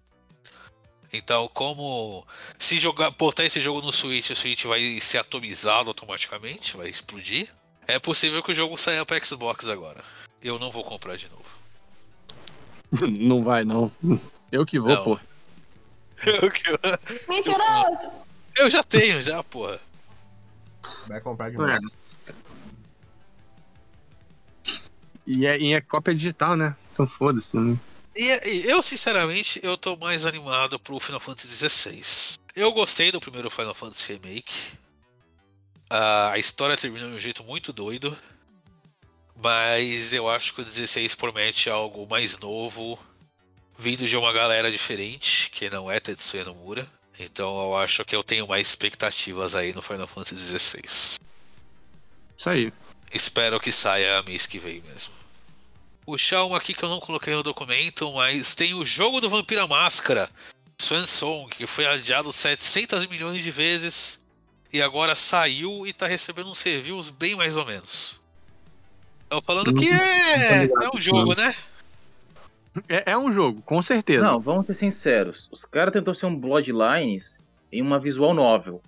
Então, 1.13 1.47
como 1.53 2.25
se 2.57 2.77
jogar, 2.79 3.11
botar 3.11 3.45
esse 3.45 3.59
jogo 3.59 3.81
no 3.81 3.91
Switch, 3.91 4.31
o 4.31 4.35
Switch 4.35 4.63
vai 4.65 4.99
ser 4.99 5.19
atomizado 5.19 5.89
automaticamente, 5.89 6.75
vai 6.75 6.89
explodir. 6.89 7.47
É 7.87 7.99
possível 7.99 8.41
que 8.41 8.51
o 8.51 8.55
jogo 8.55 8.75
saia 8.77 9.05
para 9.05 9.23
Xbox 9.23 9.67
agora. 9.67 10.03
Eu 10.41 10.57
não 10.57 10.71
vou 10.71 10.83
comprar 10.83 11.15
de 11.15 11.29
novo. 11.29 11.43
Não 13.19 13.41
vai, 13.43 13.63
não. 13.63 13.91
Eu 14.51 14.65
que 14.67 14.79
vou, 14.79 14.89
Não. 14.89 15.03
pô. 15.03 15.19
Eu, 16.25 16.51
que- 16.51 16.63
Mentiroso! 17.27 18.11
eu 18.55 18.69
já 18.69 18.83
tenho, 18.83 19.19
já, 19.21 19.43
porra. 19.43 19.79
Vai 21.07 21.19
comprar 21.19 21.49
de 21.49 21.55
É. 21.55 21.79
novo. 21.79 21.91
E 25.25 25.45
é, 25.45 25.57
e 25.59 25.73
é 25.73 25.81
cópia 25.81 26.13
digital, 26.13 26.55
né? 26.55 26.75
Então 26.93 27.07
foda-se. 27.07 27.57
Né? 27.57 27.77
E, 28.15 28.29
eu, 28.69 28.81
sinceramente, 28.81 29.59
eu 29.63 29.77
tô 29.77 29.97
mais 29.97 30.25
animado 30.25 30.79
pro 30.79 30.99
Final 30.99 31.19
Fantasy 31.19 31.69
XVI. 31.69 32.37
Eu 32.55 32.71
gostei 32.71 33.11
do 33.11 33.19
primeiro 33.19 33.49
Final 33.49 33.73
Fantasy 33.73 34.13
Remake. 34.13 34.53
A 35.89 36.37
história 36.37 36.77
termina 36.77 37.07
de 37.07 37.13
um 37.13 37.19
jeito 37.19 37.43
muito 37.43 37.73
doido. 37.73 38.15
Mas 39.35 40.13
eu 40.13 40.29
acho 40.29 40.53
que 40.53 40.61
o 40.61 40.65
16 40.65 41.15
promete 41.15 41.69
algo 41.69 42.07
mais 42.07 42.37
novo, 42.37 42.97
vindo 43.77 44.07
de 44.07 44.15
uma 44.15 44.31
galera 44.31 44.71
diferente, 44.71 45.49
que 45.49 45.69
não 45.69 45.91
é 45.91 45.99
Tetsuya 45.99 46.45
Nomura. 46.45 46.87
Então 47.19 47.61
eu 47.63 47.75
acho 47.75 48.05
que 48.05 48.15
eu 48.15 48.23
tenho 48.23 48.47
mais 48.47 48.69
expectativas 48.69 49.53
aí 49.53 49.73
no 49.73 49.81
Final 49.81 50.07
Fantasy 50.07 50.59
XVI. 50.59 50.81
Isso 50.85 52.49
aí. 52.49 52.71
Espero 53.11 53.59
que 53.59 53.71
saia 53.71 54.23
mês 54.23 54.45
que 54.45 54.59
vem 54.59 54.81
mesmo. 54.81 55.13
Puxar 56.05 56.43
uma 56.43 56.57
aqui 56.57 56.73
que 56.73 56.83
eu 56.83 56.89
não 56.89 56.99
coloquei 56.99 57.33
no 57.33 57.43
documento, 57.43 58.11
mas 58.13 58.55
tem 58.55 58.73
o 58.73 58.85
jogo 58.85 59.21
do 59.21 59.29
Vampira 59.29 59.65
Máscara, 59.65 60.29
Swan 60.81 61.07
Song, 61.07 61.49
que 61.49 61.65
foi 61.65 61.85
adiado 61.85 62.33
700 62.33 63.05
milhões 63.07 63.41
de 63.41 63.51
vezes 63.51 64.21
e 64.71 64.81
agora 64.81 65.15
saiu 65.15 65.87
e 65.87 65.93
tá 65.93 66.07
recebendo 66.07 66.49
uns 66.49 66.61
reviews 66.61 67.09
bem 67.09 67.35
mais 67.35 67.55
ou 67.55 67.65
menos. 67.65 68.19
Estão 69.23 69.41
falando 69.41 69.73
que 69.73 69.87
é, 69.87 70.65
é 70.65 70.89
um 70.93 70.99
jogo, 70.99 71.35
né? 71.35 71.55
É, 72.89 73.11
é 73.11 73.17
um 73.17 73.31
jogo, 73.31 73.61
com 73.61 73.81
certeza. 73.81 74.25
Não, 74.25 74.39
vamos 74.39 74.65
ser 74.65 74.73
sinceros. 74.73 75.47
Os 75.51 75.63
caras 75.63 75.93
tentou 75.93 76.13
ser 76.13 76.25
um 76.25 76.35
Bloodlines 76.35 77.37
em 77.71 77.81
uma 77.81 77.99
visual 77.99 78.33
novel. 78.33 78.81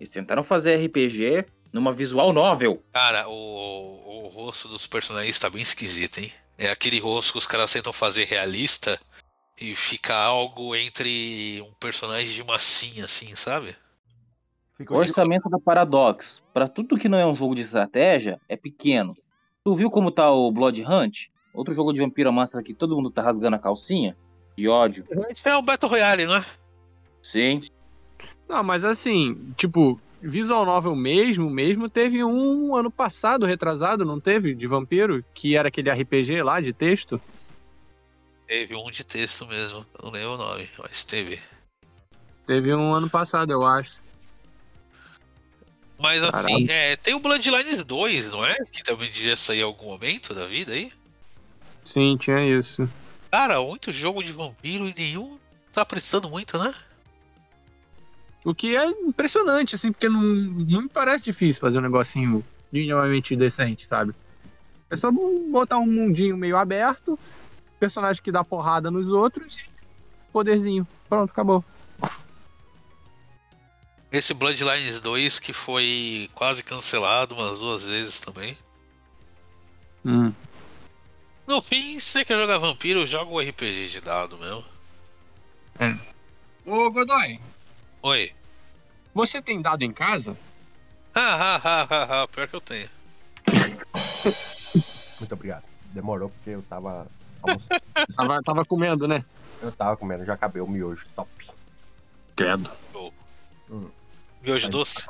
Eles 0.00 0.10
tentaram 0.10 0.42
fazer 0.42 0.84
RPG 0.84 1.46
numa 1.76 1.92
visual 1.92 2.32
novel. 2.32 2.82
Cara, 2.92 3.28
o, 3.28 4.24
o 4.24 4.28
rosto 4.28 4.66
dos 4.66 4.86
personagens 4.86 5.38
tá 5.38 5.50
bem 5.50 5.62
esquisito, 5.62 6.18
hein? 6.18 6.32
É 6.58 6.70
aquele 6.70 6.98
rosto 6.98 7.32
que 7.32 7.38
os 7.38 7.46
caras 7.46 7.70
tentam 7.70 7.92
fazer 7.92 8.24
realista 8.24 8.98
e 9.60 9.76
fica 9.76 10.14
algo 10.14 10.74
entre 10.74 11.62
um 11.62 11.72
personagem 11.74 12.30
de 12.30 12.42
massinha, 12.42 13.04
assim, 13.04 13.34
sabe? 13.34 13.76
Fica 14.74 14.92
O 14.92 14.96
orçamento 14.96 15.50
da 15.50 15.58
Paradox, 15.58 16.42
pra 16.52 16.66
tudo 16.66 16.96
que 16.96 17.10
não 17.10 17.18
é 17.18 17.26
um 17.26 17.34
jogo 17.34 17.54
de 17.54 17.60
estratégia, 17.60 18.40
é 18.48 18.56
pequeno. 18.56 19.14
Tu 19.62 19.74
viu 19.76 19.90
como 19.90 20.10
tá 20.10 20.30
o 20.30 20.50
Blood 20.50 20.82
Hunt? 20.82 21.26
Outro 21.52 21.74
jogo 21.74 21.92
de 21.92 22.00
Vampira 22.00 22.32
Máscara 22.32 22.64
que 22.64 22.74
todo 22.74 22.96
mundo 22.96 23.10
tá 23.10 23.20
rasgando 23.20 23.56
a 23.56 23.58
calcinha? 23.58 24.16
De 24.56 24.66
ódio. 24.66 25.06
Esse 25.28 25.48
é 25.48 25.56
um 25.56 25.62
Battle 25.62 25.90
Royale, 25.90 26.26
não 26.26 26.36
é? 26.36 26.44
Sim. 27.22 27.68
Não, 28.48 28.62
mas 28.62 28.84
assim, 28.84 29.52
tipo, 29.56 30.00
visual 30.20 30.64
novel 30.64 30.94
mesmo, 30.94 31.48
mesmo, 31.50 31.88
teve 31.88 32.22
um 32.24 32.74
ano 32.74 32.90
passado, 32.90 33.46
retrasado, 33.46 34.04
não 34.04 34.20
teve? 34.20 34.54
De 34.54 34.66
vampiro, 34.66 35.24
que 35.34 35.56
era 35.56 35.68
aquele 35.68 35.90
RPG 35.90 36.42
lá 36.42 36.60
de 36.60 36.72
texto. 36.72 37.20
Teve 38.46 38.76
um 38.76 38.90
de 38.90 39.04
texto 39.04 39.46
mesmo, 39.46 39.84
não 40.02 40.10
lembro 40.10 40.34
o 40.34 40.38
nome, 40.38 40.68
mas 40.78 41.04
teve. 41.04 41.40
Teve 42.46 42.72
um 42.74 42.94
ano 42.94 43.10
passado, 43.10 43.52
eu 43.52 43.66
acho. 43.66 44.00
Mas 45.98 46.22
assim, 46.22 46.70
é, 46.70 46.94
tem 46.96 47.14
o 47.14 47.20
Bloodlines 47.20 47.82
2, 47.82 48.30
não 48.30 48.44
é? 48.44 48.54
Que 48.70 48.82
também 48.82 49.10
devia 49.10 49.36
sair 49.36 49.60
em 49.60 49.62
algum 49.62 49.86
momento 49.86 50.34
da 50.34 50.46
vida 50.46 50.72
aí. 50.72 50.92
Sim, 51.84 52.16
tinha 52.18 52.44
isso. 52.44 52.88
Cara, 53.30 53.60
muito 53.60 53.90
jogo 53.92 54.22
de 54.22 54.32
vampiro 54.32 54.88
e 54.88 54.94
nenhum 54.94 55.38
tá 55.72 55.84
prestando 55.84 56.28
muito, 56.28 56.58
né? 56.58 56.72
O 58.46 58.54
que 58.54 58.76
é 58.76 58.86
impressionante, 58.86 59.74
assim, 59.74 59.90
porque 59.90 60.08
não, 60.08 60.22
não 60.22 60.82
me 60.82 60.88
parece 60.88 61.24
difícil 61.24 61.60
fazer 61.60 61.78
um 61.78 61.82
negocinho 61.82 62.46
minimamente 62.70 63.34
decente, 63.34 63.88
sabe? 63.88 64.14
É 64.88 64.94
só 64.94 65.10
botar 65.10 65.78
um 65.78 65.86
mundinho 65.86 66.36
meio 66.36 66.56
aberto, 66.56 67.18
personagem 67.80 68.22
que 68.22 68.30
dá 68.30 68.44
porrada 68.44 68.88
nos 68.88 69.08
outros 69.08 69.52
e 69.52 70.32
poderzinho. 70.32 70.86
Pronto, 71.08 71.28
acabou. 71.28 71.64
Esse 74.12 74.32
Bloodlines 74.32 75.00
2 75.00 75.40
que 75.40 75.52
foi 75.52 76.30
quase 76.32 76.62
cancelado 76.62 77.34
umas 77.34 77.58
duas 77.58 77.84
vezes 77.84 78.20
também. 78.20 78.56
Hum. 80.04 80.32
No 81.48 81.60
fim, 81.60 81.98
se 81.98 82.10
você 82.10 82.24
quer 82.24 82.38
jogar 82.38 82.58
vampiro, 82.58 83.04
joga 83.06 83.28
o 83.28 83.40
RPG 83.40 83.88
de 83.88 84.00
dado 84.00 84.38
mesmo. 84.38 84.64
Ô, 86.64 86.92
Godoy, 86.92 87.40
Oi. 88.06 88.35
Você 89.16 89.40
tem 89.40 89.62
dado 89.62 89.82
em 89.82 89.90
casa? 89.92 90.36
Ha, 91.14 91.20
ha, 91.20 91.56
ha, 91.56 91.82
ha, 91.82 92.22
ha. 92.22 92.28
Pior 92.28 92.46
que 92.46 92.54
eu 92.54 92.60
tenho. 92.60 92.88
Muito 95.18 95.32
obrigado. 95.32 95.64
Demorou 95.86 96.28
porque 96.28 96.50
eu 96.50 96.62
tava 96.68 97.06
almoçando. 97.42 97.80
Tava, 98.14 98.42
tava 98.42 98.64
comendo, 98.64 99.08
né? 99.08 99.24
eu 99.62 99.72
tava 99.72 99.96
comendo, 99.96 100.24
já 100.26 100.34
acabei 100.34 100.60
o 100.60 100.66
miojo 100.68 101.06
top. 101.16 101.30
Credo. 102.36 102.70
Miojo 104.42 104.68
doce? 104.68 105.06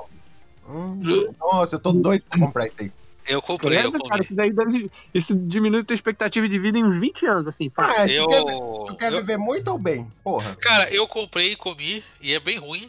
Hum, 0.68 1.00
nossa, 1.40 1.74
eu 1.74 1.78
tô 1.80 1.92
doido 1.92 2.24
pra 2.30 2.38
comprar 2.46 2.66
isso 2.68 2.76
aí. 2.80 2.92
Eu 3.28 3.42
comprei, 3.42 3.76
eu 3.78 3.82
Credo, 3.90 3.98
comi. 3.98 4.08
cara, 4.08 4.22
isso 4.22 4.36
daí 4.36 4.52
deve, 4.52 4.88
isso 5.12 5.34
diminui 5.34 5.82
tua 5.82 5.94
expectativa 5.94 6.48
de 6.48 6.58
vida 6.60 6.78
em 6.78 6.84
uns 6.84 6.96
20 6.96 7.26
anos, 7.26 7.48
assim. 7.48 7.68
Pá. 7.68 7.92
Ah, 7.96 8.06
Eu, 8.08 8.24
tu 8.24 8.30
quer, 8.30 8.44
tu 8.86 8.96
quer 8.96 9.12
eu- 9.12 9.18
viver 9.18 9.36
muito 9.36 9.66
ou 9.68 9.78
bem? 9.78 10.08
Porra. 10.22 10.54
Cara, 10.56 10.88
eu 10.94 11.08
comprei 11.08 11.52
e 11.52 11.56
comi 11.56 12.04
e 12.20 12.32
é 12.32 12.38
bem 12.38 12.58
ruim. 12.58 12.88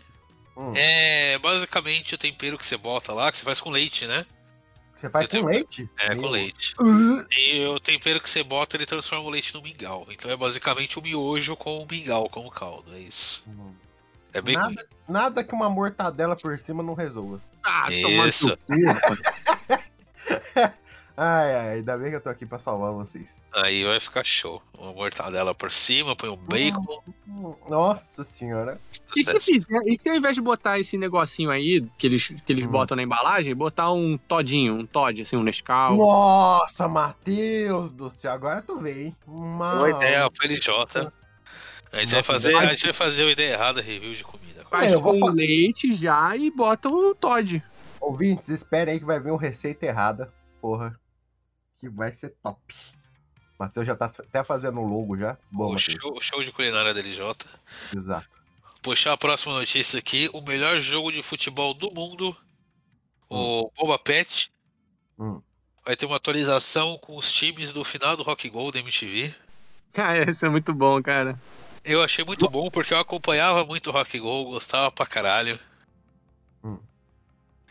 Hum. 0.57 0.71
É 0.75 1.37
basicamente 1.37 2.15
o 2.15 2.17
tempero 2.17 2.57
que 2.57 2.65
você 2.65 2.75
bota 2.75 3.13
lá, 3.13 3.31
que 3.31 3.37
você 3.37 3.43
faz 3.43 3.61
com 3.61 3.69
leite, 3.69 4.07
né? 4.07 4.25
Você 4.99 5.11
faz 5.11 5.27
com 5.27 5.45
leite? 5.45 5.87
É, 5.99 6.15
com 6.15 6.21
Meu. 6.21 6.31
leite. 6.31 6.73
Uh, 6.79 7.23
E 7.31 7.63
o 7.67 7.79
tempero 7.79 8.19
que 8.19 8.27
você 8.27 8.41
bota, 8.41 8.75
ele 8.75 8.87
transforma 8.87 9.23
o 9.23 9.29
leite 9.29 9.53
no 9.53 9.61
mingau. 9.61 10.07
Então 10.09 10.31
é 10.31 10.35
basicamente 10.35 10.97
o 10.97 11.01
miojo 11.03 11.55
com 11.55 11.83
o 11.83 11.87
mingau 11.89 12.27
como 12.27 12.49
caldo. 12.49 12.91
É 12.95 12.99
isso. 12.99 13.47
É 14.33 14.41
bem 14.41 14.55
ruim. 14.55 14.73
nada, 14.75 14.87
nada 15.07 15.43
que 15.43 15.53
uma 15.53 15.69
mortadela 15.69 16.35
por 16.35 16.57
cima 16.57 16.81
não 16.81 16.95
resolva. 16.95 17.39
Ah, 17.63 17.87
Isso. 17.91 18.57
Ai, 21.20 21.55
ai, 21.55 21.70
ainda 21.78 21.97
bem 21.97 22.11
que 22.11 22.15
eu 22.18 22.22
tô 22.22 22.30
aqui 22.30 22.45
pra 22.45 22.59
salvar 22.59 22.93
vocês. 22.93 23.36
Aí 23.51 23.84
vai 23.84 23.99
ficar 23.99 24.24
show. 24.24 24.61
Uma 24.78 24.93
mortadela 24.93 25.55
por 25.55 25.72
cima, 25.72 26.15
põe 26.15 26.30
um 26.30 26.36
bacon. 26.38 27.01
Nossa 27.68 28.24
senhora. 28.24 28.80
E 29.15 29.24
se, 29.24 29.39
fizer, 29.39 29.82
e 29.88 29.99
se 29.99 30.07
ao 30.09 30.15
invés 30.15 30.36
de 30.36 30.41
botar 30.41 30.78
esse 30.80 30.95
negocinho 30.95 31.49
aí, 31.49 31.84
que 31.97 32.05
eles, 32.05 32.28
que 32.28 32.53
eles 32.53 32.65
Hum. 32.65 32.70
botam 32.70 32.95
na 32.95 33.01
embalagem, 33.01 33.55
botar 33.55 33.91
um 33.91 34.15
todinho, 34.15 34.76
um 34.76 34.86
Todd, 34.86 35.24
assim, 35.24 35.36
um 35.36 35.41
Nescau. 35.41 35.97
Nossa, 35.97 36.88
Matheus 36.88 37.89
do 37.91 38.11
céu. 38.11 38.34
Agora 38.34 38.61
tu 38.61 38.78
vê, 38.80 39.05
hein? 39.05 39.15
Uma... 39.26 39.76
Boa 39.76 39.89
ideia 39.89 40.30
pro 40.30 40.45
LJ. 40.47 40.72
A 41.91 41.99
gente, 41.99 42.11
vai 42.11 42.20
Nossa, 42.20 42.24
fazer, 42.24 42.51
mas- 42.51 42.63
a 42.63 42.68
gente 42.74 42.84
vai 42.84 42.93
fazer 42.93 43.24
o 43.24 43.30
ideia 43.32 43.53
errada 43.53 43.82
review 43.82 44.13
de 44.13 44.24
comida. 44.24 44.63
Faz 44.70 44.91
É, 44.91 44.93
eu 44.95 45.01
vou 45.01 45.20
com 45.20 45.30
leite 45.32 45.93
já 45.93 46.36
e 46.38 46.51
bota 46.51 46.89
o 46.89 47.15
Todd. 47.15 47.63
Ouvintes, 47.99 48.49
esperem 48.49 48.93
aí 48.93 48.99
que 48.99 49.05
vai 49.05 49.20
vir 49.20 49.32
uma 49.32 49.41
receita 49.41 49.84
errada. 49.88 50.32
Porra. 50.61 50.99
Que 51.78 51.89
vai 51.89 52.11
ser 52.13 52.30
top. 52.43 52.59
Matheus 53.59 53.88
já 53.88 53.95
tá 53.95 54.05
até 54.05 54.43
fazendo 54.43 54.80
o 54.80 54.86
logo 54.88 55.17
já. 55.17 55.38
Boa, 55.51 55.73
O 55.73 55.78
show, 55.78 56.15
o 56.15 56.21
show 56.21 56.43
de 56.43 56.51
culinária 56.51 56.93
da 56.93 56.99
LJ. 56.99 57.36
Exato. 57.95 58.39
Puxar 58.82 59.13
a 59.13 59.17
próxima 59.17 59.53
notícia 59.53 59.99
aqui: 59.99 60.30
o 60.34 60.41
melhor 60.41 60.80
jogo 60.80 61.11
de 61.11 61.21
futebol 61.23 61.73
do 61.73 61.91
mundo, 61.91 62.36
o 63.30 63.71
Boba 63.75 63.97
Pet, 63.99 64.51
Hum. 65.19 65.41
vai 65.84 65.95
ter 65.95 66.05
uma 66.05 66.17
atualização 66.17 66.97
com 66.99 67.17
os 67.17 67.32
times 67.32 67.71
do 67.71 67.84
final 67.84 68.15
do 68.15 68.21
Rock 68.23 68.47
Gold 68.49 68.73
da 68.73 68.80
MTV. 68.80 69.34
Cara, 69.91 70.30
isso 70.30 70.45
é 70.45 70.49
muito 70.49 70.73
bom, 70.73 71.01
cara. 71.01 71.39
Eu 71.84 72.03
achei 72.03 72.23
muito 72.23 72.47
bom 72.49 72.69
porque 72.69 72.93
eu 72.93 72.99
acompanhava 72.99 73.65
muito 73.65 73.89
Rock 73.89 74.19
Go, 74.19 74.45
gostava 74.45 74.91
pra 74.91 75.05
caralho. 75.05 75.59
Hum. 76.63 76.78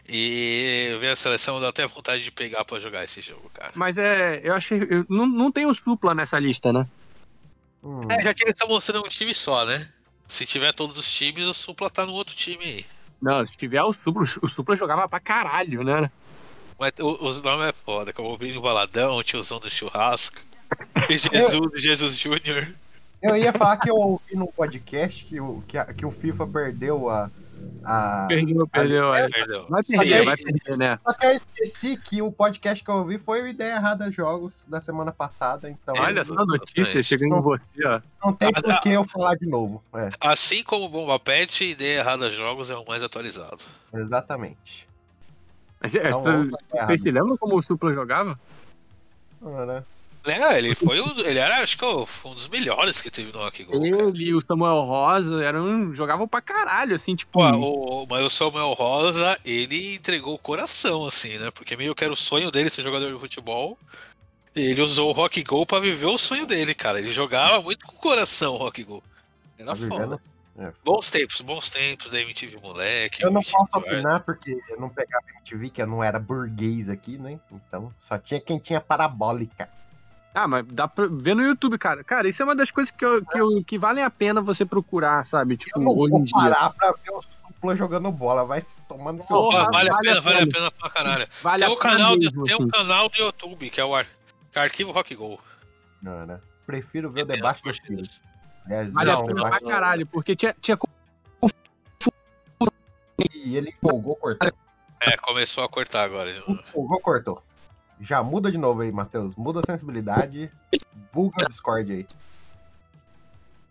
E 0.09 0.97
ver 1.01 1.09
a 1.11 1.17
seleção 1.17 1.61
dá 1.61 1.69
até 1.69 1.87
vontade 1.87 2.23
de 2.23 2.31
pegar 2.31 2.65
pra 2.65 2.79
jogar 2.81 3.05
esse 3.05 3.21
jogo, 3.21 3.51
cara. 3.53 3.73
Mas 3.75 3.99
é, 3.99 4.41
eu 4.45 4.55
achei. 4.55 4.81
eu- 4.89 5.05
não, 5.09 5.27
não 5.27 5.51
tem 5.53 5.67
o 5.67 5.75
supla 5.75 6.15
nessa 6.15 6.39
lista, 6.39 6.73
né? 6.73 6.87
Hum, 7.83 8.01
É, 8.09 8.23
já 8.23 8.33
que 8.35 8.45
eles 8.45 8.55
estão 8.55 8.69
mostrando 8.69 9.05
um 9.05 9.09
time 9.09 9.35
só, 9.35 9.65
né? 9.67 9.89
Se 10.29 10.45
tiver 10.47 10.73
todos 10.73 10.97
os 10.99 11.09
times, 11.11 11.45
o 11.47 11.55
Supla 11.55 11.89
tá 11.89 12.05
no 12.05 12.13
outro 12.13 12.35
time 12.35 12.65
aí. 12.65 12.87
Não, 13.23 13.47
se 13.47 13.57
tiver 13.57 13.83
o 13.83 13.93
supla, 13.93 14.23
o 14.43 14.49
supla 14.49 14.75
jogava 14.75 15.09
pra 15.09 15.21
caralho, 15.21 15.85
né? 15.85 16.11
Mas 16.79 16.93
o- 17.01 17.25
os 17.29 17.41
nomes 17.43 17.69
é 17.69 17.73
foda, 17.73 18.13
como 18.13 18.33
o 18.33 18.37
Vini 18.37 18.59
Baladão, 18.61 19.17
o 19.17 19.23
tiozão 19.23 19.59
do 19.61 19.71
churrasco. 19.71 20.39
E 21.09 21.17
Jesus, 21.17 21.81
Jesus 21.83 22.17
Júnior. 22.19 22.67
Eu 23.23 23.37
ia 23.37 23.53
falar 23.53 23.77
que 23.77 23.89
eu 23.89 23.95
ouvi 23.95 24.35
num 24.35 24.47
podcast 24.47 25.25
que 25.25 25.41
o, 25.41 25.63
que, 25.67 25.79
a- 25.79 25.87
que 25.87 26.05
o 26.05 26.11
FIFA 26.11 26.47
perdeu 26.47 27.09
a. 27.09 27.31
a... 27.85 28.27
Perdeu, 28.29 28.67
perdeu. 28.67 29.15
é. 29.15 29.29
Perdão. 29.29 29.67
Vai 29.69 29.83
perder, 29.83 30.25
vai 30.25 30.37
perder, 30.37 30.77
né? 30.77 30.99
Só 31.03 31.13
que 31.13 31.27
eu 31.27 31.31
esqueci 31.31 31.97
que 31.97 32.23
o 32.23 32.33
podcast 32.33 32.83
que 32.83 32.91
eu 32.91 32.97
ouvi 32.97 33.19
foi 33.19 33.43
o 33.43 33.47
Ideia 33.47 33.75
Errada 33.77 34.11
Jogos 34.11 34.53
da 34.67 34.81
semana 34.81 35.13
passada, 35.13 35.69
então 35.71 35.95
Olha 35.99 36.25
só 36.25 36.35
a 36.39 36.47
notícia 36.47 37.03
chegando 37.03 37.37
em 37.37 37.41
você, 37.41 37.87
ó. 37.87 38.01
não 38.25 38.33
tem 38.33 38.53
por 38.53 38.81
que 38.81 38.91
eu 38.91 39.05
falar 39.05 39.37
de 39.37 39.47
novo. 39.47 39.83
É, 39.95 40.11
Assim 40.21 40.63
como 40.63 40.87
o 40.87 40.89
Bomba 40.89 41.19
Pet, 41.19 41.65
Ideia 41.65 42.01
Errada 42.01 42.31
Jogos 42.31 42.71
é 42.71 42.77
o 42.77 42.85
mais 42.87 43.03
atualizado. 43.03 43.63
exatamente. 43.95 44.87
Mas, 45.81 45.95
é, 45.95 46.09
Então, 46.09 46.45
vocês 46.73 47.03
se 47.03 47.11
lembram 47.11 47.37
como 47.37 47.57
o 47.57 47.63
supla 47.63 47.93
jogava? 47.93 48.39
Ah, 49.43 49.67
né? 49.67 49.85
É, 50.27 50.59
ele 50.59 50.75
foi 50.75 51.01
um, 51.01 51.19
ele 51.21 51.39
era, 51.39 51.63
acho 51.63 51.77
que 51.79 51.85
foi 52.07 52.31
um 52.31 52.35
dos 52.35 52.49
melhores 52.49 53.01
que 53.01 53.11
teve 53.11 53.33
no 53.33 53.39
Rock 53.39 53.65
Go. 53.65 53.73
cara. 53.73 53.87
Ele 53.87 54.25
e 54.25 54.35
o 54.35 54.41
Samuel 54.47 54.81
Rosa 54.81 55.43
eram, 55.43 55.95
jogavam 55.95 56.27
pra 56.27 56.41
caralho, 56.41 56.95
assim, 56.95 57.15
tipo. 57.15 57.33
Pô, 57.33 57.45
o, 57.45 58.07
mas 58.09 58.25
o 58.25 58.31
Samuel 58.31 58.73
Rosa, 58.73 59.39
ele 59.45 59.95
entregou 59.95 60.35
o 60.35 60.39
coração, 60.39 61.07
assim, 61.07 61.39
né? 61.39 61.51
Porque 61.51 61.77
meio 61.77 61.95
que 61.95 62.05
era 62.05 62.13
o 62.13 62.17
sonho 62.17 62.51
dele 62.51 62.71
ser 62.71 62.83
jogador 62.83 63.13
de 63.13 63.19
futebol. 63.19 63.79
E 64.55 64.61
ele 64.61 64.81
usou 64.81 65.11
o 65.11 65.13
Rock 65.13 65.43
Go 65.45 65.67
pra 65.67 65.79
viver 65.81 66.07
o 66.07 66.17
sonho 66.19 66.47
dele, 66.47 66.75
cara. 66.75 66.99
Ele 66.99 67.13
jogava 67.13 67.61
muito 67.61 67.85
com 67.87 67.95
o 67.95 67.99
coração 67.99 68.55
o 68.55 68.57
Rock 68.57 68.83
Go. 68.83 69.03
Era 69.59 69.67
Tá 69.69 69.77
foda. 69.77 69.89
vivendo? 69.91 70.21
É. 70.59 70.73
Bons 70.83 71.11
tempos, 71.11 71.43
bons 71.43 71.69
tempos 71.69 72.11
da 72.11 72.19
MTV 72.19 72.59
Moleque. 72.63 73.23
Eu 73.23 73.31
não 73.31 73.43
MTV 73.43 73.57
posso 73.59 73.79
opinar 73.79 74.21
porque 74.25 74.57
eu 74.71 74.81
não 74.81 74.89
pegava 74.89 75.23
MTV, 75.37 75.69
que 75.69 75.83
eu 75.83 75.87
não 75.87 76.03
era 76.03 76.19
burguês 76.19 76.89
aqui, 76.89 77.19
né? 77.19 77.39
Então 77.53 77.93
só 77.99 78.17
tinha 78.17 78.41
quem 78.41 78.59
tinha 78.59 78.81
parabólica. 78.81 79.69
Ah, 80.39 80.47
mas 80.47 80.67
dá 80.67 80.87
pra 80.87 81.07
ver 81.11 81.35
no 81.35 81.43
YouTube, 81.43 81.79
cara. 81.79 82.05
Cara, 82.05 82.29
isso 82.29 82.43
é 82.43 82.45
uma 82.45 82.55
das 82.55 82.71
coisas 82.71 82.91
que, 82.91 83.03
eu, 83.05 83.25
que, 83.25 83.41
eu- 83.41 83.65
que 83.65 83.79
valem 83.79 84.05
a 84.05 84.11
pena 84.11 84.43
você 84.43 84.67
procurar, 84.67 85.25
sabe? 85.25 85.57
Tipo, 85.57 85.79
Eu 85.81 85.83
não 85.85 85.93
hoje 85.97 86.09
em 86.09 86.11
vou 86.19 86.25
dia. 86.25 86.35
parar 86.35 86.71
pra 86.75 86.93
ver 86.93 87.11
o 87.11 87.23
Supla 87.23 87.75
jogando 87.75 88.13
bola, 88.13 88.45
vai 88.45 88.61
se 88.61 88.77
tomando 88.87 89.25
Porra, 89.25 89.71
vale, 89.71 89.89
vale 89.89 89.91
a 89.91 89.99
pena, 90.03 90.21
vale 90.21 90.43
a 90.43 90.47
pena. 90.47 90.71
pra 90.71 90.91
caralho. 90.91 91.27
Vale 91.43 91.59
tem, 91.59 91.67
a 91.67 91.71
um 91.71 91.79
pena 91.79 91.91
canal, 91.97 92.13
do- 92.13 92.19
mesmo, 92.19 92.43
tem 92.45 92.55
um 92.55 92.59
assim. 92.59 92.69
canal 92.69 93.09
do 93.09 93.17
YouTube, 93.17 93.71
que 93.71 93.81
é 93.81 93.85
o 93.85 93.95
Ar- 93.95 94.07
é 94.55 94.61
Arquivo 94.61 94.93
Rock 94.93 95.15
Go. 95.15 95.41
Não, 96.03 96.27
né? 96.27 96.39
Prefiro 96.67 97.11
ver 97.11 97.23
o 97.23 97.27
debate 97.27 97.63
dos 97.63 97.79
filhos. 97.79 98.21
Aliás, 98.67 98.91
Vale 98.93 99.11
não, 99.11 99.21
a 99.21 99.25
pena 99.25 99.49
pra 99.49 99.61
caralho, 99.61 100.07
porque 100.07 100.37
tinha, 100.37 100.55
tinha 100.61 100.77
E 103.43 103.57
ele 103.57 103.71
empolgou, 103.71 104.17
cortou. 104.17 104.53
É, 105.01 105.17
começou 105.17 105.65
a 105.65 105.69
cortar 105.69 106.03
agora. 106.05 106.31
Empolgou, 106.47 107.01
cortou. 107.01 107.43
Já 108.01 108.23
muda 108.23 108.51
de 108.53 108.59
novo 108.59 108.83
aí, 108.83 108.93
Matheus. 108.93 109.35
Muda 109.37 109.61
a 109.61 109.63
sensibilidade. 109.67 110.51
Buga 111.13 111.45
o 111.45 111.49
Discord 111.49 111.93
aí. 111.93 112.07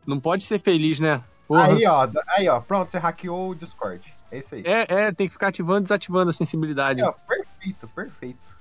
Não 0.06 0.20
pode 0.20 0.44
ser 0.44 0.60
feliz, 0.60 1.00
né? 1.00 1.24
Porra. 1.48 1.66
Aí, 1.68 1.86
ó. 1.86 2.08
Aí, 2.36 2.48
ó. 2.50 2.60
Pronto, 2.60 2.92
você 2.92 2.98
hackeou 2.98 3.50
o 3.52 3.56
Discord. 3.56 4.14
É 4.32 4.40
isso 4.40 4.56
aí. 4.56 4.64
É, 4.66 4.86
é, 4.90 5.12
tem 5.12 5.28
que 5.28 5.34
ficar 5.34 5.48
ativando 5.50 5.80
e 5.82 5.84
desativando 5.84 6.30
a 6.30 6.34
sensibilidade. 6.34 7.02
Aí, 7.02 7.08
ó, 7.08 7.12
perfeito, 7.12 7.88
perfeito. 7.90 8.56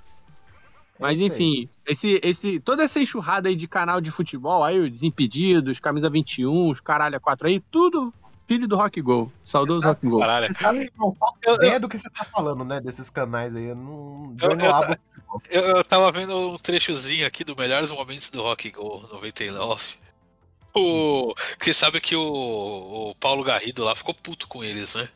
É 0.99 1.03
Mas 1.03 1.19
aí. 1.19 1.27
enfim, 1.27 1.69
esse, 1.87 2.21
esse, 2.23 2.61
toda 2.61 2.85
essa 2.85 3.01
enxurrada 3.01 3.49
aí 3.49 3.57
de 3.57 3.67
canal 3.67 4.01
de 4.01 4.11
futebol, 4.11 4.63
aí 4.63 4.79
os 4.79 4.91
Desimpedidos, 4.91 5.81
Camisa 5.81 6.09
21, 6.09 6.71
os 6.71 6.81
Caralho 6.81 7.21
4 7.21 7.49
aí, 7.49 7.59
tudo 7.59 8.15
filho 8.47 8.69
do 8.69 8.77
Rock 8.77 9.01
Go. 9.03 9.33
Saudoso 9.45 9.87
Rock 9.87 10.07
Go. 10.07 10.19
Caralho. 10.21 10.55
Você 10.55 10.63
sabe 10.63 10.91
não 10.97 11.11
faço 11.11 11.35
Eu- 11.43 11.57
ideia 11.57 11.81
do 11.81 11.89
que 11.89 11.99
você 11.99 12.09
tá 12.11 12.25
falando, 12.25 12.65
né? 12.65 12.81
Desses 12.81 13.11
canais 13.11 13.57
aí. 13.57 13.65
Eu 13.65 13.75
não. 13.75 14.35
Eu- 14.41 14.51
Eu 14.51 14.57
não 14.57 14.65
eu- 14.67 14.75
abro. 14.75 14.99
Eu, 15.51 15.63
eu 15.63 15.85
tava 15.85 16.11
vendo 16.13 16.53
um 16.53 16.59
trechozinho 16.59 17.27
aqui 17.27 17.45
do 17.45 17.57
melhores 17.57 17.91
momentos 17.91 18.31
do 18.31 18.43
Rock 18.43 18.71
Go 18.71 19.07
99. 19.13 19.97
O, 20.75 21.35
você 21.59 21.73
sabe 21.73 22.01
que 22.01 22.17
o, 22.17 22.23
o 23.11 23.15
Paulo 23.17 23.45
Garrido 23.45 23.85
lá 23.85 23.95
ficou 23.95 24.13
puto 24.15 24.49
com 24.49 24.63
eles, 24.65 24.95
né? 24.95 25.09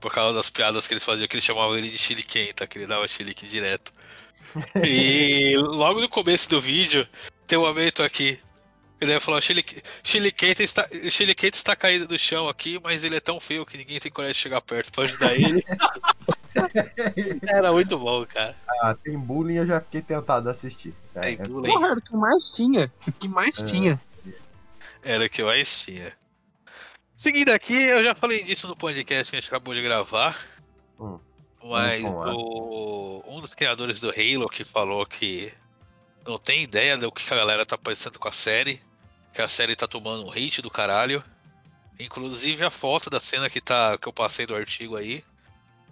Por 0.00 0.12
causa 0.12 0.34
das 0.34 0.50
piadas 0.50 0.86
que 0.86 0.92
eles 0.94 1.04
faziam, 1.04 1.26
que 1.28 1.36
eles 1.36 1.44
chamavam 1.44 1.76
ele 1.78 1.88
de 1.90 1.98
chiliquenta, 1.98 2.66
que 2.66 2.78
ele 2.78 2.86
dava 2.86 3.06
chilique 3.08 3.46
direto. 3.46 3.92
E 4.84 5.56
logo 5.70 6.00
no 6.00 6.08
começo 6.08 6.48
do 6.48 6.60
vídeo, 6.60 7.06
tem 7.46 7.58
um 7.58 7.62
momento 7.62 8.02
aqui. 8.02 8.38
Ele 9.00 9.12
vai 9.12 9.20
falar, 9.20 9.42
Chilique- 9.42 9.82
Chiliquenta 10.02 10.62
está, 10.62 10.88
Chiliquenta 11.10 11.56
está 11.56 11.76
caído 11.76 12.06
do 12.08 12.18
chão 12.18 12.48
aqui, 12.48 12.80
mas 12.82 13.04
ele 13.04 13.16
é 13.16 13.20
tão 13.20 13.38
feio 13.38 13.66
que 13.66 13.76
ninguém 13.76 14.00
tem 14.00 14.10
coragem 14.10 14.32
de 14.32 14.38
chegar 14.40 14.60
perto 14.62 14.90
pra 14.90 15.04
ajudar 15.04 15.34
ele. 15.34 15.62
Era 17.46 17.72
muito 17.72 17.98
bom, 17.98 18.24
cara. 18.26 18.54
Ah, 18.82 18.94
tem 18.94 19.18
bullying, 19.18 19.56
eu 19.56 19.66
já 19.66 19.80
fiquei 19.80 20.02
tentado 20.02 20.48
a 20.48 20.52
assistir. 20.52 20.94
É, 21.14 21.20
Tem 21.20 21.34
é- 21.40 21.48
bullying. 21.48 21.70
Porra, 21.72 21.86
era 21.88 21.98
o 21.98 22.02
que 22.02 22.16
mais 22.16 22.44
tinha. 22.52 22.92
O 23.06 23.12
que 23.12 23.28
mais 23.28 23.58
É. 23.58 23.64
tinha. 23.64 24.00
Era 25.02 25.24
o 25.24 25.30
que 25.30 25.42
mais 25.42 25.82
tinha. 25.82 26.12
Seguindo 27.16 27.50
aqui, 27.50 27.74
eu 27.74 28.02
já 28.02 28.14
falei 28.14 28.42
disso 28.42 28.68
no 28.68 28.76
podcast 28.76 29.30
que 29.30 29.36
a 29.36 29.40
gente 29.40 29.48
acabou 29.48 29.74
de 29.74 29.82
gravar. 29.82 30.38
Hum, 31.00 31.18
Mas 31.64 32.02
o, 32.04 33.22
um 33.26 33.40
dos 33.40 33.54
criadores 33.54 34.00
do 34.00 34.10
Halo 34.10 34.48
que 34.48 34.64
falou 34.64 35.06
que 35.06 35.52
não 36.26 36.38
tem 36.38 36.62
ideia 36.62 36.96
do 36.96 37.10
que 37.10 37.32
a 37.32 37.36
galera 37.36 37.64
tá 37.64 37.78
pensando 37.78 38.18
com 38.18 38.28
a 38.28 38.32
série. 38.32 38.80
Que 39.32 39.40
a 39.42 39.48
série 39.48 39.74
tá 39.76 39.86
tomando 39.86 40.26
um 40.26 40.30
hate 40.30 40.60
do 40.60 40.70
caralho. 40.70 41.22
Inclusive 41.98 42.62
a 42.64 42.70
foto 42.70 43.08
da 43.08 43.18
cena 43.20 43.48
que, 43.48 43.60
tá, 43.60 43.96
que 43.96 44.06
eu 44.06 44.12
passei 44.12 44.44
do 44.46 44.54
artigo 44.54 44.96
aí. 44.96 45.24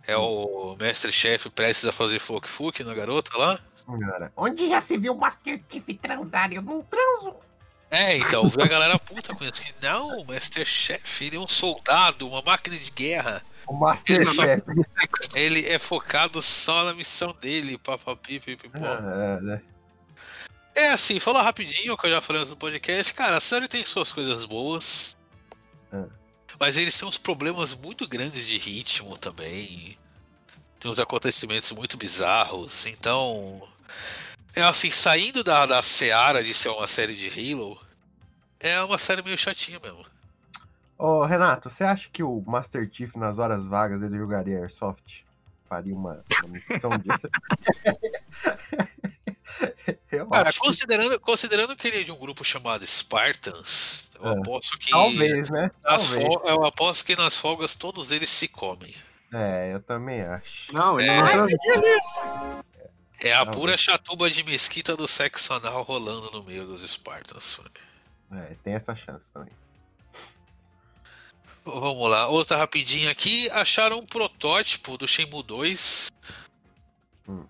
É 0.06 0.16
o 0.16 0.76
mestre-chefe 0.78 1.48
prestes 1.50 1.88
a 1.88 1.92
fazer 1.92 2.18
fuck-fuck 2.18 2.82
na 2.84 2.94
garota 2.94 3.36
lá. 3.38 3.58
Cara, 4.00 4.32
Onde 4.36 4.66
já 4.68 4.80
se 4.80 4.96
viu 4.98 5.12
o 5.12 5.18
Master 5.18 5.60
Chief 5.68 5.84
transar? 6.00 6.52
Eu 6.52 6.62
não 6.62 6.82
transo. 6.82 7.34
É, 7.90 8.16
então, 8.16 8.48
viu 8.48 8.62
a 8.62 8.66
galera 8.66 8.98
puta 8.98 9.34
com 9.34 9.44
isso. 9.44 9.60
Que 9.62 9.72
não, 9.82 10.18
o 10.20 10.26
Masterchef, 10.26 11.24
ele 11.24 11.36
é 11.36 11.40
um 11.40 11.46
soldado, 11.46 12.26
uma 12.28 12.42
máquina 12.42 12.76
de 12.76 12.90
guerra. 12.90 13.42
O 13.66 13.72
Master 13.74 14.16
Ele 14.16 14.26
só- 14.26 14.42
Chef. 14.42 14.62
Ele 15.34 15.66
é 15.66 15.78
focado 15.78 16.42
só 16.42 16.84
na 16.84 16.92
missão 16.94 17.34
dele, 17.40 17.78
papapi, 17.78 18.40
pipipó. 18.40 18.78
Ah, 18.84 19.38
né? 19.40 19.62
É 20.74 20.88
assim, 20.92 21.20
falar 21.20 21.42
rapidinho, 21.42 21.96
que 21.96 22.06
eu 22.06 22.10
já 22.10 22.20
falei 22.20 22.44
no 22.44 22.56
podcast, 22.56 23.14
cara, 23.14 23.36
a 23.36 23.40
série 23.40 23.68
tem 23.68 23.84
suas 23.84 24.12
coisas 24.12 24.44
boas. 24.44 25.16
É. 25.92 26.04
Mas 26.58 26.76
eles 26.76 26.98
têm 26.98 27.08
uns 27.08 27.18
problemas 27.18 27.74
muito 27.74 28.06
grandes 28.06 28.46
de 28.46 28.58
ritmo 28.58 29.16
também. 29.18 29.98
Tem 30.80 30.90
uns 30.90 30.98
acontecimentos 30.98 31.70
muito 31.72 31.96
bizarros. 31.96 32.86
Então. 32.86 33.62
É 34.54 34.62
assim, 34.62 34.90
saindo 34.90 35.42
da, 35.42 35.66
da 35.66 35.82
seara 35.82 36.42
de 36.42 36.54
ser 36.54 36.68
uma 36.68 36.86
série 36.86 37.16
de 37.16 37.28
Halo, 37.28 37.76
é 38.60 38.80
uma 38.82 38.98
série 38.98 39.20
meio 39.20 39.36
chatinha 39.36 39.80
mesmo. 39.80 40.06
Ô, 40.96 41.24
Renato, 41.24 41.68
você 41.68 41.82
acha 41.82 42.08
que 42.08 42.22
o 42.22 42.40
Master 42.46 42.88
Chief, 42.90 43.16
nas 43.16 43.38
horas 43.38 43.66
vagas, 43.66 44.00
ele 44.00 44.16
jogaria 44.16 44.60
Airsoft? 44.60 45.24
Faria 45.68 45.94
uma, 45.94 46.22
uma 46.44 46.48
missão 46.52 46.90
de. 46.96 47.08
Eu 50.18 50.26
Cara, 50.28 50.48
acho 50.48 50.60
que 50.60 50.66
considerando, 50.66 51.20
considerando 51.20 51.76
que 51.76 51.88
ele 51.88 52.00
é 52.00 52.04
de 52.04 52.12
um 52.12 52.16
grupo 52.16 52.44
chamado 52.44 52.86
Spartans, 52.86 54.10
eu 54.20 54.30
É. 54.30 54.38
aposto 54.38 54.78
que. 54.78 54.90
talvez, 54.90 55.50
né? 55.50 55.70
nas 55.82 56.02
Talvez. 56.10 56.26
fol- 56.26 56.42
eu 56.48 56.64
aposto 56.64 57.04
que 57.04 57.16
nas 57.16 57.38
folgas 57.38 57.74
todos 57.74 58.10
eles 58.12 58.30
se 58.30 58.48
comem. 58.48 58.94
É, 59.32 59.72
eu 59.74 59.80
também 59.80 60.22
acho. 60.22 60.72
Não, 60.72 60.98
É. 60.98 61.36
não 61.36 61.46
transa. 61.46 62.64
É 63.22 63.32
a 63.32 63.44
Não, 63.44 63.52
pura 63.52 63.76
chatuba 63.76 64.28
de 64.30 64.42
mesquita 64.44 64.96
do 64.96 65.08
sexo 65.08 65.52
anal 65.54 65.82
rolando 65.82 66.30
no 66.30 66.42
meio 66.42 66.66
dos 66.66 66.88
Spartans. 66.90 67.60
É, 68.32 68.56
tem 68.62 68.74
essa 68.74 68.94
chance 68.94 69.26
também. 69.32 69.52
Vamos 71.64 72.10
lá, 72.10 72.28
outra 72.28 72.56
rapidinha 72.58 73.10
aqui. 73.10 73.48
Acharam 73.50 73.98
um 74.00 74.04
protótipo 74.06 74.98
do 74.98 75.08
Shenmue 75.08 75.42
2. 75.42 76.10
Hum. 77.26 77.46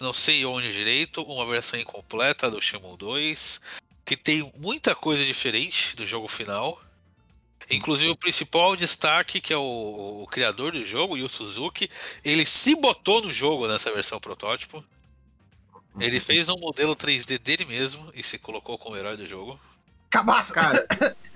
Não 0.00 0.12
sei 0.12 0.44
onde 0.44 0.72
direito, 0.72 1.22
uma 1.22 1.46
versão 1.46 1.78
incompleta 1.78 2.50
do 2.50 2.60
Shenmue 2.60 2.96
2. 2.96 3.60
Que 4.04 4.16
tem 4.16 4.52
muita 4.56 4.94
coisa 4.94 5.24
diferente 5.24 5.96
do 5.96 6.06
jogo 6.06 6.28
final. 6.28 6.80
Inclusive 7.70 8.10
o 8.10 8.16
principal 8.16 8.76
destaque, 8.76 9.40
que 9.40 9.52
é 9.52 9.56
o, 9.56 10.22
o 10.22 10.26
criador 10.28 10.72
do 10.72 10.84
jogo, 10.84 11.14
o 11.14 11.18
Yu 11.18 11.28
Suzuki, 11.28 11.90
ele 12.24 12.46
se 12.46 12.76
botou 12.76 13.20
no 13.20 13.32
jogo 13.32 13.66
nessa 13.66 13.92
versão 13.92 14.20
protótipo. 14.20 14.84
Ele 15.98 16.20
fez 16.20 16.48
um 16.48 16.58
modelo 16.58 16.94
3D 16.94 17.38
dele 17.38 17.64
mesmo 17.64 18.12
e 18.14 18.22
se 18.22 18.38
colocou 18.38 18.78
como 18.78 18.96
herói 18.96 19.16
do 19.16 19.26
jogo. 19.26 19.58
Cabaço! 20.10 20.52
Cara, 20.52 20.86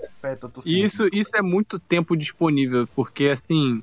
E 0.67 0.83
isso, 0.83 1.09
isso 1.13 1.31
é 1.35 1.41
muito 1.41 1.79
tempo 1.79 2.15
disponível, 2.15 2.87
porque 2.95 3.25
assim, 3.25 3.83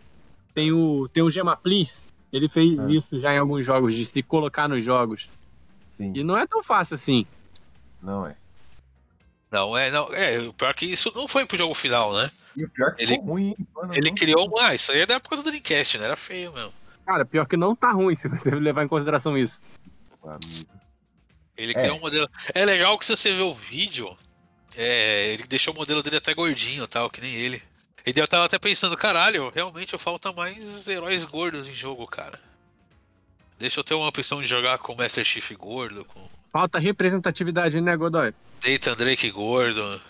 tem 0.53 0.71
o, 0.71 1.07
tem 1.09 1.23
o 1.23 1.29
Gema 1.31 1.57
Please, 1.57 2.03
ele 2.31 2.47
fez 2.49 2.77
É. 2.79 2.89
isso 2.91 3.19
já 3.19 3.33
em 3.33 3.37
alguns 3.39 3.65
jogos, 3.65 3.93
de 3.95 4.05
se 4.05 4.21
colocar 4.23 4.67
nos 4.67 4.83
jogos. 4.83 5.29
Sim, 5.95 6.13
E 6.15 6.23
não 6.23 6.37
é 6.37 6.45
tão 6.45 6.63
fácil 6.63 6.95
assim. 6.95 7.25
não 8.01 8.25
é. 8.27 8.35
Não, 9.49 9.77
é, 9.77 9.89
não. 9.89 10.13
É, 10.13 10.39
o 10.39 10.53
pior 10.53 10.73
que 10.75 10.85
isso 10.85 11.09
não 11.15 11.25
foi 11.27 11.45
pro 11.45 11.55
jogo 11.57 11.73
final, 11.73 12.13
né? 12.13 12.29
E 12.55 12.65
o 12.65 12.69
pior 12.69 12.89
é 12.89 12.95
que 12.95 13.03
Ele- 13.03 13.13
ficou 13.13 13.27
ruim. 13.29 13.47
hein? 13.47 13.67
Mano, 13.73 13.93
Ele 13.93 14.09
não- 14.09 14.15
criou. 14.15 14.53
Ah, 14.59 14.75
isso 14.75 14.91
aí 14.91 14.99
é 14.99 15.05
da 15.05 15.13
época 15.15 15.37
do 15.37 15.43
Dreamcast, 15.43 15.97
né? 15.97 16.05
Era 16.05 16.17
feio 16.17 16.51
mesmo. 16.51 16.73
Cara, 17.05 17.23
pior 17.23 17.45
que 17.45 17.55
não 17.55 17.73
tá 17.73 17.91
ruim 17.91 18.13
se 18.15 18.27
você 18.27 18.49
levar 18.51 18.83
em 18.83 18.87
consideração 18.89 19.37
isso. 19.37 19.61
Amigo. 20.21 20.69
Ele 21.55 21.71
É. 21.71 21.81
criou 21.81 21.97
um 21.97 22.01
modelo. 22.01 22.29
É 22.53 22.65
legal 22.65 22.99
que 22.99 23.05
se 23.05 23.15
você 23.15 23.33
vê 23.33 23.41
o 23.41 23.53
vídeo, 23.53 24.13
é, 24.75 25.33
ele 25.33 25.43
deixou 25.47 25.73
o 25.73 25.77
modelo 25.77 26.03
dele 26.03 26.17
até 26.17 26.33
gordinho 26.33 26.83
e 26.83 26.87
tal, 26.87 27.09
que 27.09 27.21
nem 27.21 27.33
ele. 27.33 27.63
Ele 28.07 28.21
eu 28.21 28.27
tava 28.27 28.45
até 28.45 28.57
pensando, 28.57 28.95
caralho, 28.95 29.51
realmente 29.53 29.97
falta 29.97 30.31
mais 30.31 30.87
heróis 30.87 31.25
gordos 31.25 31.67
em 31.67 31.73
jogo, 31.73 32.07
cara. 32.07 32.39
Deixa 33.59 33.81
eu 33.81 33.83
ter 33.83 33.95
uma 33.95 34.07
opção 34.07 34.39
de 34.39 34.47
jogar 34.47 34.77
com 34.77 34.93
o 34.93 34.97
Master 34.97 35.25
Chief 35.25 35.51
gordo, 35.57 36.05
com 36.05 36.21
Falta 36.53 36.79
representatividade, 36.79 37.81
né, 37.81 37.97
Godoy? 37.97 38.33
Nathan 38.65 38.95
Drake 38.95 39.29
gordo. 39.29 40.01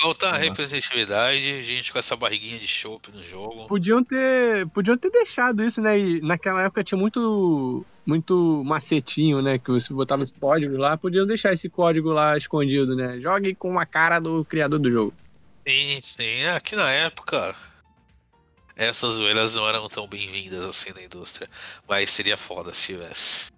Falta 0.00 0.32
representatividade, 0.32 1.60
gente 1.60 1.92
com 1.92 1.98
essa 1.98 2.16
barriguinha 2.16 2.58
de 2.58 2.66
chopp 2.66 3.12
no 3.12 3.22
jogo. 3.22 3.66
Podiam 3.66 4.02
ter, 4.02 4.66
podiam 4.68 4.96
ter 4.96 5.10
deixado 5.10 5.62
isso, 5.62 5.82
né? 5.82 5.98
E 5.98 6.20
naquela 6.22 6.62
época 6.62 6.82
tinha 6.82 6.98
muito, 6.98 7.84
muito 8.06 8.64
macetinho, 8.64 9.42
né? 9.42 9.58
Que 9.58 9.70
você 9.70 9.92
botava 9.92 10.22
os 10.22 10.32
códigos 10.32 10.78
lá, 10.78 10.96
podiam 10.96 11.26
deixar 11.26 11.52
esse 11.52 11.68
código 11.68 12.10
lá 12.10 12.38
escondido, 12.38 12.96
né? 12.96 13.20
Jogue 13.20 13.54
com 13.54 13.78
a 13.78 13.84
cara 13.84 14.18
do 14.18 14.42
criador 14.46 14.78
do 14.78 14.90
jogo. 14.90 15.14
Sim, 15.66 16.00
sim. 16.02 16.44
Aqui 16.46 16.74
na 16.74 16.90
época, 16.90 17.54
essas 18.74 19.14
zoeiras 19.14 19.54
não 19.54 19.68
eram 19.68 19.88
tão 19.88 20.08
bem-vindas 20.08 20.64
assim 20.64 20.92
na 20.92 21.02
indústria. 21.02 21.48
Mas 21.88 22.10
seria 22.10 22.36
foda 22.36 22.74
se 22.74 22.86
tivesse. 22.86 23.52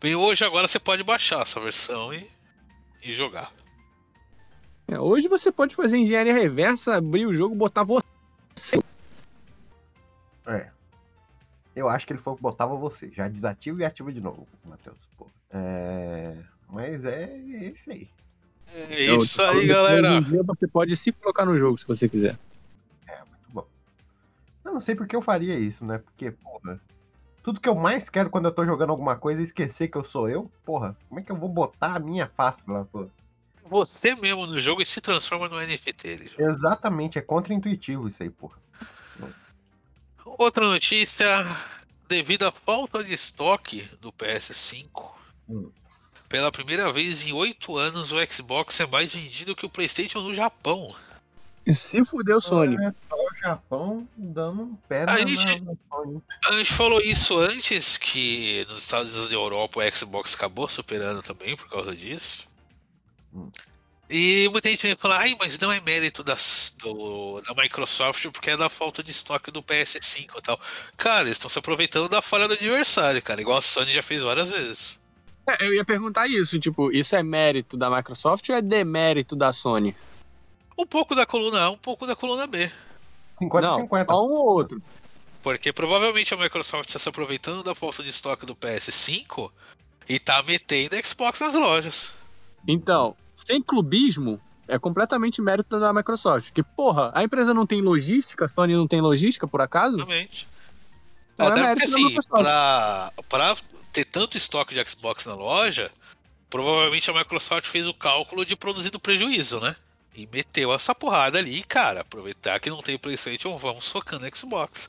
Bem, 0.00 0.14
hoje 0.14 0.44
agora 0.44 0.66
você 0.66 0.78
pode 0.78 1.02
baixar 1.02 1.42
essa 1.42 1.60
versão 1.60 2.12
e, 2.12 2.28
e 3.02 3.12
jogar. 3.12 3.52
É, 4.88 4.98
hoje 4.98 5.28
você 5.28 5.52
pode 5.52 5.74
fazer 5.74 5.98
engenharia 5.98 6.34
reversa, 6.34 6.96
abrir 6.96 7.26
o 7.26 7.34
jogo, 7.34 7.54
botar 7.54 7.84
você. 7.84 8.82
É. 10.46 10.70
Eu 11.74 11.88
acho 11.88 12.06
que 12.06 12.12
ele 12.12 12.20
falou 12.20 12.36
que 12.36 12.42
botava 12.42 12.76
você. 12.76 13.10
Já 13.10 13.28
desativa 13.28 13.80
e 13.80 13.84
ativa 13.84 14.12
de 14.12 14.20
novo, 14.20 14.46
Matheus. 14.64 14.98
Pô. 15.16 15.26
É... 15.50 16.36
Mas 16.68 17.04
é 17.04 17.36
isso 17.36 17.90
aí. 17.90 18.08
É 18.74 19.04
Então, 19.04 19.16
isso 19.16 19.42
aí, 19.42 19.66
galera. 19.66 20.20
dia 20.20 20.42
Você 20.42 20.66
pode 20.66 20.96
se 20.96 21.12
colocar 21.12 21.44
no 21.44 21.58
jogo 21.58 21.78
se 21.78 21.86
você 21.86 22.08
quiser. 22.08 22.38
É, 23.06 23.18
muito 23.18 23.50
bom. 23.50 23.66
Eu 24.64 24.72
não 24.72 24.80
sei 24.80 24.94
porque 24.94 25.14
eu 25.16 25.22
faria 25.22 25.58
isso, 25.58 25.84
né? 25.84 25.98
Porque, 25.98 26.30
porra. 26.30 26.80
Tudo 27.42 27.60
que 27.60 27.68
eu 27.68 27.74
mais 27.74 28.08
quero 28.08 28.30
quando 28.30 28.44
eu 28.44 28.52
tô 28.52 28.64
jogando 28.64 28.90
alguma 28.90 29.16
coisa 29.16 29.40
é 29.40 29.44
esquecer 29.44 29.88
que 29.88 29.98
eu 29.98 30.04
sou 30.04 30.28
eu. 30.28 30.50
Porra, 30.64 30.96
como 31.08 31.20
é 31.20 31.22
que 31.22 31.32
eu 31.32 31.36
vou 31.36 31.48
botar 31.48 31.96
a 31.96 31.98
minha 31.98 32.28
face 32.28 32.70
lá, 32.70 32.84
pô? 32.84 33.08
Você 33.68 34.14
mesmo 34.14 34.46
no 34.46 34.60
jogo 34.60 34.80
e 34.82 34.86
se 34.86 35.00
transforma 35.00 35.48
no 35.48 35.58
NFT 35.60 35.92
dele. 35.92 36.30
Exatamente, 36.38 37.18
é 37.18 37.22
contra-intuitivo 37.22 38.06
isso 38.06 38.22
aí, 38.22 38.30
porra. 38.30 38.56
Outra 40.24 40.66
notícia: 40.66 41.26
devido 42.08 42.44
à 42.44 42.52
falta 42.52 43.02
de 43.02 43.12
estoque 43.12 43.88
do 44.00 44.12
PS5, 44.12 45.12
Hum. 45.48 45.70
Pela 46.32 46.50
primeira 46.50 46.90
vez 46.90 47.26
em 47.26 47.32
oito 47.34 47.76
anos 47.76 48.10
o 48.10 48.16
Xbox 48.26 48.80
é 48.80 48.86
mais 48.86 49.12
vendido 49.12 49.54
que 49.54 49.66
o 49.66 49.68
PlayStation 49.68 50.22
no 50.22 50.34
Japão. 50.34 50.88
E 51.66 51.74
se 51.74 52.02
fudeu, 52.06 52.40
Sony. 52.40 52.74
É 52.76 52.90
só 52.90 53.14
o 53.16 53.34
Japão 53.38 54.08
dando 54.16 54.62
um 54.62 54.74
pé 54.88 55.04
na, 55.04 55.12
A 55.12 55.18
gente- 55.18 55.60
na- 55.60 55.72
na 55.72 55.76
Sony. 55.90 56.22
A 56.46 56.52
gente 56.54 56.72
falou 56.72 57.00
isso 57.02 57.36
antes, 57.36 57.98
que 57.98 58.64
nos 58.66 58.78
Estados 58.78 59.12
Unidos 59.12 59.28
da 59.28 59.34
Europa 59.34 59.78
o 59.80 59.96
Xbox 59.96 60.34
acabou 60.34 60.66
superando 60.66 61.22
também 61.22 61.54
por 61.54 61.68
causa 61.68 61.94
disso. 61.94 62.48
Hum. 63.34 63.50
E 64.08 64.48
muita 64.50 64.70
gente 64.70 64.86
vem 64.86 64.96
falar, 64.96 65.18
ai, 65.20 65.36
mas 65.38 65.58
não 65.58 65.70
é 65.70 65.80
mérito 65.82 66.24
das, 66.24 66.72
do- 66.78 67.42
da 67.42 67.54
Microsoft 67.62 68.26
porque 68.30 68.50
é 68.50 68.56
da 68.56 68.70
falta 68.70 69.02
de 69.02 69.10
estoque 69.10 69.50
do 69.50 69.62
PS5 69.62 70.38
e 70.38 70.42
tal. 70.42 70.58
Cara, 70.96 71.24
eles 71.24 71.32
estão 71.36 71.50
se 71.50 71.58
aproveitando 71.58 72.08
da 72.08 72.22
falha 72.22 72.48
do 72.48 72.54
adversário, 72.54 73.20
cara, 73.22 73.40
igual 73.42 73.58
a 73.58 73.62
Sony 73.62 73.92
já 73.92 74.02
fez 74.02 74.22
várias 74.22 74.50
vezes. 74.50 74.98
É, 75.58 75.66
eu 75.66 75.74
ia 75.74 75.84
perguntar 75.84 76.26
isso, 76.26 76.58
tipo, 76.58 76.92
isso 76.92 77.14
é 77.14 77.22
mérito 77.22 77.76
da 77.76 77.90
Microsoft 77.90 78.48
ou 78.48 78.54
é 78.54 78.62
demérito 78.62 79.34
da 79.36 79.52
Sony? 79.52 79.94
Um 80.78 80.86
pouco 80.86 81.14
da 81.14 81.26
coluna 81.26 81.62
A, 81.62 81.70
um 81.70 81.76
pouco 81.76 82.06
da 82.06 82.16
coluna 82.16 82.46
B. 82.46 82.70
50-50. 83.40 83.60
Não, 83.60 83.88
só 84.06 84.26
um 84.26 84.32
ou 84.32 84.46
outro. 84.54 84.82
Porque 85.42 85.72
provavelmente 85.72 86.32
a 86.32 86.36
Microsoft 86.36 86.88
está 86.88 86.98
se 86.98 87.08
aproveitando 87.08 87.62
da 87.62 87.74
falta 87.74 88.02
de 88.02 88.10
estoque 88.10 88.46
do 88.46 88.54
PS5 88.54 89.50
e 90.08 90.18
tá 90.18 90.42
metendo 90.42 90.94
Xbox 91.04 91.40
nas 91.40 91.54
lojas. 91.54 92.14
Então, 92.66 93.16
sem 93.36 93.60
clubismo, 93.60 94.40
é 94.68 94.78
completamente 94.78 95.42
mérito 95.42 95.78
da 95.80 95.92
Microsoft. 95.92 96.52
Que, 96.52 96.62
porra, 96.62 97.10
a 97.14 97.22
empresa 97.24 97.52
não 97.52 97.66
tem 97.66 97.80
logística, 97.80 98.44
a 98.44 98.48
Sony 98.48 98.74
não 98.74 98.86
tem 98.86 99.00
logística, 99.00 99.46
por 99.48 99.60
acaso? 99.60 99.96
Exatamente. 99.96 100.48
Não 101.36 101.46
é 101.46 101.50
Até 101.50 101.74
porque 101.74 101.84
assim, 101.84 102.16
pra, 102.28 103.12
pra 103.28 103.56
ter 103.92 104.04
tanto 104.04 104.36
estoque 104.36 104.74
de 104.74 104.90
Xbox 104.90 105.26
na 105.26 105.34
loja, 105.34 105.90
provavelmente 106.48 107.10
a 107.10 107.14
Microsoft 107.14 107.66
fez 107.66 107.86
o 107.86 107.94
cálculo 107.94 108.44
de 108.44 108.56
produzir 108.56 108.92
no 108.92 108.98
prejuízo, 109.00 109.60
né? 109.60 109.76
E 110.14 110.28
meteu 110.32 110.72
essa 110.72 110.94
porrada 110.94 111.38
ali, 111.38 111.58
e, 111.58 111.62
cara, 111.62 112.00
aproveitar 112.00 112.60
que 112.60 112.68
não 112.70 112.82
tem 112.82 112.98
Playstation, 112.98 113.56
vamos 113.56 113.88
focando 113.88 114.26
no 114.26 114.36
Xbox. 114.36 114.88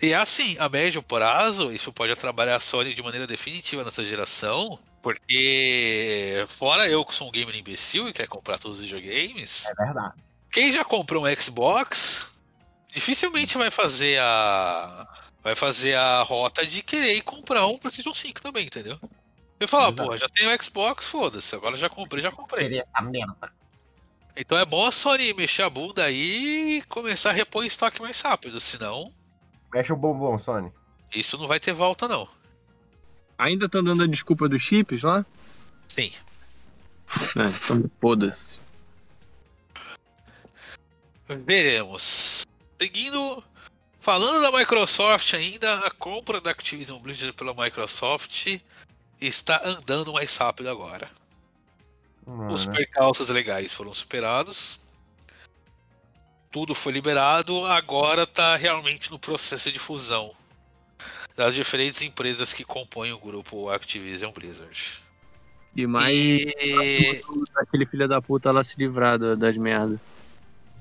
E 0.00 0.12
é 0.12 0.14
assim, 0.14 0.56
a 0.58 0.68
médio 0.68 1.02
prazo, 1.02 1.72
isso 1.72 1.92
pode 1.92 2.12
atrapalhar 2.12 2.56
a 2.56 2.60
Sony 2.60 2.94
de 2.94 3.02
maneira 3.02 3.26
definitiva 3.26 3.84
nessa 3.84 4.04
geração, 4.04 4.78
porque 5.02 6.44
fora 6.46 6.88
eu 6.88 7.04
que 7.04 7.14
sou 7.14 7.28
um 7.28 7.32
gamer 7.32 7.56
imbecil 7.56 8.08
e 8.08 8.12
quer 8.12 8.26
comprar 8.26 8.58
todos 8.58 8.78
os 8.78 8.84
videogames, 8.84 9.66
É 9.66 9.74
verdade. 9.74 10.14
quem 10.52 10.72
já 10.72 10.84
comprou 10.84 11.26
um 11.26 11.36
Xbox 11.40 12.26
dificilmente 12.92 13.58
vai 13.58 13.70
fazer 13.70 14.18
a 14.20 15.06
vai 15.42 15.54
fazer 15.54 15.94
a 15.94 16.22
rota 16.22 16.66
de 16.66 16.82
querer 16.82 17.14
ir 17.16 17.22
comprar 17.22 17.66
um 17.66 17.78
PlayStation 17.78 18.14
5 18.14 18.42
também, 18.42 18.66
entendeu? 18.66 18.98
Eu 19.58 19.68
falo, 19.68 19.86
ah, 19.86 19.92
porra, 19.92 20.18
já 20.18 20.28
tenho 20.28 20.50
o 20.50 20.62
Xbox, 20.62 21.06
foda-se, 21.06 21.54
agora 21.54 21.76
já 21.76 21.88
comprei, 21.88 22.22
já 22.22 22.32
comprei. 22.32 22.82
Então 24.36 24.56
é 24.56 24.64
bom 24.64 24.86
a 24.86 24.92
Sony 24.92 25.34
mexer 25.34 25.62
a 25.62 25.70
bunda 25.70 26.04
aí 26.04 26.78
e 26.78 26.82
começar 26.82 27.30
a 27.30 27.32
repor 27.32 27.64
estoque 27.64 28.00
mais 28.00 28.20
rápido, 28.20 28.58
senão 28.58 29.12
Mexe 29.72 29.92
o 29.92 29.96
bombom, 29.96 30.38
Sony. 30.38 30.72
isso 31.14 31.36
não 31.38 31.46
vai 31.46 31.60
ter 31.60 31.72
volta 31.72 32.08
não. 32.08 32.28
Ainda 33.36 33.66
estão 33.66 33.82
dando 33.82 34.02
a 34.02 34.06
desculpa 34.06 34.48
dos 34.48 34.62
chips 34.62 35.02
lá? 35.02 35.24
Sim. 35.88 36.12
É, 37.36 37.48
então 37.48 37.90
foda-se. 38.00 38.60
Veremos. 41.26 42.46
Seguindo, 42.80 43.42
falando 44.10 44.42
da 44.42 44.58
Microsoft 44.58 45.34
ainda, 45.34 45.72
a 45.86 45.90
compra 45.92 46.40
da 46.40 46.50
Activision 46.50 46.98
Blizzard 46.98 47.32
pela 47.32 47.54
Microsoft 47.54 48.58
está 49.20 49.60
andando 49.64 50.12
mais 50.12 50.36
rápido 50.36 50.68
agora. 50.68 51.08
Os 52.26 52.66
Mano, 52.66 52.76
percalços 52.76 53.28
legais 53.28 53.72
foram 53.72 53.94
superados. 53.94 54.80
Tudo 56.50 56.74
foi 56.74 56.92
liberado, 56.92 57.64
agora 57.66 58.24
está 58.24 58.56
realmente 58.56 59.12
no 59.12 59.18
processo 59.18 59.70
de 59.70 59.78
fusão 59.78 60.32
das 61.36 61.54
diferentes 61.54 62.02
empresas 62.02 62.52
que 62.52 62.64
compõem 62.64 63.12
o 63.12 63.18
grupo 63.18 63.68
Activision 63.68 64.32
Blizzard. 64.32 65.04
E 65.76 65.86
mais 65.86 66.12
E 66.12 67.22
aquele 67.54 67.86
filho 67.86 68.08
da 68.08 68.20
puta 68.20 68.50
lá 68.50 68.64
se 68.64 68.74
livrar 68.76 69.16
da- 69.20 69.36
das 69.36 69.56
merdas. 69.56 70.00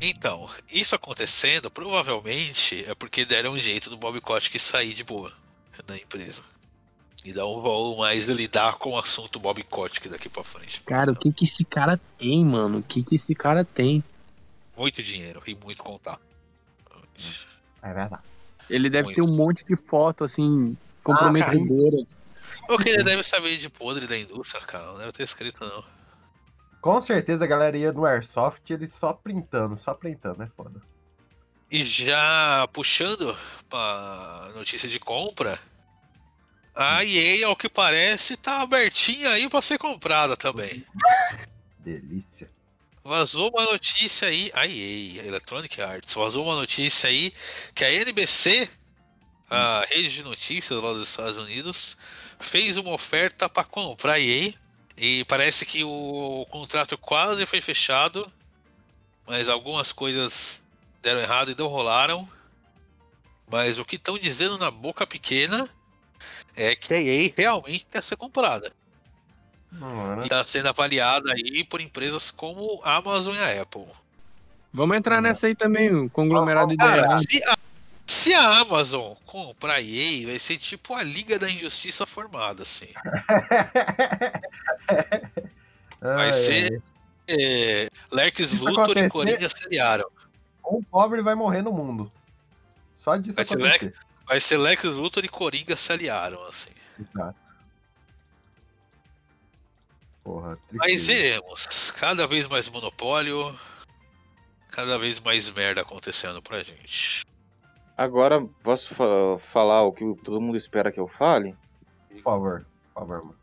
Então, 0.02 0.50
isso 0.72 0.96
acontecendo 0.96 1.70
provavelmente 1.70 2.86
é 2.88 2.96
porque 2.96 3.26
deram 3.26 3.54
um 3.54 3.60
jeito 3.60 3.90
do 3.90 3.98
Bob 3.98 4.20
Kotick 4.22 4.58
sair 4.60 4.94
de 4.94 5.04
boa 5.04 5.32
da 5.86 5.96
empresa. 5.96 6.42
E 7.26 7.34
dar 7.34 7.46
um 7.48 7.62
voo 7.62 7.98
mais 7.98 8.30
lidar 8.30 8.76
com 8.76 8.92
o 8.92 8.98
assunto 8.98 9.40
Bob 9.40 9.62
Kotick 9.64 10.08
daqui 10.08 10.30
pra 10.30 10.44
frente. 10.44 10.82
Cara, 10.84 11.12
o 11.12 11.16
que 11.16 11.34
que 11.34 11.46
esse 11.46 11.66
cara 11.66 12.00
tem, 12.18 12.46
mano? 12.46 12.80
O 12.80 12.84
que 12.84 13.04
que 13.04 13.16
esse 13.18 13.36
cara 13.36 13.66
tem? 13.66 14.02
Muito 14.78 15.04
dinheiro 15.04 15.44
e 15.46 15.54
muito 15.54 15.84
contato. 15.84 16.22
é 17.82 17.94
verdade. 17.94 18.24
Ele 18.70 18.90
deve 18.90 19.08
Muito. 19.08 19.16
ter 19.24 19.30
um 19.30 19.36
monte 19.36 19.66
de 19.66 19.76
foto, 19.76 20.24
assim, 20.24 20.78
comprometedora. 21.04 22.06
O 22.70 22.78
que 22.78 22.90
ele 22.90 23.04
deve 23.04 23.24
saber 23.24 23.58
de 23.58 23.68
podre 23.68 24.06
da 24.06 24.16
indústria, 24.16 24.64
cara, 24.64 24.86
não 24.86 24.98
deve 25.00 25.12
ter 25.12 25.24
escrito 25.24 25.66
não. 25.66 25.84
Com 26.82 27.02
certeza 27.02 27.44
a 27.44 27.48
galera 27.48 27.78
ia 27.78 27.92
no 27.92 28.06
Airsoft 28.06 28.70
ele 28.70 28.88
só 28.88 29.14
printando, 29.14 29.78
só 29.78 29.94
printando, 29.94 30.44
é 30.44 30.48
foda. 30.48 30.82
E 31.70 31.84
já 31.84 32.68
puxando 32.74 33.38
pra 33.70 34.52
notícia 34.56 34.90
de 34.90 35.00
compra, 35.00 35.60
a 36.74 37.04
EA, 37.04 37.46
ao 37.46 37.56
que 37.56 37.70
parece, 37.70 38.38
tá 38.38 38.62
abertinha 38.62 39.30
aí 39.32 39.50
pra 39.50 39.62
ser 39.62 39.78
comprada 39.78 40.38
também. 40.38 40.84
Delícia. 41.78 42.50
Vazou 43.04 43.50
uma 43.50 43.66
notícia 43.66 44.28
aí, 44.28 44.50
a 44.54 44.66
EA, 44.66 45.26
Electronic 45.26 45.82
Arts, 45.82 46.14
vazou 46.14 46.46
uma 46.46 46.56
notícia 46.56 47.10
aí 47.10 47.34
que 47.76 47.84
a 47.84 47.92
NBC, 47.92 48.70
a 49.50 49.86
rede 49.90 50.10
de 50.10 50.24
notícias 50.24 50.82
lá 50.82 50.94
dos 50.94 51.10
Estados 51.10 51.38
Unidos, 51.38 51.98
fez 52.40 52.78
uma 52.78 52.92
oferta 52.92 53.50
para 53.50 53.68
comprar 53.68 54.14
a 54.14 54.20
EA 54.20 54.54
e 55.00 55.24
parece 55.24 55.66
que 55.66 55.82
o 55.82 56.46
contrato 56.50 56.98
quase 56.98 57.46
foi 57.46 57.62
fechado, 57.62 58.30
mas 59.26 59.48
algumas 59.48 59.94
coisas 59.94 60.62
deram 61.02 61.22
errado 61.22 61.52
e 61.52 61.56
não 61.58 61.68
rolaram. 61.68 62.28
Mas 63.50 63.80
o 63.80 63.86
que 63.86 63.96
estão 63.96 64.18
dizendo 64.18 64.58
na 64.58 64.70
boca 64.70 65.08
pequena 65.08 65.70
é 66.54 66.76
que 66.76 66.94
a 66.94 67.02
EA 67.02 67.32
realmente 67.36 67.88
quer 67.90 68.04
ser 68.04 68.18
comprada. 68.18 68.74
Ora. 69.82 70.20
E 70.20 70.24
está 70.24 70.44
sendo 70.44 70.68
avaliada 70.68 71.32
aí 71.32 71.64
por 71.64 71.80
empresas 71.80 72.30
como 72.30 72.82
a 72.84 72.98
Amazon 72.98 73.36
e 73.36 73.40
a 73.40 73.62
Apple. 73.62 73.88
Vamos 74.74 74.98
entrar 74.98 75.22
nessa 75.22 75.48
aí 75.48 75.56
também, 75.56 75.96
o 75.96 76.10
conglomerado 76.10 76.76
Cara, 76.76 77.04
ideal. 77.04 77.18
se 77.18 77.42
a, 77.46 77.58
se 78.20 78.34
a 78.34 78.60
Amazon 78.60 79.16
comprar 79.26 79.76
a 79.76 79.82
EA, 79.82 80.28
vai 80.28 80.40
ser 80.40 80.58
tipo 80.58 80.94
a 80.94 81.02
Liga 81.02 81.40
da 81.40 81.50
Injustiça 81.50 82.06
formada, 82.06 82.64
assim. 82.64 82.90
Vai 86.02 86.28
Ai, 86.28 86.34
ser 86.34 86.82
é, 87.28 87.90
Lex 88.10 88.54
Luthor 88.54 88.98
e 88.98 89.10
Coringa 89.10 89.50
se 89.50 89.66
aliaram. 89.66 90.10
Um 90.66 90.82
pobre 90.82 91.22
vai 91.22 91.36
morrer 91.36 91.62
no 91.62 91.74
mundo. 91.74 92.10
Só 92.96 93.18
disso 93.18 93.36
Vai 93.36 93.44
ser 93.44 93.58
acontecer. 93.58 93.94
Vai 94.26 94.40
ser 94.40 94.58
Lex 94.58 94.84
Luthor 94.86 95.26
e 95.26 95.28
Coringa 95.28 95.76
se 95.76 95.92
aliaram, 95.92 96.42
assim. 96.46 96.70
Exato. 97.00 97.36
Porra, 100.24 100.58
Mas 100.72 101.08
veremos. 101.08 101.92
Cada 101.92 102.26
vez 102.28 102.48
mais 102.48 102.70
monopólio. 102.70 103.60
Cada 104.70 104.98
vez 104.98 105.20
mais 105.20 105.50
merda 105.52 105.82
acontecendo 105.82 106.42
pra 106.42 106.64
gente. 106.64 107.26
Agora, 108.00 108.48
posso 108.64 108.96
fa- 108.96 109.38
falar 109.40 109.84
o 109.84 109.92
que 109.92 110.06
todo 110.24 110.40
mundo 110.40 110.56
espera 110.56 110.90
que 110.90 111.02
eu 111.02 111.06
fale? 111.06 111.54
Por 112.10 112.20
favor, 112.20 112.66
por 112.86 112.94
favor, 112.94 113.18
mano. 113.26 113.36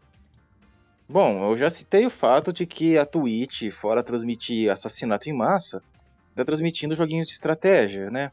Bom, 1.06 1.50
eu 1.50 1.56
já 1.58 1.68
citei 1.68 2.06
o 2.06 2.10
fato 2.10 2.50
de 2.54 2.64
que 2.64 2.96
a 2.96 3.04
Twitch, 3.04 3.70
fora 3.70 4.02
transmitir 4.02 4.70
assassinato 4.72 5.28
em 5.28 5.34
massa, 5.34 5.82
tá 6.34 6.42
transmitindo 6.42 6.94
joguinhos 6.94 7.26
de 7.26 7.34
estratégia, 7.34 8.10
né? 8.10 8.32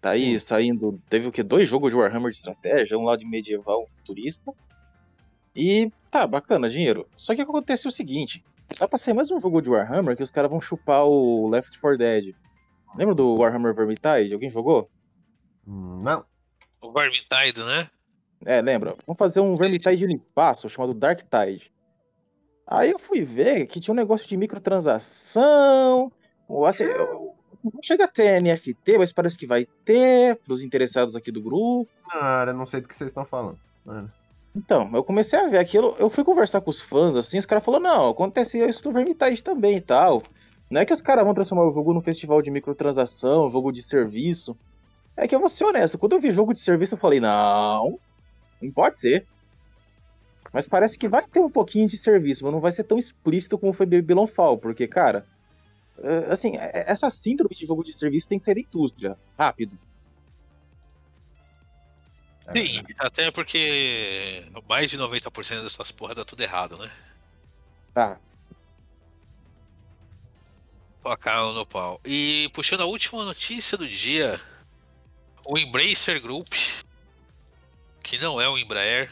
Tá 0.00 0.10
aí 0.10 0.38
saindo. 0.38 1.00
Teve 1.10 1.26
o 1.26 1.32
que? 1.32 1.42
Dois 1.42 1.68
jogos 1.68 1.90
de 1.90 1.96
Warhammer 1.96 2.30
de 2.30 2.36
estratégia, 2.36 2.96
um 2.96 3.02
lá 3.02 3.16
de 3.16 3.26
medieval, 3.26 3.82
um 3.82 3.96
futurista. 3.98 4.52
E 5.56 5.90
tá, 6.08 6.24
bacana, 6.24 6.68
dinheiro. 6.70 7.04
Só 7.16 7.34
que 7.34 7.42
acontece 7.42 7.88
o 7.88 7.90
seguinte: 7.90 8.44
tá 8.78 8.86
pra 8.86 8.96
sair 8.96 9.12
mais 9.14 9.28
um 9.32 9.40
jogo 9.40 9.60
de 9.60 9.68
Warhammer 9.68 10.16
que 10.16 10.22
os 10.22 10.30
caras 10.30 10.52
vão 10.52 10.60
chupar 10.60 11.04
o 11.04 11.48
Left 11.48 11.80
4 11.80 11.98
Dead. 11.98 12.32
Lembra 12.96 13.16
do 13.16 13.34
Warhammer 13.34 13.74
Vermintide? 13.74 14.32
Alguém 14.32 14.50
jogou? 14.50 14.88
Não. 15.68 16.24
O 16.80 16.90
Vermintide, 16.92 17.62
né? 17.64 17.90
É, 18.46 18.60
lembra? 18.62 18.96
Vamos 19.06 19.18
fazer 19.18 19.40
um 19.40 19.54
Vermintide 19.54 20.06
no 20.06 20.14
espaço 20.14 20.68
chamado 20.70 20.94
Dark 20.94 21.20
Tide. 21.22 21.70
Aí 22.66 22.90
eu 22.90 22.98
fui 22.98 23.22
ver 23.22 23.66
que 23.66 23.80
tinha 23.80 23.92
um 23.92 23.96
negócio 23.96 24.26
de 24.28 24.36
microtransação. 24.36 26.10
ou 26.48 26.64
Assim, 26.66 26.84
eu- 26.84 27.34
não 27.64 27.82
chega 27.82 28.04
a 28.04 28.08
ter 28.08 28.40
NFT, 28.40 28.96
mas 28.98 29.12
parece 29.12 29.36
que 29.36 29.46
vai 29.46 29.66
ter, 29.84 30.36
pros 30.36 30.62
interessados 30.62 31.16
aqui 31.16 31.30
do 31.32 31.42
grupo. 31.42 31.90
Cara, 32.08 32.52
não 32.52 32.64
sei 32.64 32.80
do 32.80 32.88
que 32.88 32.94
vocês 32.94 33.08
estão 33.08 33.24
falando. 33.24 33.58
Mano. 33.84 34.10
Então, 34.56 34.90
eu 34.94 35.04
comecei 35.04 35.38
a 35.38 35.46
ver 35.48 35.58
aquilo, 35.58 35.94
eu 35.98 36.08
fui 36.08 36.24
conversar 36.24 36.60
com 36.60 36.70
os 36.70 36.80
fãs, 36.80 37.16
assim, 37.16 37.38
os 37.38 37.46
caras 37.46 37.64
falaram, 37.64 37.84
não, 37.84 38.08
acontecia 38.10 38.66
isso 38.68 38.84
no 38.86 38.92
Vermintide 38.94 39.42
também 39.42 39.76
e 39.76 39.80
tal. 39.80 40.22
Não 40.70 40.80
é 40.80 40.86
que 40.86 40.92
os 40.92 41.02
caras 41.02 41.24
vão 41.24 41.34
transformar 41.34 41.64
o 41.64 41.72
jogo 41.72 41.92
num 41.92 42.00
festival 42.00 42.40
de 42.42 42.50
microtransação, 42.50 43.48
jogo 43.50 43.70
de 43.72 43.82
serviço. 43.82 44.56
É 45.20 45.26
que 45.26 45.34
eu 45.34 45.40
vou 45.40 45.48
ser 45.48 45.64
honesto, 45.64 45.98
quando 45.98 46.12
eu 46.12 46.20
vi 46.20 46.30
jogo 46.30 46.54
de 46.54 46.60
serviço, 46.60 46.94
eu 46.94 46.98
falei, 46.98 47.18
não, 47.18 47.98
não 48.62 48.70
pode 48.70 49.00
ser. 49.00 49.26
Mas 50.52 50.64
parece 50.64 50.96
que 50.96 51.08
vai 51.08 51.26
ter 51.26 51.40
um 51.40 51.50
pouquinho 51.50 51.88
de 51.88 51.98
serviço, 51.98 52.44
mas 52.44 52.52
não 52.52 52.60
vai 52.60 52.70
ser 52.70 52.84
tão 52.84 52.96
explícito 52.96 53.58
como 53.58 53.72
foi 53.72 53.84
Babylon 53.84 54.28
Fall, 54.28 54.56
porque, 54.56 54.86
cara, 54.86 55.26
é, 55.98 56.32
assim, 56.32 56.56
é- 56.56 56.84
essa 56.86 57.10
síndrome 57.10 57.52
de 57.52 57.66
jogo 57.66 57.82
de 57.82 57.92
serviço 57.92 58.28
tem 58.28 58.38
que 58.38 58.44
sair 58.44 58.54
da 58.54 58.60
indústria, 58.60 59.18
rápido. 59.36 59.76
É 62.46 62.64
Sim, 62.64 62.80
até 62.98 63.30
porque 63.32 64.44
mais 64.68 64.88
de 64.88 64.96
90% 64.96 65.64
dessas 65.64 65.90
porra 65.90 66.14
dá 66.14 66.24
tudo 66.24 66.40
errado, 66.42 66.78
né? 66.78 66.90
Tá. 67.92 68.20
Tocaram 71.02 71.52
no 71.52 71.66
pau. 71.66 72.00
E 72.04 72.48
puxando 72.54 72.82
a 72.82 72.86
última 72.86 73.24
notícia 73.24 73.76
do 73.76 73.86
dia, 73.86 74.40
o 75.48 75.56
Embracer 75.56 76.20
Group, 76.20 76.52
que 78.02 78.18
não 78.18 78.38
é 78.38 78.46
o 78.46 78.58
Embraer, 78.58 79.10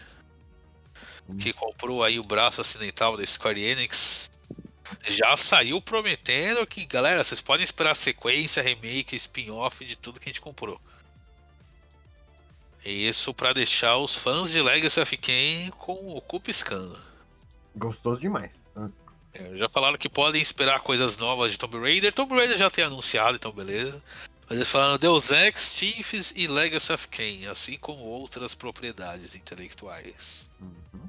que 1.41 1.51
comprou 1.53 2.05
aí 2.05 2.21
o 2.21 2.25
braço 2.25 2.61
ocidental 2.61 3.17
da 3.17 3.27
Square 3.27 3.61
Enix, 3.61 4.31
já 5.09 5.35
saiu 5.37 5.81
prometendo 5.81 6.67
que, 6.67 6.85
galera, 6.85 7.25
vocês 7.25 7.41
podem 7.41 7.65
esperar 7.65 7.95
sequência, 7.97 8.63
remake, 8.63 9.17
spin-off 9.17 9.83
de 9.85 9.97
tudo 9.97 10.21
que 10.21 10.29
a 10.29 10.33
gente 10.33 10.43
comprou. 10.43 10.79
E 12.85 13.09
isso 13.09 13.33
pra 13.33 13.55
deixar 13.55 13.97
os 13.97 14.15
fãs 14.15 14.51
de 14.51 14.61
Legacy 14.63 15.01
of 15.01 15.17
Kain 15.17 15.71
com 15.71 16.17
o 16.17 16.21
cu 16.21 16.39
piscando. 16.39 16.97
Gostoso 17.75 18.21
demais. 18.21 18.53
É, 19.33 19.57
já 19.57 19.69
falaram 19.69 19.99
que 19.99 20.09
podem 20.09 20.41
esperar 20.41 20.81
coisas 20.81 21.17
novas 21.17 21.51
de 21.51 21.59
Tomb 21.59 21.79
Raider. 21.79 22.13
Tomb 22.13 22.35
Raider 22.35 22.57
já 22.57 22.71
tem 22.71 22.85
anunciado, 22.85 23.37
então 23.37 23.51
beleza. 23.51 24.03
Mas 24.49 24.59
eles 24.59 24.71
falaram 24.71 24.97
Deus 24.97 25.31
Ex, 25.31 25.73
Chiefs 25.75 26.33
e 26.37 26.47
Legacy 26.47 26.93
of 26.93 27.09
Kain, 27.09 27.47
assim 27.49 27.77
como 27.79 28.05
outras 28.05 28.55
propriedades 28.55 29.35
intelectuais. 29.35 30.49
Uhum. 30.61 31.09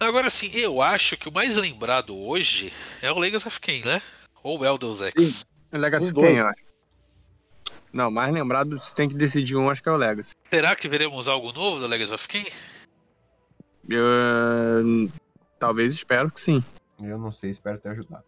Agora 0.00 0.28
sim, 0.30 0.50
eu 0.52 0.82
acho 0.82 1.16
que 1.16 1.28
o 1.28 1.32
mais 1.32 1.56
lembrado 1.56 2.18
hoje 2.18 2.72
é 3.00 3.12
o 3.12 3.18
Legacy 3.18 3.46
of 3.46 3.60
Kain, 3.60 3.82
né? 3.84 4.02
Ou 4.42 4.64
é 4.64 4.70
o 4.70 4.78
Deus 4.78 5.00
Ex? 5.00 5.46
Legacy 5.70 6.06
Os 6.06 6.12
of. 6.12 6.20
Kain, 6.20 6.38
eu 6.38 6.46
acho. 6.46 6.62
Não, 7.92 8.10
mais 8.10 8.32
lembrado, 8.32 8.78
se 8.78 8.94
tem 8.94 9.08
que 9.08 9.14
decidir 9.14 9.56
um, 9.56 9.70
acho 9.70 9.82
que 9.82 9.88
é 9.88 9.92
o 9.92 9.96
Legacy. 9.96 10.32
Será 10.50 10.74
que 10.74 10.88
veremos 10.88 11.28
algo 11.28 11.52
novo 11.52 11.78
do 11.78 11.86
Legacy 11.86 12.14
of 12.14 12.26
Kain? 12.26 12.46
Eu, 13.88 15.10
talvez 15.58 15.92
espero 15.92 16.30
que 16.30 16.40
sim. 16.40 16.64
Eu 17.00 17.18
não 17.18 17.30
sei, 17.30 17.50
espero 17.50 17.78
ter 17.78 17.90
ajudado. 17.90 18.24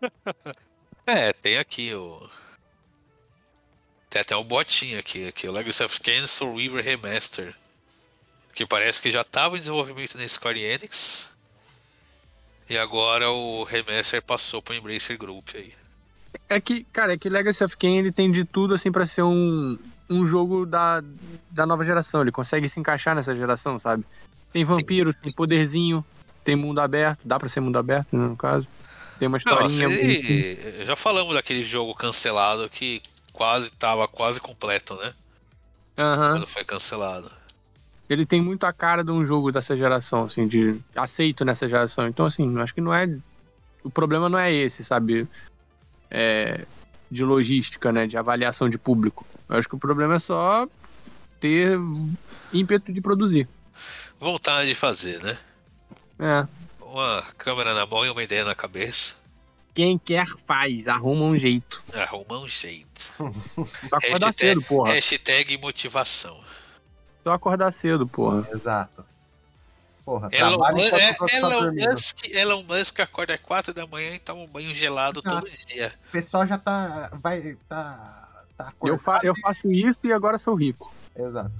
É, 1.06 1.32
tem 1.32 1.58
aqui 1.58 1.92
o. 1.92 2.30
Tem 4.10 4.20
até 4.20 4.36
um 4.36 4.42
botinho 4.44 4.98
aqui, 4.98 5.28
aqui 5.28 5.46
o 5.46 5.52
Legacy 5.52 5.84
of 5.84 6.00
Soul 6.26 6.56
River 6.56 6.84
Remaster. 6.84 7.54
Que 8.52 8.66
parece 8.66 9.00
que 9.00 9.10
já 9.10 9.20
estava 9.20 9.56
em 9.56 9.60
desenvolvimento 9.60 10.18
na 10.18 10.26
Square 10.28 10.60
Enix. 10.60 11.30
E 12.68 12.76
agora 12.76 13.30
o 13.30 13.62
remaster 13.64 14.20
passou 14.20 14.60
pro 14.60 14.74
Embracer 14.74 15.16
Group 15.16 15.48
aí. 15.54 15.72
É 16.48 16.60
que, 16.60 16.84
cara, 16.92 17.14
é 17.14 17.16
que 17.16 17.28
Legacy 17.28 17.64
of 17.64 17.76
Kain 17.76 17.98
ele 17.98 18.12
tem 18.12 18.30
de 18.30 18.44
tudo 18.44 18.74
assim 18.74 18.90
pra 18.92 19.06
ser 19.06 19.22
um, 19.22 19.78
um 20.08 20.26
jogo 20.26 20.66
da, 20.66 21.02
da 21.50 21.64
nova 21.64 21.84
geração. 21.84 22.20
Ele 22.20 22.32
consegue 22.32 22.68
se 22.68 22.78
encaixar 22.78 23.14
nessa 23.14 23.34
geração, 23.34 23.78
sabe? 23.78 24.04
Tem 24.52 24.64
vampiro, 24.64 25.14
tem 25.14 25.32
poderzinho, 25.32 26.04
tem 26.44 26.56
mundo 26.56 26.80
aberto, 26.80 27.20
dá 27.24 27.38
pra 27.38 27.48
ser 27.48 27.60
mundo 27.60 27.78
aberto, 27.78 28.08
né, 28.16 28.26
no 28.26 28.36
caso. 28.36 28.66
Tem 29.18 29.28
uma 29.28 29.38
Não, 29.46 29.66
historinha. 29.66 29.88
se- 29.88 30.84
já 30.84 30.96
falamos 30.96 31.34
daquele 31.34 31.62
jogo 31.62 31.94
cancelado 31.94 32.68
que 32.68 33.00
quase 33.40 33.70
tava 33.70 34.06
quase 34.06 34.38
completo, 34.38 34.94
né? 34.96 35.14
Aham. 35.96 36.32
Quando 36.32 36.46
foi 36.46 36.62
cancelado. 36.62 37.32
Ele 38.06 38.26
tem 38.26 38.38
muito 38.38 38.64
a 38.64 38.72
cara 38.72 39.02
de 39.02 39.10
um 39.10 39.24
jogo 39.24 39.50
dessa 39.50 39.74
geração, 39.74 40.24
assim, 40.24 40.46
de 40.46 40.78
aceito 40.94 41.42
nessa 41.42 41.66
geração. 41.66 42.06
Então, 42.06 42.26
assim, 42.26 42.60
acho 42.60 42.74
que 42.74 42.82
não 42.82 42.92
é. 42.92 43.08
O 43.82 43.88
problema 43.88 44.28
não 44.28 44.38
é 44.38 44.52
esse, 44.52 44.84
sabe? 44.84 45.26
É, 46.10 46.66
de 47.10 47.24
logística, 47.24 47.90
né? 47.90 48.06
De 48.06 48.18
avaliação 48.18 48.68
de 48.68 48.76
público. 48.76 49.24
Eu 49.48 49.56
acho 49.56 49.66
que 49.66 49.74
o 49.74 49.78
problema 49.78 50.16
é 50.16 50.18
só 50.18 50.68
ter 51.38 51.78
ímpeto 52.52 52.92
de 52.92 53.00
produzir. 53.00 53.48
Vontade 54.18 54.68
de 54.68 54.74
fazer, 54.74 55.18
né? 55.22 55.38
É. 56.18 56.46
Uma 56.78 57.22
câmera 57.38 57.72
na 57.72 57.86
mão 57.86 58.04
e 58.04 58.10
uma 58.10 58.22
ideia 58.22 58.44
na 58.44 58.54
cabeça. 58.54 59.19
Quem 59.74 59.96
quer 59.98 60.26
faz, 60.46 60.86
arruma 60.88 61.24
um 61.24 61.36
jeito. 61.36 61.82
Arruma 61.92 62.38
um 62.38 62.48
jeito. 62.48 62.88
Só 63.88 63.96
acordar 63.96 64.26
Hashtag- 64.26 64.38
cedo, 64.38 64.62
porra. 64.62 64.92
Hashtag 64.92 65.58
motivação. 65.58 66.40
Só 67.22 67.32
acordar 67.32 67.72
cedo, 67.72 68.06
porra. 68.06 68.48
Exato. 68.52 69.04
Porra, 70.04 70.28
Elon, 70.32 70.48
trabalha 70.58 70.76
Mu- 70.76 70.82
enquanto 70.86 71.00
é, 71.00 71.14
tá 71.14 71.36
Elon. 71.36 71.72
Musk, 71.92 72.28
Elon 72.34 72.62
Musk 72.64 73.00
acorda 73.00 73.34
às 73.34 73.40
4 73.40 73.72
da 73.74 73.86
manhã 73.86 74.14
e 74.14 74.18
toma 74.18 74.42
um 74.42 74.46
banho 74.48 74.74
gelado 74.74 75.20
Ah. 75.24 75.30
todo 75.30 75.50
dia. 75.66 75.92
O 76.08 76.10
pessoal 76.12 76.46
já 76.46 76.58
tá. 76.58 77.10
Vai. 77.22 77.56
Tá. 77.68 78.42
tá 78.56 78.72
Eu, 78.82 78.98
fa 78.98 79.20
eu 79.22 79.34
faço 79.40 79.70
isso 79.70 79.98
e 80.02 80.12
agora 80.12 80.36
sou 80.38 80.54
rico. 80.54 80.92
Exato. 81.14 81.52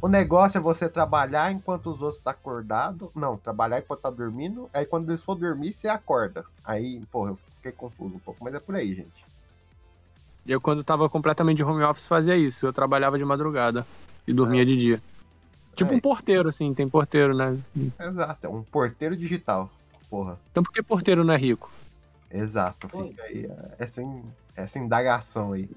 O 0.00 0.06
negócio 0.06 0.58
é 0.58 0.60
você 0.60 0.88
trabalhar 0.88 1.50
enquanto 1.50 1.90
os 1.90 2.00
outros 2.00 2.22
tá 2.22 2.30
acordado. 2.30 3.10
Não, 3.14 3.36
trabalhar 3.36 3.78
enquanto 3.80 4.00
tá 4.00 4.10
dormindo. 4.10 4.70
Aí 4.72 4.86
quando 4.86 5.10
eles 5.10 5.22
for 5.22 5.34
dormir, 5.34 5.72
você 5.72 5.88
acorda. 5.88 6.44
Aí, 6.64 7.00
porra, 7.10 7.30
eu 7.30 7.38
fiquei 7.56 7.72
confuso 7.72 8.14
um 8.14 8.18
pouco, 8.20 8.42
mas 8.44 8.54
é 8.54 8.60
por 8.60 8.76
aí, 8.76 8.92
gente. 8.94 9.24
Eu, 10.46 10.60
quando 10.60 10.84
tava 10.84 11.08
completamente 11.10 11.58
de 11.58 11.64
home 11.64 11.82
office, 11.82 12.06
fazia 12.06 12.36
isso. 12.36 12.64
Eu 12.64 12.72
trabalhava 12.72 13.18
de 13.18 13.24
madrugada 13.24 13.84
e 14.26 14.32
dormia 14.32 14.64
de 14.64 14.76
dia. 14.76 15.02
Tipo 15.74 15.92
É. 15.92 15.96
um 15.96 16.00
porteiro, 16.00 16.48
assim, 16.48 16.72
tem 16.72 16.88
porteiro, 16.88 17.36
né? 17.36 17.58
Exato, 18.00 18.46
é 18.46 18.50
um 18.50 18.62
porteiro 18.62 19.16
digital. 19.16 19.70
Porra, 20.08 20.38
Então 20.50 20.62
por 20.62 20.72
que 20.72 20.82
porteiro 20.82 21.24
não 21.24 21.34
é 21.34 21.36
rico? 21.36 21.70
exato. 22.30 22.88
Fica 22.88 23.22
aí 23.24 23.46
é, 23.46 23.74
essa, 23.84 24.02
in- 24.02 24.24
essa 24.56 24.78
indagação 24.78 25.52
aí. 25.52 25.68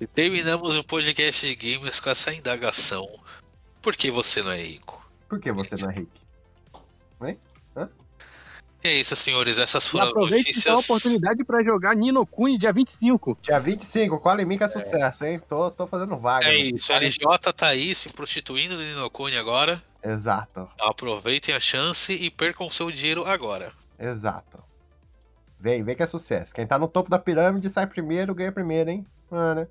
E 0.00 0.06
terminamos 0.06 0.76
o 0.76 0.84
podcast 0.84 1.46
de 1.46 1.54
games 1.54 2.00
com 2.00 2.10
essa 2.10 2.32
indagação. 2.34 3.08
Por 3.80 3.96
que 3.96 4.10
você 4.10 4.42
não 4.42 4.50
é 4.52 4.60
rico? 4.60 5.04
Por 5.28 5.40
que 5.40 5.50
você 5.52 5.74
não 5.76 5.90
é 5.90 5.94
rico? 5.94 6.20
E 8.82 8.88
é 8.88 8.94
isso, 8.94 9.14
senhores. 9.14 9.58
Essas 9.58 9.84
E 9.84 9.90
foram 9.90 10.04
as 10.04 10.10
aproveite 10.10 10.50
então 10.58 10.72
a 10.72 10.76
notícias. 10.76 10.90
oportunidade 10.90 11.44
pra 11.44 11.62
jogar 11.62 11.94
Nino 11.94 12.24
Kuni 12.24 12.56
dia 12.56 12.72
25. 12.72 13.36
Dia 13.42 13.60
25, 13.60 14.18
cola 14.20 14.40
em 14.40 14.46
mim 14.46 14.56
que 14.56 14.64
é 14.64 14.68
sucesso, 14.68 15.24
hein? 15.24 15.40
Tô, 15.46 15.70
tô 15.70 15.86
fazendo 15.86 16.16
vaga. 16.16 16.46
É 16.46 16.52
né? 16.52 16.58
isso, 16.58 16.90
LJ 16.92 17.52
tá 17.54 17.66
aí 17.66 17.94
se 17.94 18.08
prostituindo 18.08 18.74
no 18.76 18.82
Ninokuni 18.82 19.36
agora. 19.36 19.82
Exato, 20.02 20.66
Aproveitem 20.80 21.54
a 21.54 21.60
chance 21.60 22.10
e 22.10 22.30
percam 22.30 22.70
seu 22.70 22.90
dinheiro 22.90 23.26
agora. 23.26 23.72
exato. 23.98 24.58
Vem, 25.62 25.82
vem 25.82 25.94
que 25.94 26.02
é 26.02 26.06
sucesso. 26.06 26.54
Quem 26.54 26.66
tá 26.66 26.78
no 26.78 26.88
topo 26.88 27.10
da 27.10 27.18
pirâmide 27.18 27.68
sai 27.68 27.86
primeiro, 27.86 28.34
ganha 28.34 28.50
primeiro, 28.50 28.88
hein? 28.88 29.06
Ah, 29.30 29.54
né? 29.54 29.68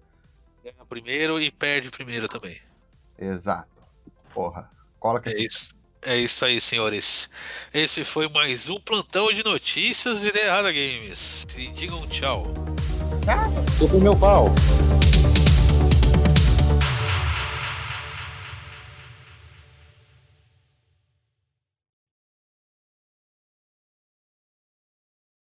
Ganha 0.64 0.86
primeiro 0.88 1.40
e 1.40 1.52
perde 1.52 1.90
primeiro 1.90 2.28
também. 2.28 2.58
Exato. 3.18 3.84
Porra. 4.34 4.70
Cola 5.00 5.20
que 5.20 5.30
É 5.30 5.38
isso. 5.38 5.78
É 6.02 6.16
isso 6.16 6.46
aí, 6.46 6.62
senhores. 6.62 7.30
Esse 7.74 8.06
foi 8.06 8.30
mais 8.30 8.70
um 8.70 8.80
plantão 8.80 9.32
de 9.34 9.44
notícias 9.44 10.22
de 10.22 10.32
The 10.32 10.46
Errada 10.46 10.72
Games. 10.72 11.46
E 11.58 11.68
digam 11.68 12.08
tchau. 12.08 12.46
Tô 13.78 13.88
com 13.88 14.00
meu 14.00 14.16
pau. 14.16 14.48